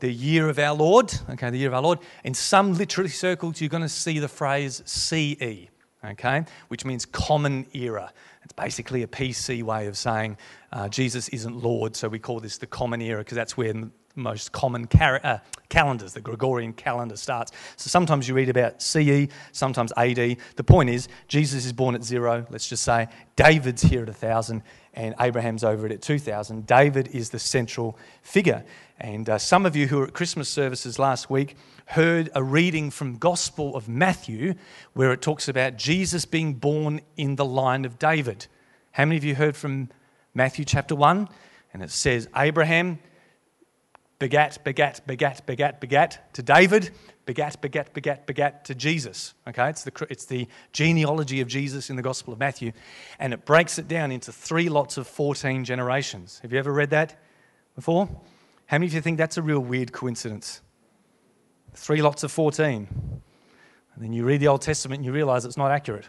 The 0.03 0.11
year 0.11 0.49
of 0.49 0.59
our 0.59 0.75
Lord, 0.75 1.13
okay, 1.29 1.49
the 1.49 1.57
year 1.57 1.69
of 1.69 1.73
our 1.75 1.81
Lord. 1.81 1.99
In 2.25 2.33
some 2.33 2.73
literary 2.73 3.09
circles, 3.09 3.61
you're 3.61 3.69
going 3.69 3.83
to 3.83 3.87
see 3.87 4.19
the 4.19 4.27
phrase 4.27 4.83
CE, 4.85 5.69
okay, 6.03 6.43
which 6.67 6.83
means 6.83 7.05
common 7.05 7.65
era. 7.71 8.11
It's 8.43 8.51
basically 8.51 9.03
a 9.03 9.07
PC 9.07 9.63
way 9.63 9.87
of 9.87 9.95
saying 9.95 10.35
uh, 10.73 10.89
Jesus 10.89 11.29
isn't 11.29 11.55
Lord, 11.55 11.95
so 11.95 12.09
we 12.09 12.19
call 12.19 12.41
this 12.41 12.57
the 12.57 12.67
common 12.67 12.99
era 12.99 13.19
because 13.19 13.37
that's 13.37 13.55
where 13.55 13.71
the 13.71 13.89
most 14.15 14.51
common 14.51 14.87
car- 14.87 15.21
uh, 15.23 15.37
calendars, 15.69 16.11
the 16.11 16.19
Gregorian 16.19 16.73
calendar 16.73 17.15
starts. 17.15 17.53
So 17.77 17.87
sometimes 17.87 18.27
you 18.27 18.33
read 18.33 18.49
about 18.49 18.81
CE, 18.81 19.27
sometimes 19.53 19.93
AD. 19.95 20.17
The 20.57 20.63
point 20.65 20.89
is, 20.89 21.07
Jesus 21.29 21.65
is 21.65 21.71
born 21.71 21.95
at 21.95 22.03
zero, 22.03 22.45
let's 22.49 22.67
just 22.67 22.83
say. 22.83 23.07
David's 23.37 23.81
here 23.81 24.03
at 24.03 24.09
a 24.09 24.11
1,000, 24.11 24.63
and 24.93 25.15
Abraham's 25.19 25.63
over 25.63 25.85
it 25.85 25.91
at 25.91 26.01
2,000. 26.01 26.65
David 26.65 27.09
is 27.13 27.31
the 27.31 27.39
central 27.39 27.97
figure. 28.21 28.63
And 28.99 29.27
uh, 29.29 29.37
some 29.37 29.65
of 29.65 29.75
you 29.75 29.87
who 29.87 29.97
were 29.97 30.07
at 30.07 30.13
Christmas 30.13 30.49
services 30.49 30.99
last 30.99 31.29
week 31.29 31.55
heard 31.87 32.29
a 32.35 32.43
reading 32.43 32.91
from 32.91 33.17
Gospel 33.17 33.75
of 33.75 33.89
Matthew 33.89 34.53
where 34.93 35.11
it 35.11 35.21
talks 35.21 35.47
about 35.47 35.77
Jesus 35.77 36.25
being 36.25 36.53
born 36.53 37.01
in 37.17 37.35
the 37.35 37.45
line 37.45 37.85
of 37.85 37.97
David. 37.97 38.47
How 38.91 39.05
many 39.05 39.17
of 39.17 39.23
you 39.23 39.35
heard 39.35 39.55
from 39.55 39.89
Matthew 40.33 40.63
chapter 40.65 40.95
1? 40.95 41.27
And 41.73 41.81
it 41.81 41.89
says, 41.89 42.29
Abraham 42.35 42.99
begat, 44.19 44.63
begat, 44.63 45.01
begat, 45.07 45.45
begat, 45.45 45.81
begat 45.81 46.33
to 46.35 46.43
David, 46.43 46.91
begat, 47.25 47.61
begat, 47.61 47.93
begat, 47.93 48.25
begat 48.25 48.65
to 48.65 48.75
Jesus. 48.75 49.33
Okay, 49.47 49.69
it's 49.69 49.83
the, 49.83 50.07
it's 50.09 50.25
the 50.25 50.47
genealogy 50.71 51.41
of 51.41 51.47
Jesus 51.47 51.89
in 51.89 51.95
the 51.95 52.01
Gospel 52.01 52.33
of 52.33 52.39
Matthew. 52.39 52.71
And 53.19 53.33
it 53.33 53.45
breaks 53.45 53.79
it 53.79 53.87
down 53.87 54.11
into 54.11 54.31
three 54.31 54.69
lots 54.69 54.97
of 54.97 55.07
14 55.07 55.63
generations. 55.65 56.39
Have 56.41 56.51
you 56.51 56.59
ever 56.59 56.71
read 56.71 56.89
that 56.91 57.19
before? 57.75 58.07
How 58.65 58.77
many 58.77 58.87
of 58.87 58.93
you 58.93 59.01
think 59.01 59.17
that's 59.17 59.37
a 59.37 59.41
real 59.41 59.59
weird 59.59 59.91
coincidence? 59.91 60.61
Three 61.73 62.01
lots 62.01 62.23
of 62.23 62.31
14. 62.31 62.87
And 63.95 64.03
then 64.03 64.13
you 64.13 64.25
read 64.25 64.39
the 64.39 64.47
Old 64.47 64.61
Testament 64.61 64.99
and 64.99 65.05
you 65.05 65.11
realize 65.11 65.45
it's 65.45 65.57
not 65.57 65.71
accurate. 65.71 66.07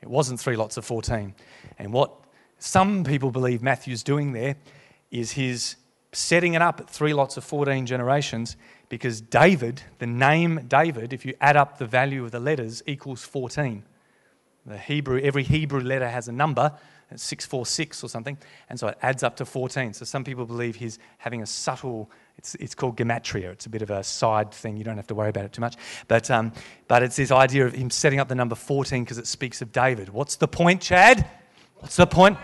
It 0.00 0.08
wasn't 0.08 0.40
three 0.40 0.56
lots 0.56 0.76
of 0.76 0.84
14. 0.84 1.34
And 1.78 1.92
what 1.92 2.12
some 2.58 3.04
people 3.04 3.30
believe 3.30 3.62
Matthew's 3.62 4.02
doing 4.02 4.32
there 4.32 4.56
is 5.10 5.32
he's 5.32 5.76
setting 6.12 6.54
it 6.54 6.62
up 6.62 6.80
at 6.80 6.88
three 6.88 7.14
lots 7.14 7.36
of 7.36 7.44
14 7.44 7.86
generations 7.86 8.56
because 8.92 9.22
David, 9.22 9.80
the 10.00 10.06
name 10.06 10.66
David, 10.68 11.14
if 11.14 11.24
you 11.24 11.32
add 11.40 11.56
up 11.56 11.78
the 11.78 11.86
value 11.86 12.26
of 12.26 12.30
the 12.30 12.38
letters, 12.38 12.82
equals 12.86 13.24
14. 13.24 13.82
The 14.66 14.76
Hebrew, 14.76 15.18
every 15.18 15.44
Hebrew 15.44 15.80
letter 15.80 16.10
has 16.10 16.28
a 16.28 16.32
number, 16.32 16.70
646 17.16 18.04
or 18.04 18.08
something, 18.10 18.36
and 18.68 18.78
so 18.78 18.88
it 18.88 18.98
adds 19.00 19.22
up 19.22 19.36
to 19.36 19.46
14. 19.46 19.94
So 19.94 20.04
some 20.04 20.24
people 20.24 20.44
believe 20.44 20.76
he's 20.76 20.98
having 21.16 21.40
a 21.40 21.46
subtle, 21.46 22.10
it's, 22.36 22.54
it's 22.56 22.74
called 22.74 22.98
gematria. 22.98 23.50
It's 23.52 23.64
a 23.64 23.70
bit 23.70 23.80
of 23.80 23.90
a 23.90 24.04
side 24.04 24.52
thing. 24.52 24.76
You 24.76 24.84
don't 24.84 24.98
have 24.98 25.06
to 25.06 25.14
worry 25.14 25.30
about 25.30 25.46
it 25.46 25.54
too 25.54 25.62
much. 25.62 25.76
But, 26.06 26.30
um, 26.30 26.52
but 26.86 27.02
it's 27.02 27.16
this 27.16 27.30
idea 27.30 27.64
of 27.64 27.72
him 27.72 27.88
setting 27.88 28.20
up 28.20 28.28
the 28.28 28.34
number 28.34 28.54
14 28.54 29.04
because 29.04 29.16
it 29.16 29.26
speaks 29.26 29.62
of 29.62 29.72
David. 29.72 30.10
What's 30.10 30.36
the 30.36 30.48
point, 30.48 30.82
Chad? 30.82 31.26
What's 31.78 31.96
the 31.96 32.06
point? 32.06 32.36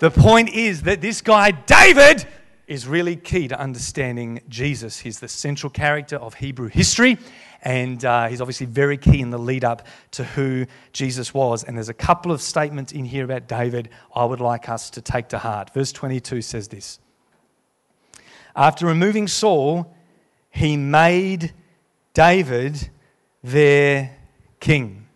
The 0.00 0.10
point 0.10 0.50
is 0.50 0.82
that 0.82 1.00
this 1.00 1.22
guy, 1.22 1.52
David, 1.52 2.26
is 2.70 2.86
really 2.86 3.16
key 3.16 3.48
to 3.48 3.58
understanding 3.58 4.40
Jesus. 4.48 5.00
He's 5.00 5.18
the 5.18 5.26
central 5.26 5.70
character 5.70 6.14
of 6.14 6.34
Hebrew 6.34 6.68
history, 6.68 7.18
and 7.62 8.02
uh, 8.04 8.28
he's 8.28 8.40
obviously 8.40 8.66
very 8.66 8.96
key 8.96 9.20
in 9.20 9.30
the 9.30 9.40
lead 9.40 9.64
up 9.64 9.88
to 10.12 10.22
who 10.22 10.66
Jesus 10.92 11.34
was. 11.34 11.64
And 11.64 11.76
there's 11.76 11.88
a 11.88 11.94
couple 11.94 12.30
of 12.30 12.40
statements 12.40 12.92
in 12.92 13.04
here 13.04 13.24
about 13.24 13.48
David 13.48 13.88
I 14.14 14.24
would 14.24 14.40
like 14.40 14.68
us 14.68 14.88
to 14.90 15.02
take 15.02 15.26
to 15.30 15.38
heart. 15.38 15.74
Verse 15.74 15.90
22 15.90 16.42
says 16.42 16.68
this 16.68 17.00
After 18.54 18.86
removing 18.86 19.26
Saul, 19.26 19.92
he 20.48 20.76
made 20.76 21.52
David 22.14 22.88
their 23.42 24.16
king. 24.60 25.08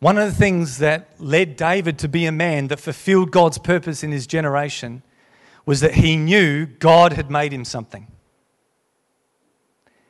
One 0.00 0.18
of 0.18 0.28
the 0.28 0.36
things 0.36 0.78
that 0.78 1.10
led 1.20 1.54
David 1.54 1.96
to 2.00 2.08
be 2.08 2.26
a 2.26 2.32
man 2.32 2.66
that 2.66 2.80
fulfilled 2.80 3.30
God's 3.30 3.58
purpose 3.58 4.02
in 4.02 4.10
his 4.10 4.26
generation 4.26 5.04
was 5.66 5.80
that 5.80 5.94
he 5.94 6.16
knew 6.16 6.64
God 6.64 7.12
had 7.12 7.30
made 7.30 7.52
him 7.52 7.64
something. 7.64 8.06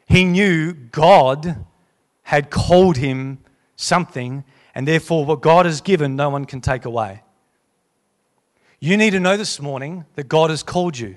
He 0.07 0.25
knew 0.25 0.73
God 0.73 1.65
had 2.23 2.51
called 2.51 2.99
him 2.99 3.39
something, 3.75 4.45
and 4.75 4.87
therefore, 4.87 5.25
what 5.25 5.41
God 5.41 5.67
has 5.67 5.81
given, 5.81 6.15
no 6.15 6.29
one 6.29 6.45
can 6.45 6.61
take 6.61 6.85
away. 6.85 7.23
You 8.79 8.97
need 8.97 9.11
to 9.11 9.21
know 9.21 9.37
this 9.37 9.61
morning 9.61 10.05
that 10.15 10.29
God 10.29 10.51
has 10.51 10.63
called 10.63 10.99
you. 10.99 11.17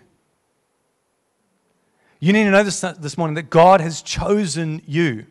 You 2.20 2.34
need 2.34 2.46
to 2.46 2.52
know 2.52 2.64
this, 2.64 2.82
this 2.82 3.18
morning 3.18 3.36
that 3.36 3.50
God 3.50 3.82
has 3.82 4.02
chosen 4.02 4.82
you. 4.86 5.26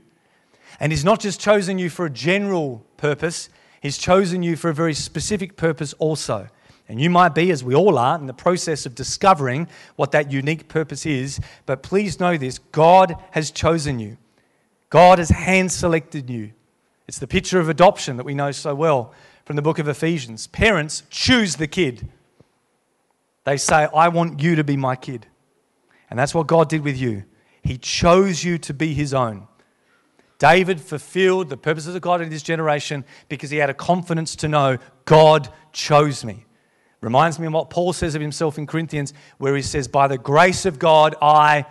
And 0.78 0.92
He's 0.92 1.04
not 1.04 1.20
just 1.20 1.40
chosen 1.40 1.78
you 1.78 1.90
for 1.90 2.06
a 2.06 2.10
general 2.10 2.84
purpose, 2.96 3.48
He's 3.80 3.98
chosen 3.98 4.42
you 4.42 4.56
for 4.56 4.70
a 4.70 4.74
very 4.74 4.94
specific 4.94 5.56
purpose 5.56 5.94
also. 5.94 6.48
And 6.88 6.98
you 7.00 7.10
might 7.10 7.34
be, 7.34 7.50
as 7.50 7.62
we 7.62 7.74
all 7.74 7.98
are, 7.98 8.18
in 8.18 8.26
the 8.26 8.32
process 8.32 8.86
of 8.86 8.94
discovering 8.94 9.68
what 9.96 10.10
that 10.12 10.32
unique 10.32 10.68
purpose 10.68 11.04
is. 11.04 11.38
But 11.66 11.82
please 11.82 12.18
know 12.18 12.38
this 12.38 12.58
God 12.58 13.16
has 13.32 13.50
chosen 13.50 13.98
you, 13.98 14.16
God 14.90 15.18
has 15.18 15.28
hand 15.28 15.70
selected 15.70 16.30
you. 16.30 16.52
It's 17.06 17.18
the 17.18 17.26
picture 17.26 17.58
of 17.58 17.68
adoption 17.68 18.16
that 18.18 18.24
we 18.24 18.34
know 18.34 18.52
so 18.52 18.74
well 18.74 19.12
from 19.46 19.56
the 19.56 19.62
book 19.62 19.78
of 19.78 19.88
Ephesians. 19.88 20.46
Parents 20.46 21.04
choose 21.08 21.56
the 21.56 21.66
kid, 21.66 22.08
they 23.44 23.56
say, 23.56 23.88
I 23.94 24.08
want 24.08 24.42
you 24.42 24.56
to 24.56 24.64
be 24.64 24.76
my 24.76 24.94
kid. 24.94 25.26
And 26.10 26.18
that's 26.18 26.34
what 26.34 26.46
God 26.46 26.68
did 26.68 26.82
with 26.82 26.98
you. 26.98 27.24
He 27.62 27.78
chose 27.78 28.44
you 28.44 28.58
to 28.58 28.74
be 28.74 28.92
his 28.92 29.14
own. 29.14 29.48
David 30.38 30.80
fulfilled 30.80 31.48
the 31.48 31.56
purposes 31.56 31.94
of 31.94 32.02
God 32.02 32.20
in 32.20 32.30
his 32.30 32.42
generation 32.42 33.04
because 33.28 33.50
he 33.50 33.56
had 33.56 33.70
a 33.70 33.74
confidence 33.74 34.36
to 34.36 34.48
know 34.48 34.78
God 35.06 35.48
chose 35.72 36.24
me. 36.24 36.44
Reminds 37.00 37.38
me 37.38 37.46
of 37.46 37.52
what 37.52 37.70
Paul 37.70 37.92
says 37.92 38.14
of 38.14 38.22
himself 38.22 38.58
in 38.58 38.66
Corinthians, 38.66 39.14
where 39.38 39.54
he 39.54 39.62
says, 39.62 39.86
By 39.86 40.08
the 40.08 40.18
grace 40.18 40.66
of 40.66 40.78
God, 40.78 41.14
I 41.22 41.64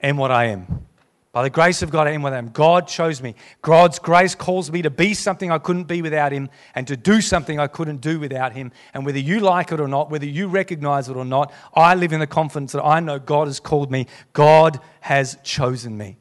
am 0.00 0.16
what 0.16 0.30
I 0.30 0.46
am. 0.46 0.86
By 1.32 1.44
the 1.44 1.50
grace 1.50 1.82
of 1.82 1.90
God, 1.90 2.08
I 2.08 2.12
am 2.12 2.22
what 2.22 2.32
I 2.32 2.38
am. 2.38 2.48
God 2.48 2.88
chose 2.88 3.22
me. 3.22 3.36
God's 3.62 4.00
grace 4.00 4.34
calls 4.34 4.72
me 4.72 4.82
to 4.82 4.90
be 4.90 5.14
something 5.14 5.52
I 5.52 5.58
couldn't 5.58 5.84
be 5.84 6.02
without 6.02 6.32
Him 6.32 6.48
and 6.74 6.88
to 6.88 6.96
do 6.96 7.20
something 7.20 7.60
I 7.60 7.68
couldn't 7.68 8.00
do 8.00 8.18
without 8.18 8.52
Him. 8.52 8.72
And 8.94 9.06
whether 9.06 9.18
you 9.18 9.38
like 9.38 9.70
it 9.70 9.78
or 9.78 9.86
not, 9.86 10.10
whether 10.10 10.26
you 10.26 10.48
recognize 10.48 11.08
it 11.08 11.16
or 11.16 11.24
not, 11.24 11.52
I 11.72 11.94
live 11.94 12.12
in 12.12 12.18
the 12.18 12.26
confidence 12.26 12.72
that 12.72 12.82
I 12.82 12.98
know 12.98 13.20
God 13.20 13.46
has 13.46 13.60
called 13.60 13.92
me. 13.92 14.06
God 14.32 14.80
has 15.00 15.38
chosen 15.44 15.96
me. 15.96 16.16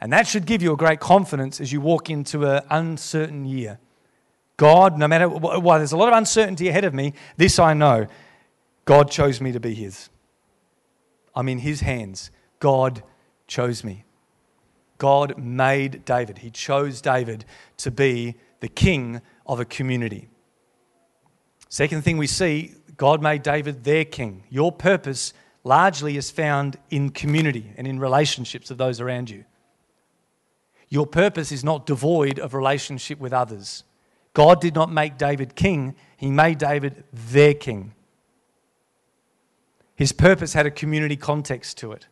And 0.00 0.12
that 0.12 0.26
should 0.26 0.46
give 0.46 0.62
you 0.62 0.72
a 0.72 0.76
great 0.76 0.98
confidence 0.98 1.60
as 1.60 1.72
you 1.72 1.80
walk 1.80 2.10
into 2.10 2.44
an 2.44 2.64
uncertain 2.70 3.44
year. 3.44 3.78
God, 4.56 4.98
no 4.98 5.08
matter 5.08 5.28
why, 5.28 5.78
there's 5.78 5.92
a 5.92 5.96
lot 5.96 6.12
of 6.12 6.16
uncertainty 6.16 6.68
ahead 6.68 6.84
of 6.84 6.94
me, 6.94 7.14
this 7.36 7.58
I 7.58 7.74
know 7.74 8.06
God 8.84 9.10
chose 9.10 9.40
me 9.40 9.52
to 9.52 9.60
be 9.60 9.74
His. 9.74 10.08
I'm 11.34 11.48
in 11.48 11.58
His 11.58 11.80
hands. 11.80 12.30
God 12.60 13.02
chose 13.46 13.82
me. 13.82 14.04
God 14.98 15.36
made 15.38 16.04
David. 16.04 16.38
He 16.38 16.50
chose 16.50 17.00
David 17.00 17.44
to 17.78 17.90
be 17.90 18.36
the 18.60 18.68
king 18.68 19.20
of 19.46 19.58
a 19.58 19.64
community. 19.64 20.28
Second 21.68 22.02
thing 22.02 22.18
we 22.18 22.28
see, 22.28 22.74
God 22.96 23.20
made 23.20 23.42
David 23.42 23.82
their 23.84 24.04
king. 24.04 24.44
Your 24.48 24.70
purpose 24.70 25.34
largely 25.64 26.16
is 26.16 26.30
found 26.30 26.76
in 26.90 27.10
community 27.10 27.72
and 27.76 27.86
in 27.86 27.98
relationships 27.98 28.70
of 28.70 28.78
those 28.78 29.00
around 29.00 29.30
you. 29.30 29.44
Your 30.88 31.06
purpose 31.06 31.50
is 31.50 31.64
not 31.64 31.86
devoid 31.86 32.38
of 32.38 32.54
relationship 32.54 33.18
with 33.18 33.32
others. 33.32 33.82
God 34.34 34.60
did 34.60 34.74
not 34.74 34.92
make 34.92 35.16
David 35.16 35.54
king, 35.54 35.94
he 36.16 36.30
made 36.30 36.58
David 36.58 37.04
their 37.12 37.54
king. 37.54 37.94
His 39.94 40.12
purpose 40.12 40.52
had 40.52 40.66
a 40.66 40.70
community 40.70 41.16
context 41.16 41.78
to 41.78 41.92
it. 41.92 42.08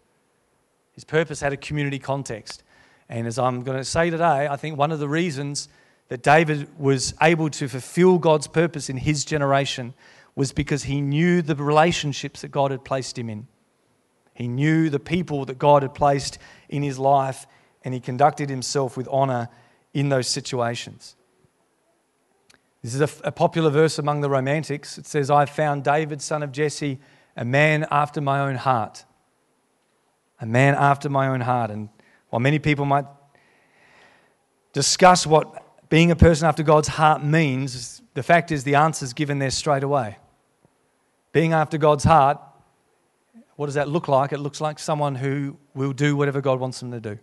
His 0.92 1.04
purpose 1.04 1.40
had 1.40 1.52
a 1.52 1.56
community 1.56 1.98
context. 1.98 2.62
And 3.08 3.26
as 3.26 3.38
I'm 3.38 3.62
going 3.62 3.76
to 3.76 3.84
say 3.84 4.08
today, 4.08 4.46
I 4.48 4.56
think 4.56 4.78
one 4.78 4.92
of 4.92 5.00
the 5.00 5.08
reasons 5.08 5.68
that 6.08 6.22
David 6.22 6.68
was 6.78 7.14
able 7.20 7.50
to 7.50 7.68
fulfill 7.68 8.18
God's 8.18 8.46
purpose 8.46 8.88
in 8.88 8.98
his 8.98 9.24
generation 9.24 9.94
was 10.34 10.52
because 10.52 10.84
he 10.84 11.00
knew 11.00 11.42
the 11.42 11.56
relationships 11.56 12.42
that 12.42 12.48
God 12.48 12.70
had 12.70 12.84
placed 12.84 13.18
him 13.18 13.28
in. 13.28 13.48
He 14.34 14.48
knew 14.48 14.90
the 14.90 15.00
people 15.00 15.44
that 15.46 15.58
God 15.58 15.82
had 15.82 15.94
placed 15.94 16.38
in 16.68 16.82
his 16.82 16.98
life, 16.98 17.46
and 17.84 17.92
he 17.92 18.00
conducted 18.00 18.48
himself 18.48 18.96
with 18.96 19.08
honor 19.10 19.48
in 19.92 20.08
those 20.08 20.28
situations. 20.28 21.16
This 22.82 22.94
is 22.94 23.00
a, 23.00 23.28
a, 23.28 23.32
popular 23.32 23.70
verse 23.70 23.98
among 23.98 24.22
the 24.22 24.28
romantics. 24.28 24.98
It 24.98 25.06
says, 25.06 25.30
I 25.30 25.46
found 25.46 25.84
David, 25.84 26.20
son 26.20 26.42
of 26.42 26.50
Jesse, 26.50 26.98
a 27.36 27.44
man 27.44 27.86
after 27.90 28.20
my 28.20 28.40
own 28.40 28.56
heart. 28.56 29.04
A 30.40 30.46
man 30.46 30.74
after 30.74 31.08
my 31.08 31.28
own 31.28 31.42
heart. 31.42 31.70
And 31.70 31.88
while 32.30 32.40
many 32.40 32.58
people 32.58 32.84
might 32.84 33.06
discuss 34.72 35.26
what 35.26 35.88
being 35.88 36.10
a 36.10 36.16
person 36.16 36.48
after 36.48 36.64
God's 36.64 36.88
heart 36.88 37.22
means, 37.22 38.02
the 38.14 38.22
fact 38.22 38.50
is 38.50 38.64
the 38.64 38.74
answer 38.74 39.04
is 39.04 39.12
given 39.12 39.38
there 39.38 39.50
straight 39.50 39.84
away. 39.84 40.18
Being 41.30 41.52
after 41.52 41.78
God's 41.78 42.04
heart, 42.04 42.38
what 43.54 43.66
does 43.66 43.76
that 43.76 43.88
look 43.88 44.08
like? 44.08 44.32
It 44.32 44.38
looks 44.38 44.60
like 44.60 44.80
someone 44.80 45.14
who 45.14 45.56
will 45.74 45.92
do 45.92 46.16
whatever 46.16 46.40
God 46.40 46.58
wants 46.58 46.80
them 46.80 46.90
to 46.90 47.00
do. 47.00 47.18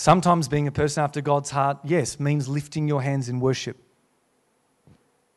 Sometimes 0.00 0.48
being 0.48 0.66
a 0.66 0.72
person 0.72 1.04
after 1.04 1.20
God's 1.20 1.50
heart, 1.50 1.76
yes, 1.84 2.18
means 2.18 2.48
lifting 2.48 2.88
your 2.88 3.02
hands 3.02 3.28
in 3.28 3.38
worship. 3.38 3.76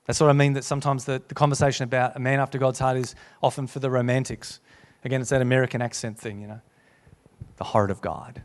That's 0.06 0.22
what 0.22 0.30
I 0.30 0.34
mean 0.34 0.54
that 0.54 0.64
sometimes 0.64 1.04
the, 1.04 1.22
the 1.28 1.36
conversation 1.36 1.84
about 1.84 2.16
a 2.16 2.20
man 2.22 2.40
after 2.40 2.58
God's 2.58 2.80
heart 2.80 2.96
is 2.96 3.14
often 3.42 3.68
for 3.68 3.80
the 3.80 3.90
romantics. 3.90 4.62
Again, 5.04 5.20
it's 5.20 5.32
that 5.32 5.42
American 5.42 5.82
accent 5.82 6.18
thing, 6.18 6.40
you 6.40 6.48
know. 6.48 6.62
The 7.58 7.66
heart 7.66 7.92
of 7.92 8.00
God. 8.00 8.42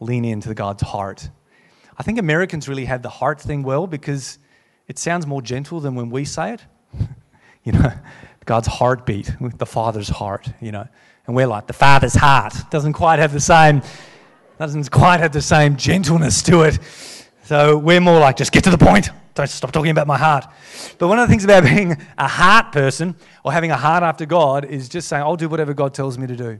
Lean 0.00 0.26
into 0.26 0.52
God's 0.52 0.82
heart. 0.82 1.30
I 1.96 2.02
think 2.02 2.18
Americans 2.18 2.68
really 2.68 2.84
have 2.84 3.00
the 3.00 3.08
heart 3.08 3.40
thing 3.40 3.62
well 3.62 3.86
because 3.86 4.38
it 4.86 4.98
sounds 4.98 5.26
more 5.26 5.40
gentle 5.40 5.80
than 5.80 5.94
when 5.94 6.10
we 6.10 6.26
say 6.26 6.52
it. 6.52 6.60
you 7.64 7.72
know, 7.72 7.90
God's 8.44 8.68
heartbeat, 8.68 9.34
the 9.40 9.64
Father's 9.64 10.10
heart, 10.10 10.52
you 10.60 10.72
know. 10.72 10.86
And 11.26 11.34
we're 11.34 11.46
like, 11.46 11.68
the 11.68 11.72
Father's 11.72 12.14
heart. 12.14 12.52
Doesn't 12.70 12.92
quite 12.92 13.18
have 13.18 13.32
the 13.32 13.40
same 13.40 13.80
doesn't 14.58 14.90
quite 14.90 15.20
have 15.20 15.32
the 15.32 15.42
same 15.42 15.76
gentleness 15.76 16.42
to 16.42 16.62
it. 16.62 16.78
So 17.44 17.76
we're 17.76 18.00
more 18.00 18.18
like, 18.18 18.36
just 18.36 18.52
get 18.52 18.64
to 18.64 18.70
the 18.70 18.78
point. 18.78 19.10
Don't 19.34 19.48
stop 19.48 19.70
talking 19.70 19.90
about 19.90 20.06
my 20.06 20.18
heart. 20.18 20.46
But 20.98 21.08
one 21.08 21.18
of 21.18 21.28
the 21.28 21.32
things 21.32 21.44
about 21.44 21.62
being 21.76 21.96
a 22.18 22.26
heart 22.26 22.72
person 22.72 23.14
or 23.44 23.52
having 23.52 23.70
a 23.70 23.76
heart 23.76 24.02
after 24.02 24.26
God 24.26 24.64
is 24.64 24.88
just 24.88 25.08
saying, 25.08 25.22
I'll 25.22 25.36
do 25.36 25.48
whatever 25.48 25.74
God 25.74 25.94
tells 25.94 26.18
me 26.18 26.26
to 26.26 26.36
do. 26.36 26.58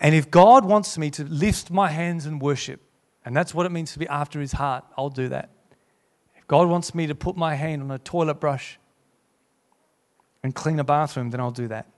And 0.00 0.14
if 0.14 0.30
God 0.30 0.64
wants 0.64 0.96
me 0.98 1.10
to 1.10 1.24
lift 1.24 1.70
my 1.70 1.88
hands 1.88 2.26
and 2.26 2.40
worship, 2.40 2.80
and 3.24 3.36
that's 3.36 3.52
what 3.52 3.66
it 3.66 3.72
means 3.72 3.92
to 3.92 3.98
be 3.98 4.06
after 4.08 4.40
his 4.40 4.52
heart, 4.52 4.84
I'll 4.96 5.10
do 5.10 5.28
that. 5.28 5.50
If 6.36 6.46
God 6.46 6.68
wants 6.68 6.94
me 6.94 7.06
to 7.08 7.14
put 7.14 7.36
my 7.36 7.54
hand 7.54 7.82
on 7.82 7.90
a 7.90 7.98
toilet 7.98 8.40
brush 8.40 8.78
and 10.42 10.54
clean 10.54 10.78
a 10.78 10.84
bathroom, 10.84 11.30
then 11.30 11.40
I'll 11.40 11.50
do 11.50 11.66
that. 11.68 11.90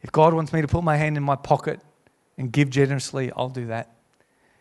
If 0.00 0.10
God 0.10 0.32
wants 0.32 0.52
me 0.52 0.62
to 0.62 0.68
put 0.68 0.82
my 0.82 0.96
hand 0.96 1.16
in 1.16 1.22
my 1.22 1.36
pocket 1.36 1.80
and 2.38 2.50
give 2.50 2.70
generously, 2.70 3.30
I'll 3.36 3.50
do 3.50 3.66
that. 3.66 3.97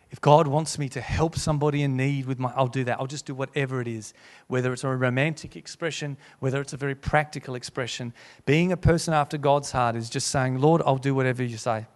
If 0.10 0.22
God 0.22 0.48
wants 0.48 0.80
me 0.80 0.88
to 0.90 1.02
help 1.02 1.38
somebody 1.38 1.84
in 1.84 1.98
need 1.98 2.26
with 2.28 2.40
my, 2.40 2.52
I'll 2.56 2.68
do 2.68 2.86
that. 2.86 3.00
I'll 3.00 3.08
just 3.08 3.26
do 3.26 3.36
whatever 3.36 3.82
it 3.82 3.88
is, 3.88 4.14
whether 4.48 4.72
it's 4.72 4.86
a 4.86 4.90
romantic 4.90 5.58
expression, 5.58 6.18
whether 6.40 6.62
it's 6.62 6.72
a 6.72 6.78
very 6.78 6.96
practical 6.96 7.56
expression. 7.56 8.14
Being 8.46 8.72
a 8.72 8.78
person 8.78 9.14
after 9.14 9.38
God's 9.38 9.72
heart 9.72 9.96
is 9.96 10.10
just 10.10 10.30
saying, 10.30 10.60
Lord, 10.60 10.82
I'll 10.86 10.98
do 10.98 11.14
whatever 11.14 11.44
you 11.44 11.58
say. 11.58 11.88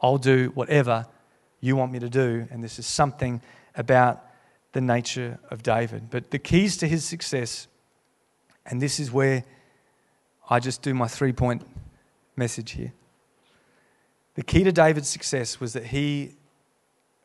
I'll 0.00 0.18
do 0.18 0.50
whatever 0.54 1.06
you 1.60 1.76
want 1.76 1.92
me 1.92 2.00
to 2.00 2.08
do. 2.08 2.48
And 2.50 2.62
this 2.62 2.80
is 2.80 2.86
something 2.86 3.40
about 3.76 4.24
the 4.72 4.80
nature 4.80 5.38
of 5.50 5.62
David. 5.62 6.10
But 6.10 6.32
the 6.32 6.38
keys 6.40 6.76
to 6.78 6.88
his 6.88 7.04
success, 7.04 7.68
and 8.66 8.82
this 8.82 8.98
is 8.98 9.12
where 9.12 9.44
I 10.50 10.58
just 10.58 10.82
do 10.82 10.92
my 10.92 11.06
three 11.06 11.32
point 11.32 11.62
message 12.34 12.72
here. 12.72 12.92
The 14.34 14.42
key 14.42 14.64
to 14.64 14.72
David's 14.72 15.08
success 15.08 15.60
was 15.60 15.74
that 15.74 15.86
he 15.86 16.34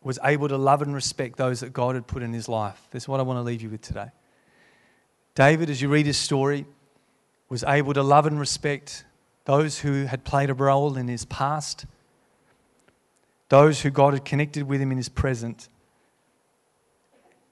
was 0.07 0.17
able 0.23 0.47
to 0.47 0.57
love 0.57 0.81
and 0.81 0.95
respect 0.95 1.35
those 1.35 1.59
that 1.59 1.73
God 1.73 1.95
had 1.95 2.07
put 2.07 2.23
in 2.23 2.31
his 2.31 2.47
life. 2.47 2.87
This 2.91 3.03
is 3.03 3.09
what 3.09 3.19
I 3.19 3.23
want 3.23 3.39
to 3.39 3.41
leave 3.41 3.61
you 3.61 3.69
with 3.69 3.81
today. 3.81 4.07
David, 5.35 5.69
as 5.69 5.81
you 5.81 5.89
read 5.89 6.05
his 6.05 6.17
story, 6.17 6.65
was 7.49 7.61
able 7.65 7.93
to 7.93 8.01
love 8.01 8.25
and 8.25 8.39
respect 8.39 9.03
those 9.43 9.79
who 9.79 10.05
had 10.05 10.23
played 10.23 10.49
a 10.49 10.53
role 10.53 10.95
in 10.95 11.09
his 11.09 11.25
past, 11.25 11.85
those 13.49 13.81
who 13.81 13.89
God 13.89 14.13
had 14.13 14.23
connected 14.23 14.63
with 14.63 14.79
him 14.79 14.91
in 14.91 14.97
his 14.97 15.09
present, 15.09 15.67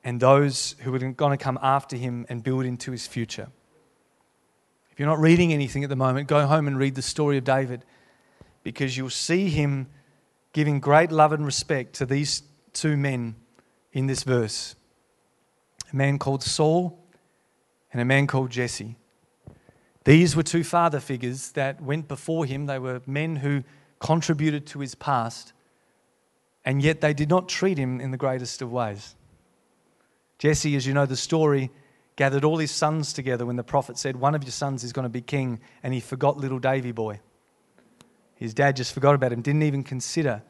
and 0.05 0.21
those 0.21 0.77
who 0.79 0.93
were 0.93 0.99
going 0.99 1.37
to 1.37 1.43
come 1.43 1.59
after 1.61 1.97
him 1.97 2.25
and 2.29 2.41
build 2.41 2.65
into 2.65 2.93
his 2.93 3.05
future. 3.05 3.49
If 4.91 4.99
you're 4.99 5.09
not 5.09 5.19
reading 5.19 5.51
anything 5.51 5.83
at 5.83 5.89
the 5.89 5.97
moment, 5.97 6.29
go 6.29 6.47
home 6.47 6.67
and 6.67 6.79
read 6.79 6.95
the 6.95 7.01
story 7.01 7.37
of 7.37 7.43
David 7.43 7.83
because 8.63 8.95
you'll 8.95 9.09
see 9.09 9.49
him 9.49 9.87
giving 10.55 10.79
great 10.79 11.11
love 11.11 11.33
and 11.33 11.45
respect 11.45 11.93
to 11.95 12.05
these 12.05 12.41
two 12.71 12.95
men 12.95 13.35
in 13.91 14.07
this 14.07 14.23
verse 14.23 14.73
a 15.91 15.95
man 15.95 16.17
called 16.17 16.41
Saul 16.41 16.97
and 17.91 18.01
a 18.01 18.05
man 18.05 18.25
called 18.25 18.51
Jesse. 18.51 18.95
These 20.05 20.33
were 20.33 20.43
two 20.43 20.63
father 20.63 21.01
figures 21.01 21.51
that 21.51 21.81
went 21.81 22.07
before 22.07 22.45
him. 22.45 22.67
They 22.67 22.79
were 22.79 23.01
men 23.05 23.35
who 23.35 23.63
contributed 23.99 24.65
to 24.67 24.79
his 24.79 24.95
past, 24.95 25.51
and 26.63 26.81
yet 26.81 27.01
they 27.01 27.13
did 27.13 27.29
not 27.29 27.49
treat 27.49 27.77
him 27.77 27.99
in 27.99 28.11
the 28.11 28.17
greatest 28.17 28.61
of 28.61 28.71
ways. 28.71 29.15
Jesse, 30.39 30.77
as 30.77 30.87
you 30.87 30.93
know 30.93 31.05
the 31.05 31.17
story, 31.17 31.69
gathered 32.15 32.45
all 32.45 32.59
his 32.59 32.71
sons 32.71 33.11
together 33.11 33.45
when 33.45 33.57
the 33.57 33.63
prophet 33.63 33.97
said, 33.97 34.15
One 34.15 34.33
of 34.33 34.43
your 34.43 34.51
sons 34.51 34.85
is 34.85 34.93
going 34.93 35.03
to 35.03 35.09
be 35.09 35.21
king, 35.21 35.59
and 35.83 35.93
he 35.93 35.99
forgot 35.99 36.37
little 36.37 36.59
Davy 36.59 36.93
boy. 36.93 37.19
His 38.35 38.53
dad 38.53 38.75
just 38.75 38.93
forgot 38.93 39.15
about 39.15 39.31
him, 39.31 39.41
didn't 39.41 39.63
even 39.63 39.83
consider 39.83 40.43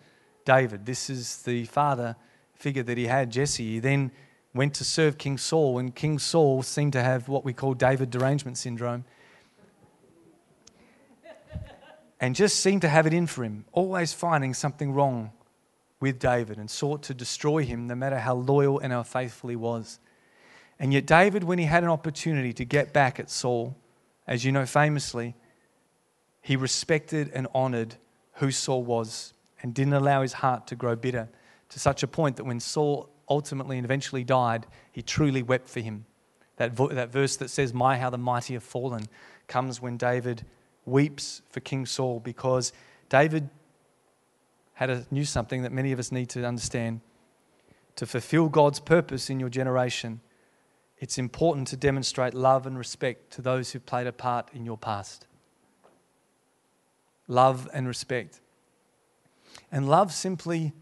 David. 0.43 0.85
This 0.85 1.09
is 1.09 1.43
the 1.43 1.65
father 1.65 2.15
figure 2.53 2.83
that 2.83 2.97
he 2.97 3.05
had, 3.05 3.31
Jesse. 3.31 3.73
He 3.73 3.79
then 3.79 4.11
went 4.53 4.73
to 4.75 4.83
serve 4.83 5.17
King 5.17 5.37
Saul, 5.37 5.77
and 5.77 5.93
King 5.93 6.17
Saul 6.17 6.63
seemed 6.63 6.93
to 6.93 7.03
have 7.03 7.27
what 7.27 7.43
we 7.45 7.53
call 7.53 7.73
David 7.73 8.09
derangement 8.09 8.57
syndrome. 8.57 9.05
And 12.19 12.33
just 12.33 12.61
seemed 12.61 12.81
to 12.81 12.89
have 12.89 13.05
it 13.05 13.13
in 13.13 13.27
for 13.27 13.43
him, 13.43 13.65
always 13.73 14.13
finding 14.13 14.53
something 14.53 14.93
wrong 14.93 15.31
with 15.99 16.17
David 16.17 16.57
and 16.57 16.69
sought 16.69 17.03
to 17.03 17.13
destroy 17.13 17.63
him 17.63 17.87
no 17.87 17.95
matter 17.95 18.19
how 18.19 18.35
loyal 18.35 18.79
and 18.79 18.93
how 18.93 19.03
faithful 19.03 19.49
he 19.49 19.55
was. 19.55 19.99
And 20.79 20.93
yet, 20.93 21.05
David, 21.05 21.43
when 21.43 21.59
he 21.59 21.65
had 21.65 21.83
an 21.83 21.89
opportunity 21.89 22.53
to 22.53 22.65
get 22.65 22.93
back 22.93 23.19
at 23.19 23.29
Saul, 23.29 23.75
as 24.27 24.43
you 24.43 24.51
know 24.51 24.65
famously, 24.65 25.35
he 26.45 26.55
respected 26.55 27.31
and 27.33 27.47
honored 27.55 27.95
who 28.33 28.51
Saul 28.51 28.83
was 28.83 29.33
and 29.63 29.73
didn't 29.73 29.93
allow 29.93 30.21
his 30.21 30.33
heart 30.33 30.67
to 30.67 30.75
grow 30.75 30.95
bitter 30.95 31.27
to 31.69 31.79
such 31.79 32.03
a 32.03 32.07
point 32.07 32.35
that 32.35 32.43
when 32.43 32.59
Saul 32.59 33.09
ultimately 33.27 33.79
and 33.79 33.83
eventually 33.83 34.23
died, 34.23 34.67
he 34.91 35.01
truly 35.01 35.41
wept 35.41 35.67
for 35.67 35.79
him. 35.79 36.05
That, 36.57 36.71
vo- 36.73 36.89
that 36.89 37.11
verse 37.11 37.35
that 37.37 37.49
says, 37.49 37.73
My, 37.73 37.97
how 37.97 38.11
the 38.11 38.19
mighty 38.19 38.53
have 38.53 38.61
fallen, 38.61 39.07
comes 39.47 39.81
when 39.81 39.97
David 39.97 40.45
weeps 40.85 41.41
for 41.49 41.61
King 41.61 41.87
Saul 41.87 42.19
because 42.19 42.73
David 43.09 43.49
had 44.73 44.91
a, 44.91 45.03
knew 45.09 45.25
something 45.25 45.63
that 45.63 45.71
many 45.71 45.93
of 45.93 45.97
us 45.97 46.11
need 46.11 46.29
to 46.29 46.45
understand. 46.45 47.01
To 47.95 48.05
fulfill 48.05 48.49
God's 48.49 48.79
purpose 48.79 49.31
in 49.31 49.39
your 49.39 49.49
generation, 49.49 50.21
it's 50.99 51.17
important 51.17 51.69
to 51.69 51.75
demonstrate 51.75 52.35
love 52.35 52.67
and 52.67 52.77
respect 52.77 53.33
to 53.33 53.41
those 53.41 53.71
who 53.71 53.79
played 53.79 54.05
a 54.05 54.13
part 54.13 54.51
in 54.53 54.63
your 54.63 54.77
past. 54.77 55.25
Love 57.27 57.67
and 57.73 57.87
respect. 57.87 58.41
And 59.71 59.89
love 59.89 60.13
simply 60.13 60.73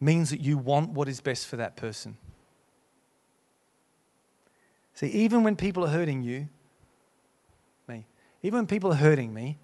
means 0.00 0.30
that 0.30 0.40
you 0.40 0.58
want 0.58 0.90
what 0.90 1.08
is 1.08 1.20
best 1.20 1.46
for 1.46 1.56
that 1.56 1.76
person. 1.76 2.16
See, 4.94 5.06
even 5.08 5.44
when 5.44 5.56
people 5.56 5.84
are 5.84 5.88
hurting 5.90 6.22
you, 6.22 6.48
me, 7.86 8.06
even 8.42 8.58
when 8.58 8.66
people 8.66 8.92
are 8.92 8.96
hurting 8.96 9.32
me, 9.32 9.58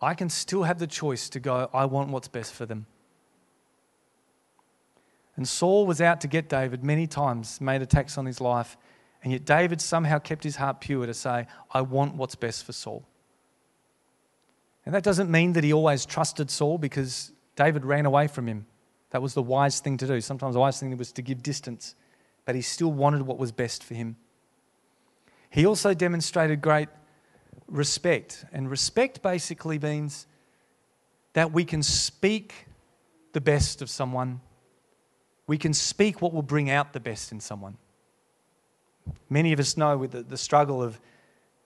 I 0.00 0.14
can 0.14 0.30
still 0.30 0.62
have 0.62 0.78
the 0.78 0.86
choice 0.86 1.28
to 1.30 1.40
go, 1.40 1.68
I 1.74 1.84
want 1.84 2.10
what's 2.10 2.28
best 2.28 2.54
for 2.54 2.64
them. 2.64 2.86
And 5.36 5.48
Saul 5.48 5.86
was 5.86 6.00
out 6.00 6.20
to 6.22 6.28
get 6.28 6.48
David 6.48 6.84
many 6.84 7.06
times, 7.06 7.60
made 7.60 7.82
attacks 7.82 8.16
on 8.16 8.26
his 8.26 8.40
life, 8.40 8.76
and 9.22 9.32
yet 9.32 9.44
David 9.44 9.80
somehow 9.80 10.18
kept 10.18 10.44
his 10.44 10.56
heart 10.56 10.80
pure 10.80 11.06
to 11.06 11.14
say, 11.14 11.46
I 11.72 11.82
want 11.82 12.14
what's 12.14 12.34
best 12.34 12.64
for 12.64 12.72
Saul. 12.72 13.04
And 14.90 14.94
that 14.96 15.04
doesn't 15.04 15.30
mean 15.30 15.52
that 15.52 15.62
he 15.62 15.72
always 15.72 16.04
trusted 16.04 16.50
Saul 16.50 16.76
because 16.76 17.30
David 17.54 17.84
ran 17.84 18.06
away 18.06 18.26
from 18.26 18.48
him. 18.48 18.66
That 19.10 19.22
was 19.22 19.34
the 19.34 19.42
wise 19.42 19.78
thing 19.78 19.96
to 19.98 20.04
do. 20.04 20.20
Sometimes 20.20 20.54
the 20.54 20.58
wise 20.58 20.80
thing 20.80 20.96
was 20.96 21.12
to 21.12 21.22
give 21.22 21.44
distance, 21.44 21.94
but 22.44 22.56
he 22.56 22.60
still 22.60 22.90
wanted 22.90 23.22
what 23.22 23.38
was 23.38 23.52
best 23.52 23.84
for 23.84 23.94
him. 23.94 24.16
He 25.48 25.64
also 25.64 25.94
demonstrated 25.94 26.60
great 26.60 26.88
respect. 27.68 28.44
And 28.52 28.68
respect 28.68 29.22
basically 29.22 29.78
means 29.78 30.26
that 31.34 31.52
we 31.52 31.64
can 31.64 31.84
speak 31.84 32.66
the 33.32 33.40
best 33.40 33.82
of 33.82 33.88
someone, 33.88 34.40
we 35.46 35.56
can 35.56 35.72
speak 35.72 36.20
what 36.20 36.32
will 36.32 36.42
bring 36.42 36.68
out 36.68 36.94
the 36.94 36.98
best 36.98 37.30
in 37.30 37.38
someone. 37.38 37.76
Many 39.28 39.52
of 39.52 39.60
us 39.60 39.76
know 39.76 39.96
with 39.96 40.10
the, 40.10 40.24
the 40.24 40.36
struggle 40.36 40.82
of 40.82 41.00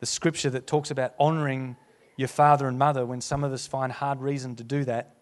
the 0.00 0.06
scripture 0.06 0.50
that 0.50 0.66
talks 0.66 0.90
about 0.90 1.14
honoring 1.18 1.76
your 2.16 2.28
father 2.28 2.68
and 2.68 2.78
mother 2.78 3.04
when 3.04 3.20
some 3.20 3.44
of 3.44 3.52
us 3.52 3.66
find 3.66 3.92
hard 3.92 4.20
reason 4.20 4.56
to 4.56 4.64
do 4.64 4.84
that. 4.84 5.14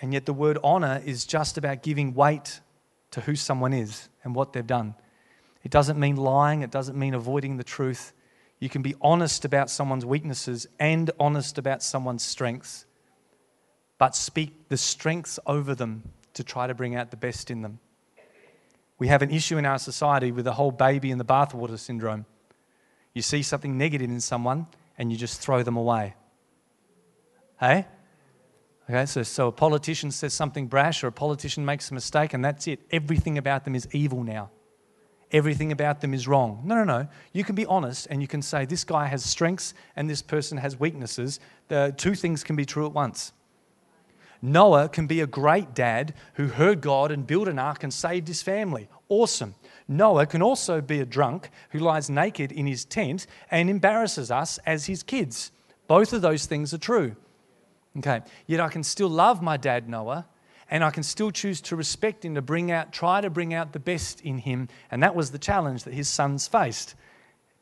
And 0.00 0.12
yet, 0.12 0.26
the 0.26 0.32
word 0.32 0.58
honor 0.64 1.00
is 1.04 1.24
just 1.24 1.56
about 1.56 1.82
giving 1.82 2.14
weight 2.14 2.60
to 3.12 3.20
who 3.20 3.36
someone 3.36 3.72
is 3.72 4.08
and 4.24 4.34
what 4.34 4.52
they've 4.52 4.66
done. 4.66 4.94
It 5.62 5.70
doesn't 5.70 5.98
mean 5.98 6.16
lying, 6.16 6.62
it 6.62 6.70
doesn't 6.70 6.98
mean 6.98 7.14
avoiding 7.14 7.56
the 7.56 7.64
truth. 7.64 8.12
You 8.58 8.68
can 8.68 8.82
be 8.82 8.94
honest 9.00 9.44
about 9.44 9.70
someone's 9.70 10.04
weaknesses 10.04 10.66
and 10.78 11.10
honest 11.20 11.56
about 11.56 11.82
someone's 11.82 12.24
strengths, 12.24 12.84
but 13.98 14.16
speak 14.16 14.68
the 14.68 14.76
strengths 14.76 15.38
over 15.46 15.74
them 15.74 16.02
to 16.34 16.42
try 16.42 16.66
to 16.66 16.74
bring 16.74 16.96
out 16.96 17.10
the 17.10 17.16
best 17.16 17.50
in 17.50 17.62
them. 17.62 17.78
We 18.98 19.08
have 19.08 19.22
an 19.22 19.30
issue 19.30 19.58
in 19.58 19.66
our 19.66 19.78
society 19.78 20.32
with 20.32 20.44
the 20.44 20.52
whole 20.52 20.70
baby 20.70 21.10
in 21.10 21.18
the 21.18 21.24
bathwater 21.24 21.78
syndrome. 21.78 22.24
You 23.14 23.22
see 23.22 23.42
something 23.42 23.76
negative 23.76 24.10
in 24.10 24.20
someone 24.20 24.66
and 24.98 25.10
you 25.10 25.18
just 25.18 25.40
throw 25.40 25.62
them 25.62 25.76
away. 25.76 26.14
Hey? 27.58 27.86
Okay, 28.90 29.06
so, 29.06 29.22
so 29.22 29.48
a 29.48 29.52
politician 29.52 30.10
says 30.10 30.34
something 30.34 30.66
brash 30.66 31.04
or 31.04 31.06
a 31.06 31.12
politician 31.12 31.64
makes 31.64 31.90
a 31.90 31.94
mistake 31.94 32.34
and 32.34 32.44
that's 32.44 32.66
it. 32.66 32.80
Everything 32.90 33.38
about 33.38 33.64
them 33.64 33.74
is 33.74 33.86
evil 33.92 34.22
now. 34.22 34.50
Everything 35.30 35.72
about 35.72 36.00
them 36.00 36.12
is 36.12 36.28
wrong. 36.28 36.60
No, 36.64 36.74
no, 36.74 36.84
no. 36.84 37.08
You 37.32 37.42
can 37.42 37.54
be 37.54 37.64
honest 37.64 38.06
and 38.10 38.20
you 38.20 38.28
can 38.28 38.42
say, 38.42 38.66
this 38.66 38.84
guy 38.84 39.06
has 39.06 39.24
strengths 39.24 39.72
and 39.96 40.10
this 40.10 40.20
person 40.20 40.58
has 40.58 40.78
weaknesses. 40.78 41.40
The 41.68 41.94
two 41.96 42.14
things 42.14 42.44
can 42.44 42.54
be 42.54 42.66
true 42.66 42.84
at 42.84 42.92
once. 42.92 43.32
Noah 44.42 44.88
can 44.88 45.06
be 45.06 45.20
a 45.20 45.26
great 45.26 45.72
dad 45.72 46.14
who 46.34 46.48
heard 46.48 46.80
God 46.80 47.12
and 47.12 47.26
built 47.26 47.46
an 47.48 47.58
ark 47.58 47.84
and 47.84 47.94
saved 47.94 48.26
his 48.26 48.42
family. 48.42 48.88
Awesome. 49.08 49.54
Noah 49.88 50.26
can 50.26 50.42
also 50.42 50.80
be 50.80 51.00
a 51.00 51.06
drunk 51.06 51.50
who 51.70 51.78
lies 51.78 52.08
naked 52.08 52.52
in 52.52 52.66
his 52.66 52.84
tent 52.84 53.26
and 53.50 53.68
embarrasses 53.68 54.30
us 54.30 54.58
as 54.66 54.86
his 54.86 55.02
kids. 55.02 55.52
Both 55.86 56.12
of 56.12 56.22
those 56.22 56.46
things 56.46 56.72
are 56.72 56.78
true. 56.78 57.16
Okay. 57.98 58.22
Yet 58.46 58.60
I 58.60 58.68
can 58.68 58.82
still 58.82 59.08
love 59.08 59.42
my 59.42 59.56
dad, 59.56 59.88
Noah, 59.88 60.26
and 60.70 60.82
I 60.82 60.90
can 60.90 61.02
still 61.02 61.30
choose 61.30 61.60
to 61.62 61.76
respect 61.76 62.24
him, 62.24 62.34
to 62.34 62.42
bring 62.42 62.70
out, 62.70 62.92
try 62.92 63.20
to 63.20 63.28
bring 63.28 63.52
out 63.52 63.72
the 63.72 63.80
best 63.80 64.20
in 64.22 64.38
him. 64.38 64.68
And 64.90 65.02
that 65.02 65.14
was 65.14 65.30
the 65.30 65.38
challenge 65.38 65.84
that 65.84 65.94
his 65.94 66.08
sons 66.08 66.46
faced. 66.48 66.94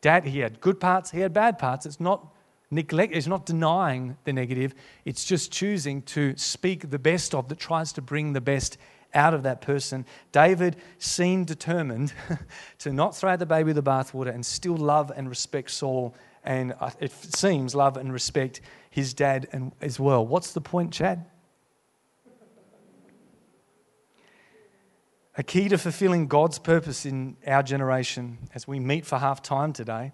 Dad, 0.00 0.24
he 0.24 0.38
had 0.40 0.60
good 0.60 0.78
parts, 0.78 1.10
he 1.10 1.20
had 1.20 1.32
bad 1.32 1.58
parts. 1.58 1.86
It's 1.86 2.00
not 2.00 2.32
neglect 2.70 3.12
it's 3.14 3.26
not 3.26 3.46
denying 3.46 4.16
the 4.24 4.32
negative, 4.32 4.74
it's 5.04 5.24
just 5.24 5.50
choosing 5.50 6.02
to 6.02 6.36
speak 6.36 6.90
the 6.90 6.98
best 6.98 7.34
of 7.34 7.48
that 7.48 7.58
tries 7.58 7.92
to 7.92 8.02
bring 8.02 8.32
the 8.32 8.40
best 8.40 8.78
out 9.14 9.34
of 9.34 9.42
that 9.42 9.60
person. 9.60 10.04
David 10.32 10.76
seemed 10.98 11.46
determined 11.46 12.12
to 12.78 12.92
not 12.92 13.16
throw 13.16 13.36
the 13.36 13.46
baby 13.46 13.72
with 13.72 13.76
the 13.76 13.82
bathwater 13.82 14.32
and 14.34 14.44
still 14.44 14.76
love 14.76 15.12
and 15.14 15.28
respect 15.28 15.70
Saul, 15.70 16.14
and 16.44 16.74
uh, 16.80 16.90
it 17.00 17.12
seems 17.12 17.74
love 17.74 17.96
and 17.96 18.12
respect 18.12 18.60
his 18.90 19.14
dad 19.14 19.72
as 19.80 20.00
well. 20.00 20.26
What's 20.26 20.52
the 20.52 20.60
point, 20.60 20.92
Chad? 20.92 21.24
A 25.36 25.42
key 25.42 25.68
to 25.68 25.78
fulfilling 25.78 26.26
God's 26.26 26.58
purpose 26.58 27.06
in 27.06 27.36
our 27.46 27.62
generation 27.62 28.38
as 28.54 28.66
we 28.66 28.80
meet 28.80 29.06
for 29.06 29.18
half 29.18 29.42
time 29.42 29.72
today 29.72 30.12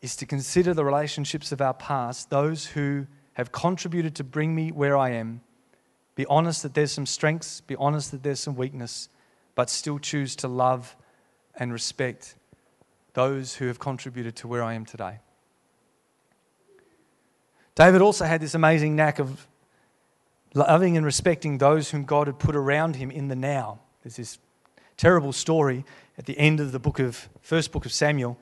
is 0.00 0.16
to 0.16 0.26
consider 0.26 0.74
the 0.74 0.84
relationships 0.84 1.52
of 1.52 1.60
our 1.60 1.74
past, 1.74 2.30
those 2.30 2.66
who 2.66 3.06
have 3.34 3.52
contributed 3.52 4.14
to 4.16 4.24
bring 4.24 4.54
me 4.54 4.70
where 4.70 4.96
I 4.96 5.10
am. 5.10 5.40
Be 6.14 6.26
honest 6.26 6.62
that 6.62 6.74
there's 6.74 6.92
some 6.92 7.06
strengths, 7.06 7.60
be 7.60 7.76
honest 7.76 8.10
that 8.10 8.22
there's 8.22 8.40
some 8.40 8.54
weakness, 8.54 9.08
but 9.54 9.70
still 9.70 9.98
choose 9.98 10.36
to 10.36 10.48
love 10.48 10.96
and 11.56 11.72
respect 11.72 12.34
those 13.14 13.56
who 13.56 13.66
have 13.66 13.78
contributed 13.78 14.36
to 14.36 14.48
where 14.48 14.62
I 14.62 14.74
am 14.74 14.84
today. 14.84 15.18
David 17.74 18.02
also 18.02 18.24
had 18.24 18.40
this 18.40 18.54
amazing 18.54 18.96
knack 18.96 19.18
of 19.18 19.46
loving 20.54 20.96
and 20.96 21.06
respecting 21.06 21.58
those 21.58 21.90
whom 21.90 22.04
God 22.04 22.26
had 22.26 22.38
put 22.38 22.54
around 22.54 22.96
him 22.96 23.10
in 23.10 23.28
the 23.28 23.36
now. 23.36 23.80
There's 24.02 24.16
this 24.16 24.38
terrible 24.96 25.32
story 25.32 25.84
at 26.18 26.26
the 26.26 26.38
end 26.38 26.60
of 26.60 26.72
the 26.72 26.78
book 26.78 26.98
of 26.98 27.28
first 27.40 27.72
book 27.72 27.86
of 27.86 27.92
Samuel 27.92 28.38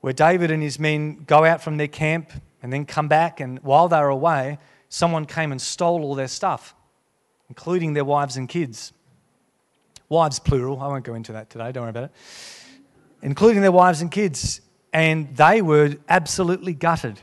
where 0.00 0.12
David 0.12 0.52
and 0.52 0.62
his 0.62 0.78
men 0.78 1.24
go 1.26 1.44
out 1.44 1.60
from 1.60 1.78
their 1.78 1.88
camp 1.88 2.30
and 2.62 2.72
then 2.72 2.86
come 2.86 3.08
back, 3.08 3.40
and 3.40 3.58
while 3.60 3.88
they're 3.88 4.08
away, 4.08 4.58
someone 4.88 5.24
came 5.24 5.52
and 5.52 5.60
stole 5.60 6.02
all 6.02 6.14
their 6.14 6.28
stuff, 6.28 6.74
including 7.48 7.92
their 7.92 8.04
wives 8.04 8.36
and 8.36 8.48
kids. 8.48 8.92
Wives, 10.08 10.38
plural, 10.38 10.80
I 10.80 10.86
won't 10.86 11.04
go 11.04 11.14
into 11.14 11.32
that 11.32 11.50
today, 11.50 11.72
don't 11.72 11.82
worry 11.82 11.90
about 11.90 12.04
it. 12.04 12.12
Including 13.22 13.62
their 13.62 13.72
wives 13.72 14.00
and 14.00 14.10
kids. 14.10 14.60
And 14.92 15.36
they 15.36 15.62
were 15.62 15.96
absolutely 16.08 16.72
gutted. 16.72 17.20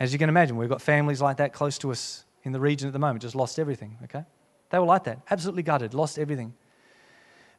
As 0.00 0.12
you 0.12 0.18
can 0.18 0.28
imagine, 0.28 0.56
we've 0.56 0.68
got 0.68 0.82
families 0.82 1.20
like 1.20 1.36
that 1.36 1.52
close 1.52 1.78
to 1.78 1.92
us 1.92 2.24
in 2.42 2.52
the 2.52 2.60
region 2.60 2.88
at 2.88 2.92
the 2.92 2.98
moment, 2.98 3.22
just 3.22 3.36
lost 3.36 3.58
everything, 3.58 3.98
okay? 4.04 4.24
They 4.70 4.78
were 4.78 4.86
like 4.86 5.04
that, 5.04 5.20
absolutely 5.30 5.62
gutted, 5.62 5.94
lost 5.94 6.18
everything. 6.18 6.54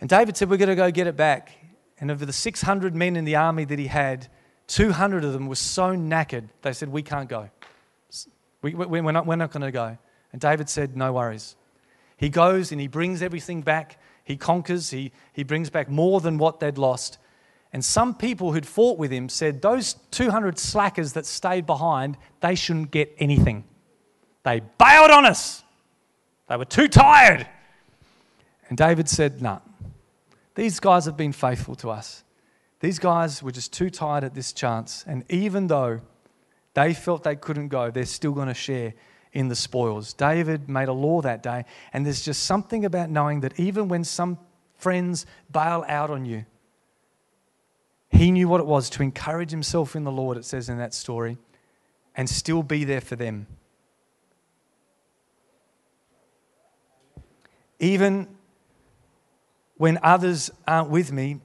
And 0.01 0.09
David 0.09 0.35
said, 0.35 0.49
We're 0.49 0.57
going 0.57 0.69
to 0.69 0.75
go 0.75 0.91
get 0.91 1.07
it 1.07 1.15
back. 1.15 1.53
And 1.99 2.11
of 2.11 2.19
the 2.19 2.33
600 2.33 2.95
men 2.95 3.15
in 3.15 3.23
the 3.23 3.37
army 3.37 3.63
that 3.65 3.79
he 3.79 3.87
had, 3.87 4.27
200 4.67 5.23
of 5.23 5.31
them 5.31 5.47
were 5.47 5.55
so 5.55 5.95
knackered, 5.95 6.49
they 6.63 6.73
said, 6.73 6.89
We 6.89 7.03
can't 7.03 7.29
go. 7.29 7.49
We, 8.63 8.73
we, 8.73 9.02
we're 9.02 9.12
not, 9.12 9.28
we're 9.28 9.36
not 9.36 9.52
going 9.52 9.62
to 9.62 9.71
go. 9.71 9.97
And 10.32 10.41
David 10.41 10.69
said, 10.69 10.97
No 10.97 11.13
worries. 11.13 11.56
He 12.17 12.30
goes 12.30 12.71
and 12.71 12.82
he 12.82 12.88
brings 12.88 13.21
everything 13.21 13.62
back. 13.62 13.99
He 14.23 14.38
conquers. 14.38 14.89
He, 14.89 15.12
he 15.34 15.43
brings 15.43 15.69
back 15.69 15.89
more 15.89 16.21
than 16.21 16.39
what 16.39 16.60
they'd 16.60 16.78
lost. 16.78 17.19
And 17.73 17.84
some 17.84 18.15
people 18.15 18.54
who'd 18.54 18.65
fought 18.65 18.97
with 18.97 19.12
him 19.12 19.30
said, 19.30 19.62
Those 19.62 19.95
200 20.12 20.58
slackers 20.58 21.13
that 21.13 21.26
stayed 21.26 21.65
behind, 21.65 22.17
they 22.39 22.56
shouldn't 22.56 22.89
get 22.89 23.13
anything. 23.19 23.65
They 24.43 24.62
bailed 24.80 25.12
on 25.12 25.26
us. 25.26 25.63
They 26.47 26.58
were 26.58 26.65
too 26.65 26.88
tired. 26.88 27.47
And 28.69 28.78
David 28.78 29.10
said, 29.10 29.41
No, 29.41 29.54
nah, 29.54 29.60
these 30.56 30.80
guys 30.80 31.06
have 31.06 31.17
been 31.17 31.34
faithful 31.34 31.76
to 31.76 31.89
us. 31.89 32.23
These 32.80 32.99
guys 32.99 33.41
were 33.41 33.52
just 33.52 33.73
too 33.73 33.89
tired 33.89 34.23
at 34.23 34.36
this 34.36 34.54
chance. 34.54 35.04
And 35.08 35.23
even 35.30 35.67
though 35.67 36.02
they 36.73 36.93
felt 36.93 37.23
they 37.23 37.36
couldn't 37.36 37.67
go, 37.67 37.91
they're 37.91 38.05
still 38.05 38.31
going 38.31 38.47
to 38.47 38.53
share 38.53 38.93
in 39.33 39.47
the 39.47 39.55
spoils. 39.55 40.13
David 40.13 40.69
made 40.69 40.88
a 40.88 40.93
law 40.93 41.21
that 41.21 41.43
day. 41.43 41.65
And 41.91 42.05
there's 42.05 42.23
just 42.23 42.43
something 42.43 42.86
about 42.86 43.09
knowing 43.09 43.41
that 43.41 43.59
even 43.59 43.88
when 43.88 44.03
some 44.03 44.38
friends 44.77 45.25
bail 45.51 45.83
out 45.88 46.09
on 46.09 46.25
you, 46.25 46.45
he 48.09 48.29
knew 48.29 48.47
what 48.47 48.59
it 48.59 48.67
was 48.67 48.91
to 48.91 49.03
encourage 49.03 49.49
himself 49.49 49.95
in 49.95 50.03
the 50.03 50.12
Lord, 50.12 50.38
it 50.38 50.45
says 50.45 50.69
in 50.69 50.77
that 50.77 50.93
story, 50.93 51.38
and 52.15 52.29
still 52.29 52.62
be 52.62 52.83
there 52.83 53.01
for 53.01 53.15
them. 53.15 53.47
Even 57.79 58.27
when 59.77 59.97
others 60.03 60.51
aren't 60.67 60.89
with 60.89 61.12
me, 61.12 61.39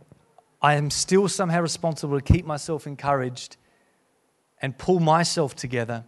I 0.60 0.74
am 0.74 0.90
still 0.90 1.26
somehow 1.26 1.62
responsible 1.62 2.20
to 2.20 2.32
keep 2.32 2.44
myself 2.44 2.86
encouraged 2.86 3.56
and 4.60 4.76
pull 4.76 5.00
myself 5.00 5.54
together 5.54 6.04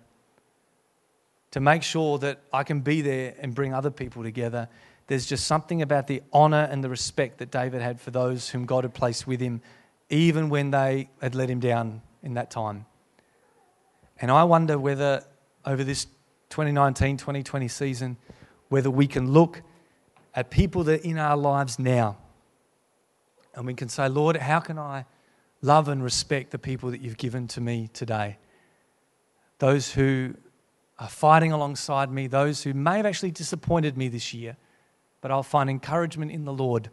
to 1.51 1.61
make 1.61 1.83
sure 1.83 2.19
that 2.19 2.41
I 2.53 2.63
can 2.63 2.81
be 2.81 3.03
there 3.03 3.35
and 3.41 3.55
bring 3.55 3.75
other 3.75 3.91
people 3.91 4.23
together. 4.23 4.69
There's 5.07 5.27
just 5.27 5.47
something 5.47 5.83
about 5.83 6.07
the 6.07 6.23
honor 6.33 6.69
and 6.71 6.85
the 6.85 6.89
respect 6.89 7.39
that 7.39 7.51
David 7.51 7.83
had 7.83 8.01
for 8.01 8.11
those 8.11 8.51
whom 8.51 8.67
God 8.67 8.85
had 8.85 8.95
placed 8.95 9.27
with 9.27 9.41
him 9.41 9.61
even 10.09 10.49
when 10.49 10.71
they 10.71 11.09
had 11.21 11.35
let 11.35 11.49
him 11.49 11.61
down 11.61 12.03
in 12.23 12.35
that 12.35 12.51
time. 12.51 12.87
And 14.21 14.31
I 14.31 14.45
wonder 14.45 14.79
whether 14.79 15.25
over 15.65 15.85
this 15.85 16.07
2019 16.51 17.17
2020 17.17 17.69
season, 17.69 18.17
whether 18.69 18.91
we 18.91 19.07
can 19.07 19.33
look 19.33 19.63
at 20.35 20.51
people 20.51 20.85
that 20.85 21.01
are 21.01 21.09
in 21.09 21.19
our 21.19 21.37
lives 21.37 21.79
now 21.79 22.17
and 23.55 23.67
we 23.67 23.75
can 23.75 23.89
say, 23.89 24.09
Lord, 24.09 24.37
how 24.37 24.61
can 24.61 24.79
I 24.79 25.07
love 25.63 25.89
and 25.89 26.03
respect 26.03 26.51
the 26.51 26.59
people 26.59 26.91
that 26.91 27.01
you've 27.01 27.17
given 27.17 27.47
to 27.49 27.61
me 27.61 27.89
today? 27.93 28.39
Those 29.59 29.93
who 29.93 30.35
are 30.99 31.09
fighting 31.09 31.53
alongside 31.53 32.11
me, 32.11 32.27
those 32.27 32.63
who 32.63 32.75
may 32.75 32.99
have 32.99 33.07
actually 33.07 33.31
disappointed 33.31 33.97
me 33.97 34.09
this 34.09 34.35
year, 34.35 34.57
but 35.21 35.31
I'll 35.31 35.43
find 35.43 35.69
encouragement 35.69 36.31
in 36.31 36.45
the 36.45 36.53
Lord 36.53 36.91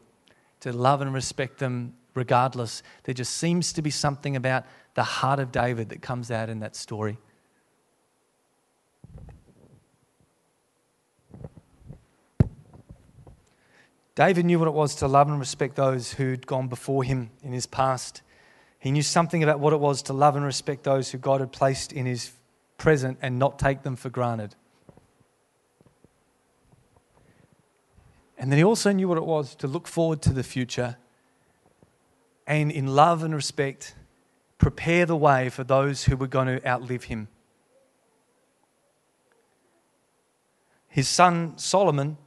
to 0.62 0.74
love 0.74 1.02
and 1.02 1.14
respect 1.14 1.60
them 1.60 1.94
regardless. 2.14 2.84
There 3.04 3.14
just 3.14 3.38
seems 3.38 3.72
to 3.74 3.82
be 3.82 3.90
something 3.90 4.36
about 4.36 4.66
the 4.96 5.04
heart 5.04 5.40
of 5.40 5.52
David 5.52 5.90
that 5.90 6.02
comes 6.02 6.32
out 6.32 6.50
in 6.50 6.60
that 6.60 6.76
story. 6.76 7.18
David 14.16 14.48
knew 14.48 14.58
what 14.58 14.68
it 14.68 14.74
was 14.74 14.96
to 14.96 15.08
love 15.08 15.30
and 15.30 15.38
respect 15.38 15.76
those 15.76 16.14
who'd 16.14 16.48
gone 16.48 16.68
before 16.68 17.04
him 17.04 17.30
in 17.44 17.52
his 17.52 17.68
past. 17.68 18.24
He 18.80 18.92
knew 18.92 19.02
something 19.02 19.44
about 19.44 19.60
what 19.60 19.74
it 19.74 19.80
was 19.80 20.02
to 20.04 20.14
love 20.14 20.36
and 20.36 20.46
respect 20.46 20.84
those 20.84 21.12
who 21.12 21.18
God 21.18 21.40
had 21.40 21.52
placed 21.52 21.92
in 21.92 22.06
his 22.06 22.32
present 22.78 23.18
and 23.22 23.40
not 23.40 23.58
take 23.58 23.84
them 23.84 23.96
for 23.96 24.10
granted. 24.10 24.56
And 28.38 28.52
then 28.52 28.58
he 28.58 28.64
also 28.64 28.92
knew 28.92 29.08
what 29.08 29.18
it 29.18 29.26
was 29.26 29.56
to 29.56 29.68
look 29.68 29.88
forward 29.88 30.22
to 30.24 30.34
the 30.34 30.44
future 30.44 30.98
and 32.48 32.72
in 32.72 32.88
love 32.88 33.24
and 33.24 33.36
respect, 33.36 33.94
prepare 34.58 35.06
the 35.06 35.18
way 35.18 35.50
for 35.50 35.66
those 35.66 36.06
who 36.06 36.16
were 36.16 36.28
going 36.28 36.48
to 36.48 36.66
outlive 36.66 37.04
him. 37.04 37.28
His 40.88 41.10
son 41.10 41.58
Solomon, 41.58 42.18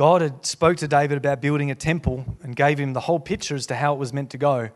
God 0.00 0.22
had 0.22 0.46
spoke 0.46 0.78
to 0.78 0.88
David 0.88 1.18
about 1.18 1.42
building 1.42 1.70
a 1.70 1.74
temple 1.74 2.24
and 2.42 2.56
gave 2.56 2.78
him 2.78 2.94
the 2.94 3.00
whole 3.00 3.20
picture 3.20 3.54
as 3.54 3.66
to 3.66 3.74
how 3.74 3.92
it 3.92 3.98
was 3.98 4.14
meant 4.14 4.30
to 4.30 4.38
go. 4.38 4.70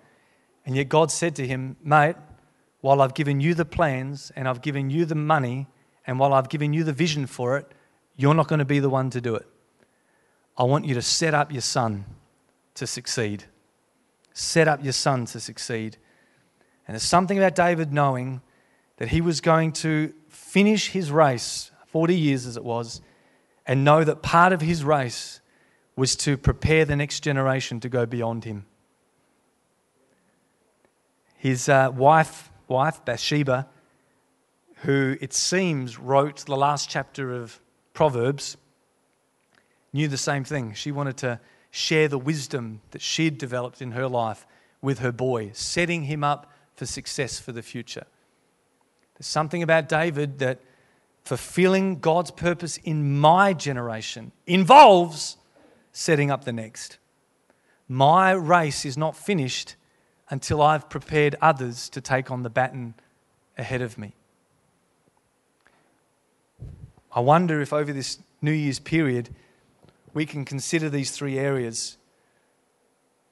And 0.67 0.77
yet 0.77 0.91
God 0.91 1.11
said 1.11 1.35
to 1.37 1.47
him, 1.47 1.77
Mate, 1.83 2.17
while 2.83 3.01
I've 3.01 3.15
given 3.15 3.41
you 3.41 3.55
the 3.55 3.65
plans 3.65 4.31
and 4.37 4.47
I've 4.47 4.61
given 4.61 4.91
you 4.91 5.07
the 5.07 5.15
money 5.15 5.67
and 6.07 6.19
while 6.19 6.35
I've 6.35 6.51
given 6.51 6.75
you 6.75 6.85
the 6.85 6.93
vision 6.93 7.27
for 7.27 7.57
it, 7.57 7.73
you're 8.19 8.35
not 8.35 8.49
going 8.49 8.59
to 8.59 8.67
be 8.67 8.81
the 8.81 8.91
one 8.91 9.09
to 9.09 9.21
do 9.23 9.35
it. 9.35 9.47
I 10.59 10.65
want 10.65 10.85
you 10.85 10.93
to 10.93 11.01
set 11.01 11.33
up 11.33 11.51
your 11.51 11.63
son 11.63 12.05
to 12.75 12.87
succeed 12.87 13.45
set 14.35 14.69
up 14.69 14.83
your 14.83 14.93
son 14.93 15.25
to 15.25 15.41
succeed. 15.41 15.97
And 16.87 16.95
there's 16.95 17.05
something 17.05 17.39
about 17.39 17.55
David 17.55 17.93
knowing 17.93 18.43
that 18.99 19.09
he 19.09 19.23
was 19.23 19.41
going 19.41 19.73
to 19.73 20.13
finish 20.29 20.91
his 20.91 21.11
race, 21.11 21.71
40 21.87 22.15
years 22.15 22.45
as 22.45 22.57
it 22.57 22.65
was, 22.65 23.01
and 23.67 23.85
know 23.85 24.05
that 24.05 24.23
part 24.23 24.53
of 24.53 24.61
his 24.61 24.85
race 24.85 25.41
was 25.97 26.17
to 26.17 26.37
prepare 26.37 26.85
the 26.85 26.97
next 26.97 27.21
generation 27.21 27.81
to 27.81 27.89
go 27.89 28.05
beyond 28.05 28.45
him. 28.45 28.67
His 31.37 31.69
uh, 31.69 31.91
wife, 31.95 32.51
wife, 32.69 33.05
Bathsheba, 33.05 33.69
who 34.83 35.17
it 35.21 35.33
seems 35.33 35.99
wrote 35.99 36.45
the 36.47 36.57
last 36.57 36.91
chapter 36.91 37.35
of 37.35 37.61
Proverbs, 37.93 38.57
knew 39.93 40.09
the 40.09 40.17
same 40.17 40.45
thing. 40.45 40.75
She 40.75 40.91
wanted 40.91 41.17
to 41.19 41.41
share 41.71 42.09
the 42.09 42.19
wisdom 42.19 42.81
that 42.91 43.03
she'd 43.03 43.39
developed 43.39 43.81
in 43.81 43.93
her 43.93 44.09
life 44.09 44.47
with 44.83 44.99
her 44.99 45.13
boy, 45.13 45.51
setting 45.55 46.05
him 46.05 46.23
up 46.23 46.51
for 46.75 46.87
success 46.87 47.39
for 47.39 47.53
the 47.53 47.63
future. 47.63 48.05
There's 49.15 49.27
something 49.27 49.63
about 49.63 49.89
David 49.89 50.39
that 50.41 50.61
fulfilling 51.25 52.01
God's 52.01 52.31
purpose 52.31 52.77
in 52.79 53.19
my 53.19 53.53
generation 53.55 54.33
involves 54.47 55.37
setting 55.93 56.31
up 56.31 56.45
the 56.45 56.53
next. 56.53 56.99
My 57.89 58.33
race 58.33 58.85
is 58.85 58.97
not 58.97 59.17
finished 59.17 59.77
until 60.31 60.61
I've 60.61 60.89
prepared 60.89 61.37
others 61.41 61.89
to 61.91 62.01
take 62.01 62.31
on 62.31 62.43
the 62.43 62.51
baton 62.51 62.95
ahead 63.57 63.83
of 63.83 63.97
me. 63.99 64.15
I 67.13 67.21
wonder 67.21 67.61
if 67.61 67.73
over 67.73 67.93
this 67.93 68.19
New 68.43 68.53
Year's 68.53 68.81
period, 68.81 69.31
we 70.13 70.27
can 70.27 70.45
consider 70.45 70.91
these 70.91 71.11
three 71.13 71.39
areas. 71.39 71.97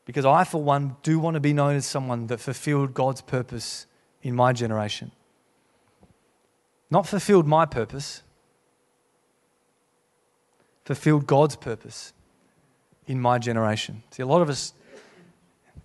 Because 0.05 0.24
I, 0.24 0.44
for 0.44 0.62
one, 0.62 0.96
do 1.02 1.18
want 1.18 1.35
to 1.35 1.40
be 1.40 1.52
known 1.52 1.76
as 1.76 1.87
someone 1.87 2.28
that 2.28 2.40
fulfilled 2.40 2.94
God's 2.94 3.20
purpose 3.20 3.87
in 4.22 4.35
my 4.35 4.52
generation. 4.52 5.11
Not 6.92 7.07
fulfilled 7.07 7.46
my 7.46 7.64
purpose, 7.64 8.22
fulfilled 10.85 11.26
God's 11.26 11.57
purpose 11.57 12.12
in 13.07 13.18
my 13.18 13.38
generation. 13.38 14.02
See, 14.11 14.22
a 14.22 14.26
lot 14.26 14.42
of 14.42 14.50
us, 14.50 14.74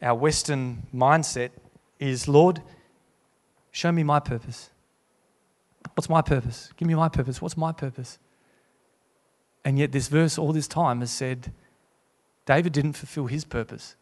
our 0.02 0.16
Western 0.16 0.86
mindset 0.94 1.52
is 1.98 2.28
Lord, 2.28 2.62
show 3.72 3.90
me 3.90 4.04
my 4.04 4.20
purpose. 4.20 4.70
What's 5.96 6.10
my 6.10 6.22
purpose? 6.22 6.74
Give 6.76 6.90
me 6.90 6.96
my 6.96 7.08
purpose. 7.08 7.42
What's 7.42 7.56
my 7.56 7.72
purpose? 7.72 8.20
And 9.64 9.80
yet, 9.80 9.94
this 9.94 10.10
verse 10.10 10.38
all 10.38 10.52
this 10.52 10.68
time 10.68 11.00
has 11.00 11.12
said 11.12 11.54
David 12.46 12.74
didn't 12.74 12.98
fulfill 12.98 13.28
his 13.28 13.46
purpose, 13.46 13.96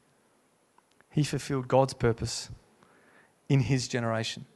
he 1.11 1.23
fulfilled 1.23 1.67
God's 1.67 1.93
purpose 1.93 2.49
in 3.47 3.59
his 3.59 3.87
generation. 3.87 4.47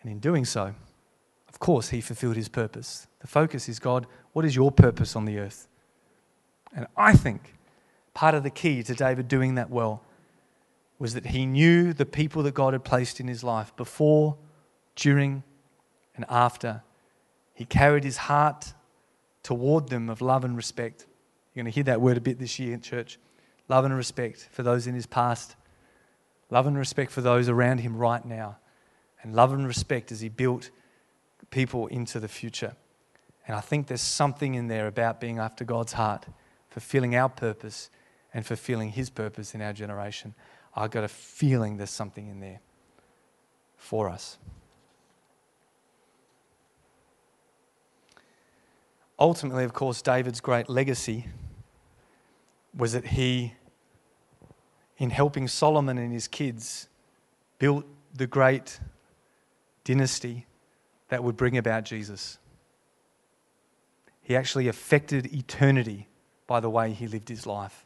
And 0.00 0.12
in 0.12 0.20
doing 0.20 0.44
so, 0.44 0.76
course, 1.60 1.90
he 1.90 2.00
fulfilled 2.00 2.36
his 2.36 2.48
purpose. 2.48 3.06
The 3.20 3.28
focus 3.28 3.68
is 3.68 3.78
God, 3.78 4.06
what 4.32 4.44
is 4.44 4.56
your 4.56 4.72
purpose 4.72 5.14
on 5.14 5.26
the 5.26 5.38
earth? 5.38 5.68
And 6.74 6.86
I 6.96 7.12
think 7.12 7.54
part 8.14 8.34
of 8.34 8.42
the 8.42 8.50
key 8.50 8.82
to 8.82 8.94
David 8.94 9.28
doing 9.28 9.54
that 9.54 9.70
well 9.70 10.02
was 10.98 11.14
that 11.14 11.26
he 11.26 11.46
knew 11.46 11.92
the 11.92 12.06
people 12.06 12.42
that 12.42 12.54
God 12.54 12.72
had 12.72 12.84
placed 12.84 13.20
in 13.20 13.28
his 13.28 13.42
life 13.42 13.74
before, 13.76 14.36
during, 14.96 15.42
and 16.16 16.24
after. 16.28 16.82
He 17.54 17.64
carried 17.64 18.04
his 18.04 18.16
heart 18.18 18.74
toward 19.42 19.88
them 19.88 20.10
of 20.10 20.20
love 20.20 20.44
and 20.44 20.56
respect. 20.56 21.06
You're 21.54 21.62
going 21.64 21.72
to 21.72 21.74
hear 21.74 21.84
that 21.84 22.00
word 22.00 22.16
a 22.16 22.20
bit 22.20 22.38
this 22.38 22.58
year 22.58 22.74
in 22.74 22.80
church. 22.80 23.18
Love 23.68 23.84
and 23.84 23.96
respect 23.96 24.48
for 24.50 24.62
those 24.62 24.86
in 24.86 24.94
his 24.94 25.06
past, 25.06 25.56
love 26.50 26.66
and 26.66 26.76
respect 26.76 27.12
for 27.12 27.20
those 27.20 27.48
around 27.48 27.78
him 27.78 27.96
right 27.96 28.24
now, 28.24 28.58
and 29.22 29.34
love 29.34 29.52
and 29.52 29.66
respect 29.66 30.12
as 30.12 30.20
he 30.20 30.28
built 30.28 30.70
people 31.50 31.86
into 31.88 32.20
the 32.20 32.28
future. 32.28 32.74
And 33.46 33.56
I 33.56 33.60
think 33.60 33.88
there's 33.88 34.00
something 34.00 34.54
in 34.54 34.68
there 34.68 34.86
about 34.86 35.20
being 35.20 35.38
after 35.38 35.64
God's 35.64 35.94
heart, 35.94 36.26
fulfilling 36.68 37.16
our 37.16 37.28
purpose, 37.28 37.90
and 38.32 38.46
fulfilling 38.46 38.90
His 38.90 39.10
purpose 39.10 39.54
in 39.54 39.60
our 39.60 39.72
generation. 39.72 40.34
I've 40.74 40.90
got 40.90 41.04
a 41.04 41.08
feeling 41.08 41.76
there's 41.76 41.90
something 41.90 42.28
in 42.28 42.40
there 42.40 42.60
for 43.76 44.08
us. 44.08 44.38
Ultimately, 49.18 49.64
of 49.64 49.72
course, 49.72 50.00
David's 50.00 50.40
great 50.40 50.68
legacy 50.68 51.26
was 52.74 52.92
that 52.92 53.04
he, 53.04 53.54
in 54.96 55.10
helping 55.10 55.48
Solomon 55.48 55.98
and 55.98 56.12
his 56.12 56.28
kids, 56.28 56.88
built 57.58 57.84
the 58.14 58.26
great 58.26 58.80
dynasty 59.84 60.46
that 61.10 61.22
would 61.22 61.36
bring 61.36 61.58
about 61.58 61.84
Jesus. 61.84 62.38
He 64.22 64.34
actually 64.34 64.68
affected 64.68 65.32
eternity 65.34 66.08
by 66.46 66.60
the 66.60 66.70
way 66.70 66.92
he 66.92 67.06
lived 67.06 67.28
his 67.28 67.46
life. 67.46 67.84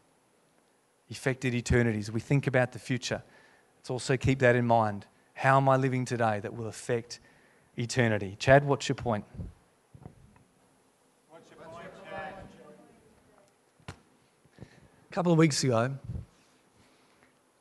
He 1.06 1.14
affected 1.14 1.54
eternity. 1.54 1.98
As 1.98 2.12
we 2.12 2.20
think 2.20 2.46
about 2.46 2.72
the 2.72 2.78
future, 2.78 3.22
let's 3.78 3.90
also 3.90 4.16
keep 4.16 4.38
that 4.40 4.54
in 4.54 4.66
mind. 4.66 5.06
How 5.32 5.56
am 5.56 5.68
I 5.68 5.76
living 5.76 6.04
today 6.04 6.40
that 6.40 6.54
will 6.54 6.66
affect 6.66 7.18
eternity? 7.76 8.36
Chad, 8.38 8.64
what's 8.64 8.88
your 8.88 8.96
point? 8.96 9.24
What's 11.30 11.50
your 11.50 11.66
point, 11.66 11.86
Chad? 12.10 13.94
A 15.10 15.14
couple 15.14 15.32
of 15.32 15.38
weeks 15.38 15.64
ago, 15.64 15.96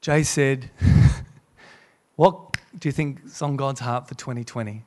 Jay 0.02 0.24
said, 0.24 0.70
What 2.16 2.58
do 2.78 2.90
you 2.90 2.94
think 2.94 3.22
is 3.26 3.42
on 3.42 3.56
God's 3.56 3.80
heart 3.80 4.10
for 4.10 4.16
2020? 4.16 4.84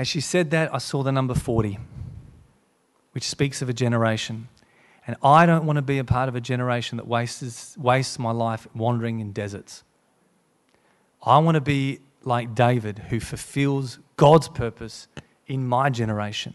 As 0.00 0.08
she 0.08 0.22
said 0.22 0.50
that, 0.52 0.74
I 0.74 0.78
saw 0.78 1.02
the 1.02 1.12
number 1.12 1.34
40, 1.34 1.78
which 3.12 3.24
speaks 3.24 3.60
of 3.60 3.68
a 3.68 3.74
generation. 3.74 4.48
And 5.06 5.14
I 5.22 5.44
don't 5.44 5.66
want 5.66 5.76
to 5.76 5.82
be 5.82 5.98
a 5.98 6.04
part 6.04 6.26
of 6.26 6.34
a 6.34 6.40
generation 6.40 6.96
that 6.96 7.06
wastes, 7.06 7.76
wastes 7.76 8.18
my 8.18 8.30
life 8.30 8.66
wandering 8.74 9.20
in 9.20 9.32
deserts. 9.32 9.84
I 11.22 11.36
want 11.36 11.56
to 11.56 11.60
be 11.60 11.98
like 12.22 12.54
David, 12.54 12.98
who 13.10 13.20
fulfills 13.20 13.98
God's 14.16 14.48
purpose 14.48 15.06
in 15.46 15.68
my 15.68 15.90
generation, 15.90 16.54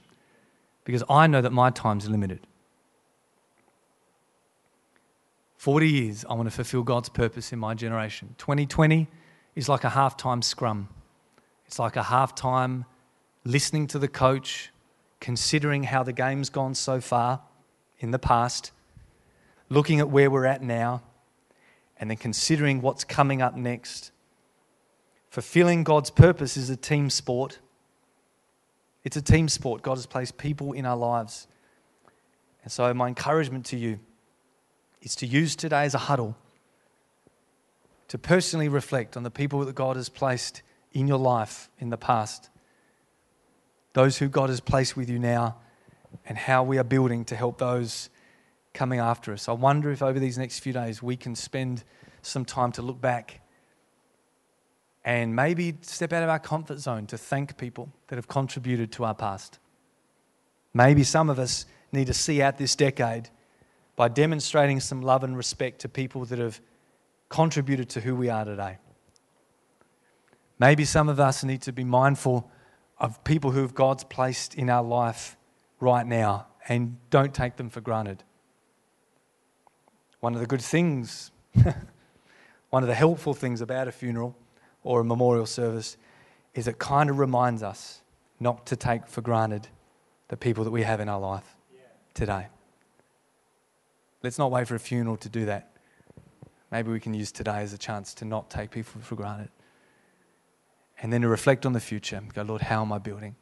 because 0.83 1.03
I 1.07 1.27
know 1.27 1.41
that 1.41 1.53
my 1.53 1.69
time's 1.69 2.09
limited. 2.09 2.47
40 5.57 5.87
years, 5.87 6.25
I 6.27 6.33
want 6.33 6.47
to 6.47 6.55
fulfill 6.55 6.81
God's 6.81 7.09
purpose 7.09 7.53
in 7.53 7.59
my 7.59 7.75
generation. 7.75 8.33
2020 8.39 9.07
is 9.53 9.69
like 9.69 9.83
a 9.83 9.89
halftime 9.89 10.43
scrum, 10.43 10.89
it's 11.67 11.77
like 11.77 11.95
a 11.95 12.01
halftime 12.01 12.85
listening 13.45 13.85
to 13.85 13.99
the 13.99 14.07
coach, 14.07 14.71
considering 15.19 15.83
how 15.83 16.01
the 16.03 16.11
game's 16.11 16.49
gone 16.49 16.73
so 16.73 16.99
far 16.99 17.41
in 17.99 18.11
the 18.11 18.19
past, 18.19 18.71
looking 19.69 19.99
at 19.99 20.09
where 20.09 20.29
we're 20.29 20.47
at 20.47 20.63
now, 20.63 21.03
and 21.97 22.09
then 22.09 22.17
considering 22.17 22.81
what's 22.81 23.03
coming 23.03 23.41
up 23.41 23.55
next. 23.55 24.11
Fulfilling 25.29 25.83
God's 25.83 26.09
purpose 26.09 26.57
is 26.57 26.69
a 26.69 26.75
team 26.75 27.09
sport. 27.09 27.59
It's 29.03 29.15
a 29.15 29.21
team 29.21 29.47
sport. 29.47 29.83
God 29.83 29.95
has 29.95 30.07
placed 30.07 30.37
people 30.37 30.73
in 30.73 30.85
our 30.85 30.97
lives. 30.97 31.47
And 32.63 32.71
so, 32.71 32.91
my 32.93 33.07
encouragement 33.07 33.65
to 33.67 33.77
you 33.77 33.99
is 35.01 35.15
to 35.17 35.27
use 35.27 35.55
today 35.55 35.83
as 35.83 35.93
a 35.93 35.99
huddle 35.99 36.35
to 38.07 38.17
personally 38.17 38.67
reflect 38.67 39.15
on 39.15 39.23
the 39.23 39.31
people 39.31 39.63
that 39.65 39.75
God 39.75 39.95
has 39.97 40.09
placed 40.09 40.63
in 40.93 41.07
your 41.07 41.19
life 41.19 41.69
in 41.79 41.89
the 41.91 41.97
past 41.97 42.49
those 43.95 44.17
who 44.17 44.27
God 44.27 44.49
has 44.49 44.59
placed 44.59 44.97
with 44.97 45.09
you 45.09 45.17
now, 45.17 45.55
and 46.25 46.37
how 46.37 46.63
we 46.63 46.77
are 46.77 46.83
building 46.83 47.23
to 47.25 47.35
help 47.35 47.57
those 47.57 48.09
coming 48.73 48.99
after 48.99 49.31
us. 49.31 49.47
I 49.47 49.53
wonder 49.53 49.89
if 49.89 50.03
over 50.03 50.19
these 50.19 50.37
next 50.37 50.59
few 50.59 50.73
days 50.73 51.01
we 51.01 51.15
can 51.15 51.33
spend 51.33 51.83
some 52.21 52.43
time 52.43 52.73
to 52.73 52.81
look 52.81 52.99
back 52.99 53.39
and 55.05 55.33
maybe 55.33 55.77
step 55.81 56.11
out 56.11 56.23
of 56.23 56.29
our 56.29 56.39
comfort 56.39 56.79
zone 56.79 57.05
to 57.07 57.17
thank 57.17 57.57
people 57.57 57.89
that 58.07 58.17
have 58.17 58.27
contributed 58.27 58.91
to 58.93 59.05
our 59.05 59.13
past. 59.13 59.59
Maybe 60.73 61.03
some 61.03 61.29
of 61.29 61.39
us 61.39 61.65
need 61.93 62.07
to 62.07 62.13
see 62.13 62.41
out 62.41 62.57
this 62.57 62.75
decade 62.75 63.29
by 63.95 64.09
demonstrating 64.09 64.81
some 64.81 65.01
love 65.01 65.23
and 65.23 65.37
respect 65.37 65.79
to 65.81 65.89
people 65.89 66.25
that 66.25 66.39
have 66.39 66.59
contributed 67.29 67.87
to 67.89 68.01
who 68.01 68.13
we 68.13 68.29
are 68.29 68.43
today. 68.43 68.77
Maybe 70.59 70.83
some 70.83 71.07
of 71.07 71.19
us 71.19 71.45
need 71.45 71.61
to 71.61 71.71
be 71.71 71.85
mindful 71.85 72.51
of 72.97 73.23
people 73.23 73.51
who 73.51 73.67
God's 73.67 74.03
placed 74.03 74.55
in 74.55 74.69
our 74.69 74.83
life 74.83 75.37
right 75.79 76.05
now 76.05 76.47
and 76.67 76.97
don't 77.09 77.33
take 77.33 77.57
them 77.57 77.69
for 77.69 77.81
granted. 77.81 78.23
One 80.19 80.33
of 80.33 80.39
the 80.39 80.47
good 80.47 80.61
things, 80.61 81.31
one 82.69 82.83
of 82.83 82.87
the 82.87 82.95
helpful 82.95 83.33
things 83.33 83.61
about 83.61 83.87
a 83.87 83.91
funeral 83.91 84.35
or 84.83 85.01
a 85.01 85.03
memorial 85.03 85.45
service 85.45 85.97
is 86.53 86.67
it 86.67 86.79
kind 86.79 87.09
of 87.09 87.19
reminds 87.19 87.61
us 87.61 88.01
not 88.39 88.65
to 88.67 88.75
take 88.75 89.07
for 89.07 89.21
granted 89.21 89.67
the 90.29 90.37
people 90.37 90.63
that 90.63 90.71
we 90.71 90.83
have 90.83 90.99
in 90.99 91.09
our 91.09 91.19
life 91.19 91.55
today. 92.13 92.47
Let's 94.23 94.39
not 94.39 94.51
wait 94.51 94.67
for 94.67 94.75
a 94.75 94.79
funeral 94.79 95.17
to 95.17 95.29
do 95.29 95.45
that. 95.45 95.71
Maybe 96.71 96.91
we 96.91 96.99
can 96.99 97.13
use 97.13 97.31
today 97.31 97.59
as 97.59 97.73
a 97.73 97.77
chance 97.77 98.13
to 98.15 98.25
not 98.25 98.49
take 98.49 98.71
people 98.71 99.01
for 99.01 99.15
granted 99.15 99.49
and 101.05 101.13
then 101.13 101.21
to 101.21 101.27
reflect 101.27 101.67
on 101.67 101.73
the 101.73 101.79
future. 101.79 102.19
Go, 102.33 102.41
Lord, 102.41 102.63
how 102.63 102.81
am 102.81 102.91
I 102.91 102.97
building? 102.97 103.35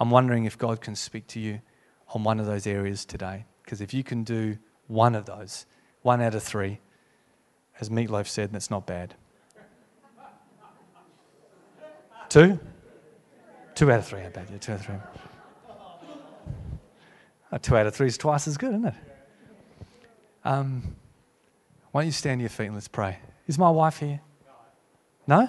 I'm 0.00 0.10
wondering 0.10 0.46
if 0.46 0.58
God 0.58 0.80
can 0.80 0.96
speak 0.96 1.28
to 1.28 1.38
you 1.38 1.60
on 2.08 2.24
one 2.24 2.40
of 2.40 2.46
those 2.46 2.66
areas 2.66 3.04
today. 3.04 3.44
Because 3.62 3.80
if 3.80 3.94
you 3.94 4.02
can 4.02 4.24
do 4.24 4.58
one 4.88 5.14
of 5.14 5.24
those, 5.24 5.64
one 6.02 6.20
out 6.20 6.34
of 6.34 6.42
three, 6.42 6.80
as 7.80 7.88
Meat 7.88 8.10
Loaf 8.10 8.26
said, 8.28 8.50
that's 8.50 8.68
not 8.68 8.84
bad. 8.84 9.14
Two? 12.28 12.58
Two 13.76 13.92
out 13.92 14.00
of 14.00 14.06
three, 14.08 14.22
how 14.22 14.30
bad? 14.30 14.48
Yeah, 14.50 14.58
two 14.58 14.72
out 14.72 14.80
of 14.80 14.86
three. 14.86 14.96
Oh, 17.52 17.58
two 17.58 17.76
out 17.76 17.86
of 17.86 17.94
three 17.94 18.08
is 18.08 18.18
twice 18.18 18.48
as 18.48 18.56
good, 18.56 18.70
isn't 18.70 18.86
it? 18.86 18.94
Um, 20.44 20.96
why 21.92 22.00
don't 22.00 22.06
you 22.06 22.12
stand 22.12 22.40
to 22.40 22.42
your 22.42 22.50
feet 22.50 22.66
and 22.66 22.74
let's 22.74 22.88
pray? 22.88 23.20
Is 23.46 23.56
my 23.56 23.70
wife 23.70 24.00
here? 24.00 24.20
No? 25.28 25.48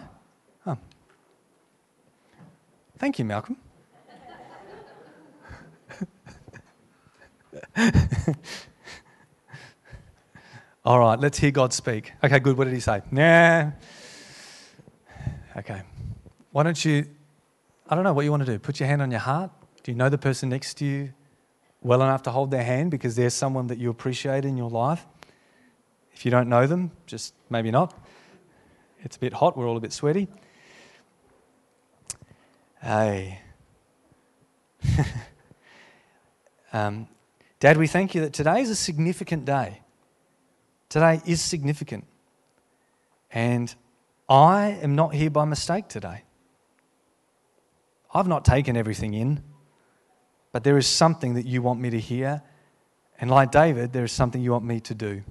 Thank 3.00 3.18
you, 3.18 3.24
Malcolm. 3.24 3.56
All 10.84 11.00
right, 11.00 11.18
let's 11.18 11.40
hear 11.40 11.52
God 11.52 11.72
speak. 11.72 12.12
Okay, 12.22 12.40
good. 12.40 12.58
What 12.58 12.66
did 12.66 12.74
he 12.74 12.82
say? 12.82 13.02
Nah. 13.10 13.72
Okay. 15.56 15.82
Why 16.52 16.64
don't 16.64 16.84
you, 16.84 17.06
I 17.90 17.96
don't 17.96 18.04
know 18.04 18.12
what 18.12 18.26
you 18.26 18.32
want 18.32 18.46
to 18.46 18.52
do. 18.52 18.60
Put 18.60 18.82
your 18.82 18.88
hand 18.88 19.02
on 19.02 19.12
your 19.12 19.22
heart. 19.22 19.52
Do 19.84 19.92
you 19.92 19.98
know 19.98 20.10
the 20.10 20.18
person 20.18 20.50
next 20.50 20.74
to 20.76 20.86
you 20.86 21.14
well 21.82 22.02
enough 22.02 22.24
to 22.24 22.32
hold 22.32 22.52
their 22.52 22.66
hand 22.66 22.92
because 22.92 23.16
they're 23.16 23.30
someone 23.30 23.68
that 23.68 23.78
you 23.78 23.90
appreciate 23.90 24.44
in 24.44 24.58
your 24.58 24.70
life? 24.70 25.06
If 26.14 26.26
you 26.26 26.32
don't 26.32 26.50
know 26.50 26.68
them, 26.68 26.92
just 27.06 27.34
maybe 27.50 27.72
not. 27.72 27.94
It's 29.04 29.16
a 29.16 29.20
bit 29.20 29.32
hot. 29.34 29.56
We're 29.56 29.70
all 29.70 29.78
a 29.78 29.82
bit 29.82 29.94
sweaty. 29.94 30.28
Hey. 32.82 33.42
um, 36.74 37.08
Dad, 37.60 37.78
we 37.78 37.88
thank 37.88 38.16
you 38.16 38.22
that 38.22 38.32
today 38.32 38.62
is 38.62 38.70
a 38.70 38.76
significant 38.76 39.44
day. 39.44 39.82
Today 40.88 41.22
is 41.26 41.42
significant. 41.42 42.06
And 43.32 43.74
I 44.30 44.80
am 44.82 44.96
not 44.96 45.14
here 45.14 45.30
by 45.30 45.44
mistake 45.46 45.90
today. 45.90 46.24
I've 48.14 48.28
not 48.28 48.46
taken 48.46 48.78
everything 48.78 49.14
in, 49.14 49.44
but 50.52 50.64
there 50.64 50.78
is 50.78 50.88
something 50.88 51.34
that 51.34 51.46
you 51.46 51.62
want 51.62 51.80
me 51.80 51.90
to 51.90 52.00
hear. 52.00 52.42
And 53.20 53.30
like 53.30 53.52
David, 53.52 53.92
there 53.92 54.06
is 54.06 54.12
something 54.12 54.42
you 54.42 54.52
want 54.52 54.66
me 54.66 54.80
to 54.80 54.96
do. 54.96 55.22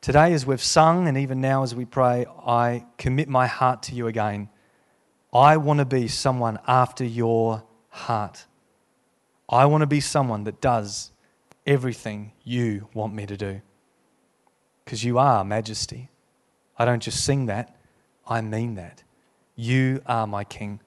Today, 0.00 0.32
as 0.32 0.46
we've 0.46 0.62
sung, 0.62 1.06
and 1.06 1.16
even 1.18 1.40
now 1.40 1.62
as 1.62 1.74
we 1.74 1.84
pray, 1.84 2.26
I 2.46 2.86
commit 2.98 3.28
my 3.28 3.46
heart 3.46 3.82
to 3.84 3.94
you 3.94 4.06
again. 4.06 4.48
I 5.34 5.56
want 5.56 5.80
to 5.80 5.84
be 5.84 6.06
someone 6.06 6.60
after 6.66 7.04
your 7.04 7.64
heart. 7.88 8.46
I 9.48 9.66
want 9.66 9.82
to 9.82 9.86
be 9.86 10.00
someone 10.00 10.44
that 10.44 10.60
does 10.60 11.10
everything 11.66 12.32
you 12.44 12.88
want 12.94 13.14
me 13.14 13.26
to 13.26 13.36
do. 13.36 13.60
Because 14.84 15.02
you 15.02 15.18
are 15.18 15.44
majesty. 15.44 16.10
I 16.78 16.84
don't 16.84 17.02
just 17.02 17.24
sing 17.24 17.46
that, 17.46 17.76
I 18.26 18.40
mean 18.40 18.76
that. 18.76 19.02
You 19.56 20.02
are 20.06 20.26
my 20.26 20.44
king. 20.44 20.80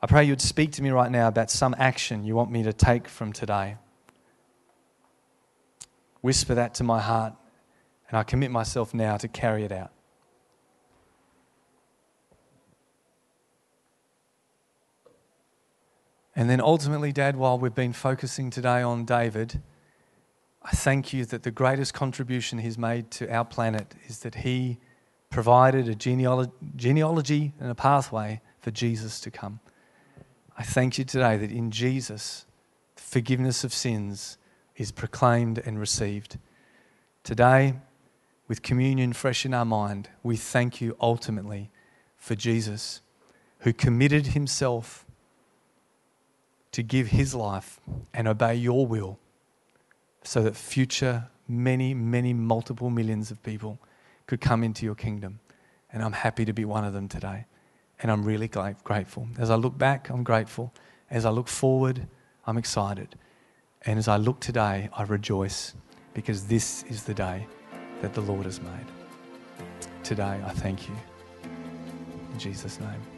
I 0.00 0.06
pray 0.06 0.24
you'd 0.24 0.40
speak 0.40 0.72
to 0.72 0.82
me 0.82 0.90
right 0.90 1.10
now 1.10 1.28
about 1.28 1.50
some 1.50 1.74
action 1.78 2.24
you 2.24 2.34
want 2.34 2.50
me 2.50 2.62
to 2.62 2.72
take 2.72 3.08
from 3.08 3.32
today. 3.32 3.76
Whisper 6.20 6.54
that 6.54 6.74
to 6.74 6.84
my 6.84 7.00
heart, 7.00 7.34
and 8.08 8.16
I 8.16 8.22
commit 8.22 8.50
myself 8.50 8.94
now 8.94 9.16
to 9.16 9.28
carry 9.28 9.64
it 9.64 9.72
out. 9.72 9.90
And 16.38 16.48
then 16.48 16.60
ultimately, 16.60 17.10
Dad, 17.10 17.34
while 17.34 17.58
we've 17.58 17.74
been 17.74 17.92
focusing 17.92 18.48
today 18.48 18.80
on 18.80 19.04
David, 19.04 19.60
I 20.62 20.70
thank 20.70 21.12
you 21.12 21.24
that 21.24 21.42
the 21.42 21.50
greatest 21.50 21.94
contribution 21.94 22.60
he's 22.60 22.78
made 22.78 23.10
to 23.10 23.28
our 23.28 23.44
planet 23.44 23.96
is 24.06 24.20
that 24.20 24.36
he 24.36 24.78
provided 25.30 25.88
a 25.88 25.96
genealogy, 25.96 26.52
genealogy 26.76 27.54
and 27.58 27.72
a 27.72 27.74
pathway 27.74 28.40
for 28.60 28.70
Jesus 28.70 29.18
to 29.22 29.32
come. 29.32 29.58
I 30.56 30.62
thank 30.62 30.96
you 30.96 31.02
today 31.04 31.36
that 31.38 31.50
in 31.50 31.72
Jesus, 31.72 32.46
forgiveness 32.94 33.64
of 33.64 33.74
sins 33.74 34.38
is 34.76 34.92
proclaimed 34.92 35.58
and 35.58 35.76
received. 35.76 36.38
Today, 37.24 37.74
with 38.46 38.62
communion 38.62 39.12
fresh 39.12 39.44
in 39.44 39.52
our 39.52 39.64
mind, 39.64 40.08
we 40.22 40.36
thank 40.36 40.80
you 40.80 40.96
ultimately 41.00 41.72
for 42.16 42.36
Jesus, 42.36 43.00
who 43.62 43.72
committed 43.72 44.28
himself 44.28 45.04
to 46.72 46.82
give 46.82 47.08
his 47.08 47.34
life 47.34 47.80
and 48.12 48.28
obey 48.28 48.54
your 48.54 48.86
will 48.86 49.18
so 50.22 50.42
that 50.42 50.56
future 50.56 51.28
many, 51.48 51.94
many, 51.94 52.34
multiple 52.34 52.90
millions 52.90 53.30
of 53.30 53.42
people 53.42 53.78
could 54.26 54.40
come 54.40 54.62
into 54.62 54.84
your 54.84 54.94
kingdom. 54.94 55.40
And 55.90 56.02
I'm 56.02 56.12
happy 56.12 56.44
to 56.44 56.52
be 56.52 56.64
one 56.64 56.84
of 56.84 56.92
them 56.92 57.08
today. 57.08 57.46
And 58.00 58.12
I'm 58.12 58.22
really 58.22 58.48
grateful. 58.48 59.28
As 59.38 59.50
I 59.50 59.56
look 59.56 59.76
back, 59.76 60.10
I'm 60.10 60.22
grateful. 60.22 60.72
As 61.10 61.24
I 61.24 61.30
look 61.30 61.48
forward, 61.48 62.06
I'm 62.46 62.58
excited. 62.58 63.16
And 63.86 63.98
as 63.98 64.06
I 64.06 64.16
look 64.16 64.40
today, 64.40 64.90
I 64.92 65.02
rejoice 65.04 65.74
because 66.14 66.46
this 66.46 66.82
is 66.84 67.04
the 67.04 67.14
day 67.14 67.46
that 68.02 68.12
the 68.14 68.20
Lord 68.20 68.44
has 68.44 68.60
made. 68.60 68.86
Today, 70.04 70.40
I 70.44 70.50
thank 70.50 70.88
you. 70.88 70.94
In 72.32 72.38
Jesus' 72.38 72.78
name. 72.78 73.17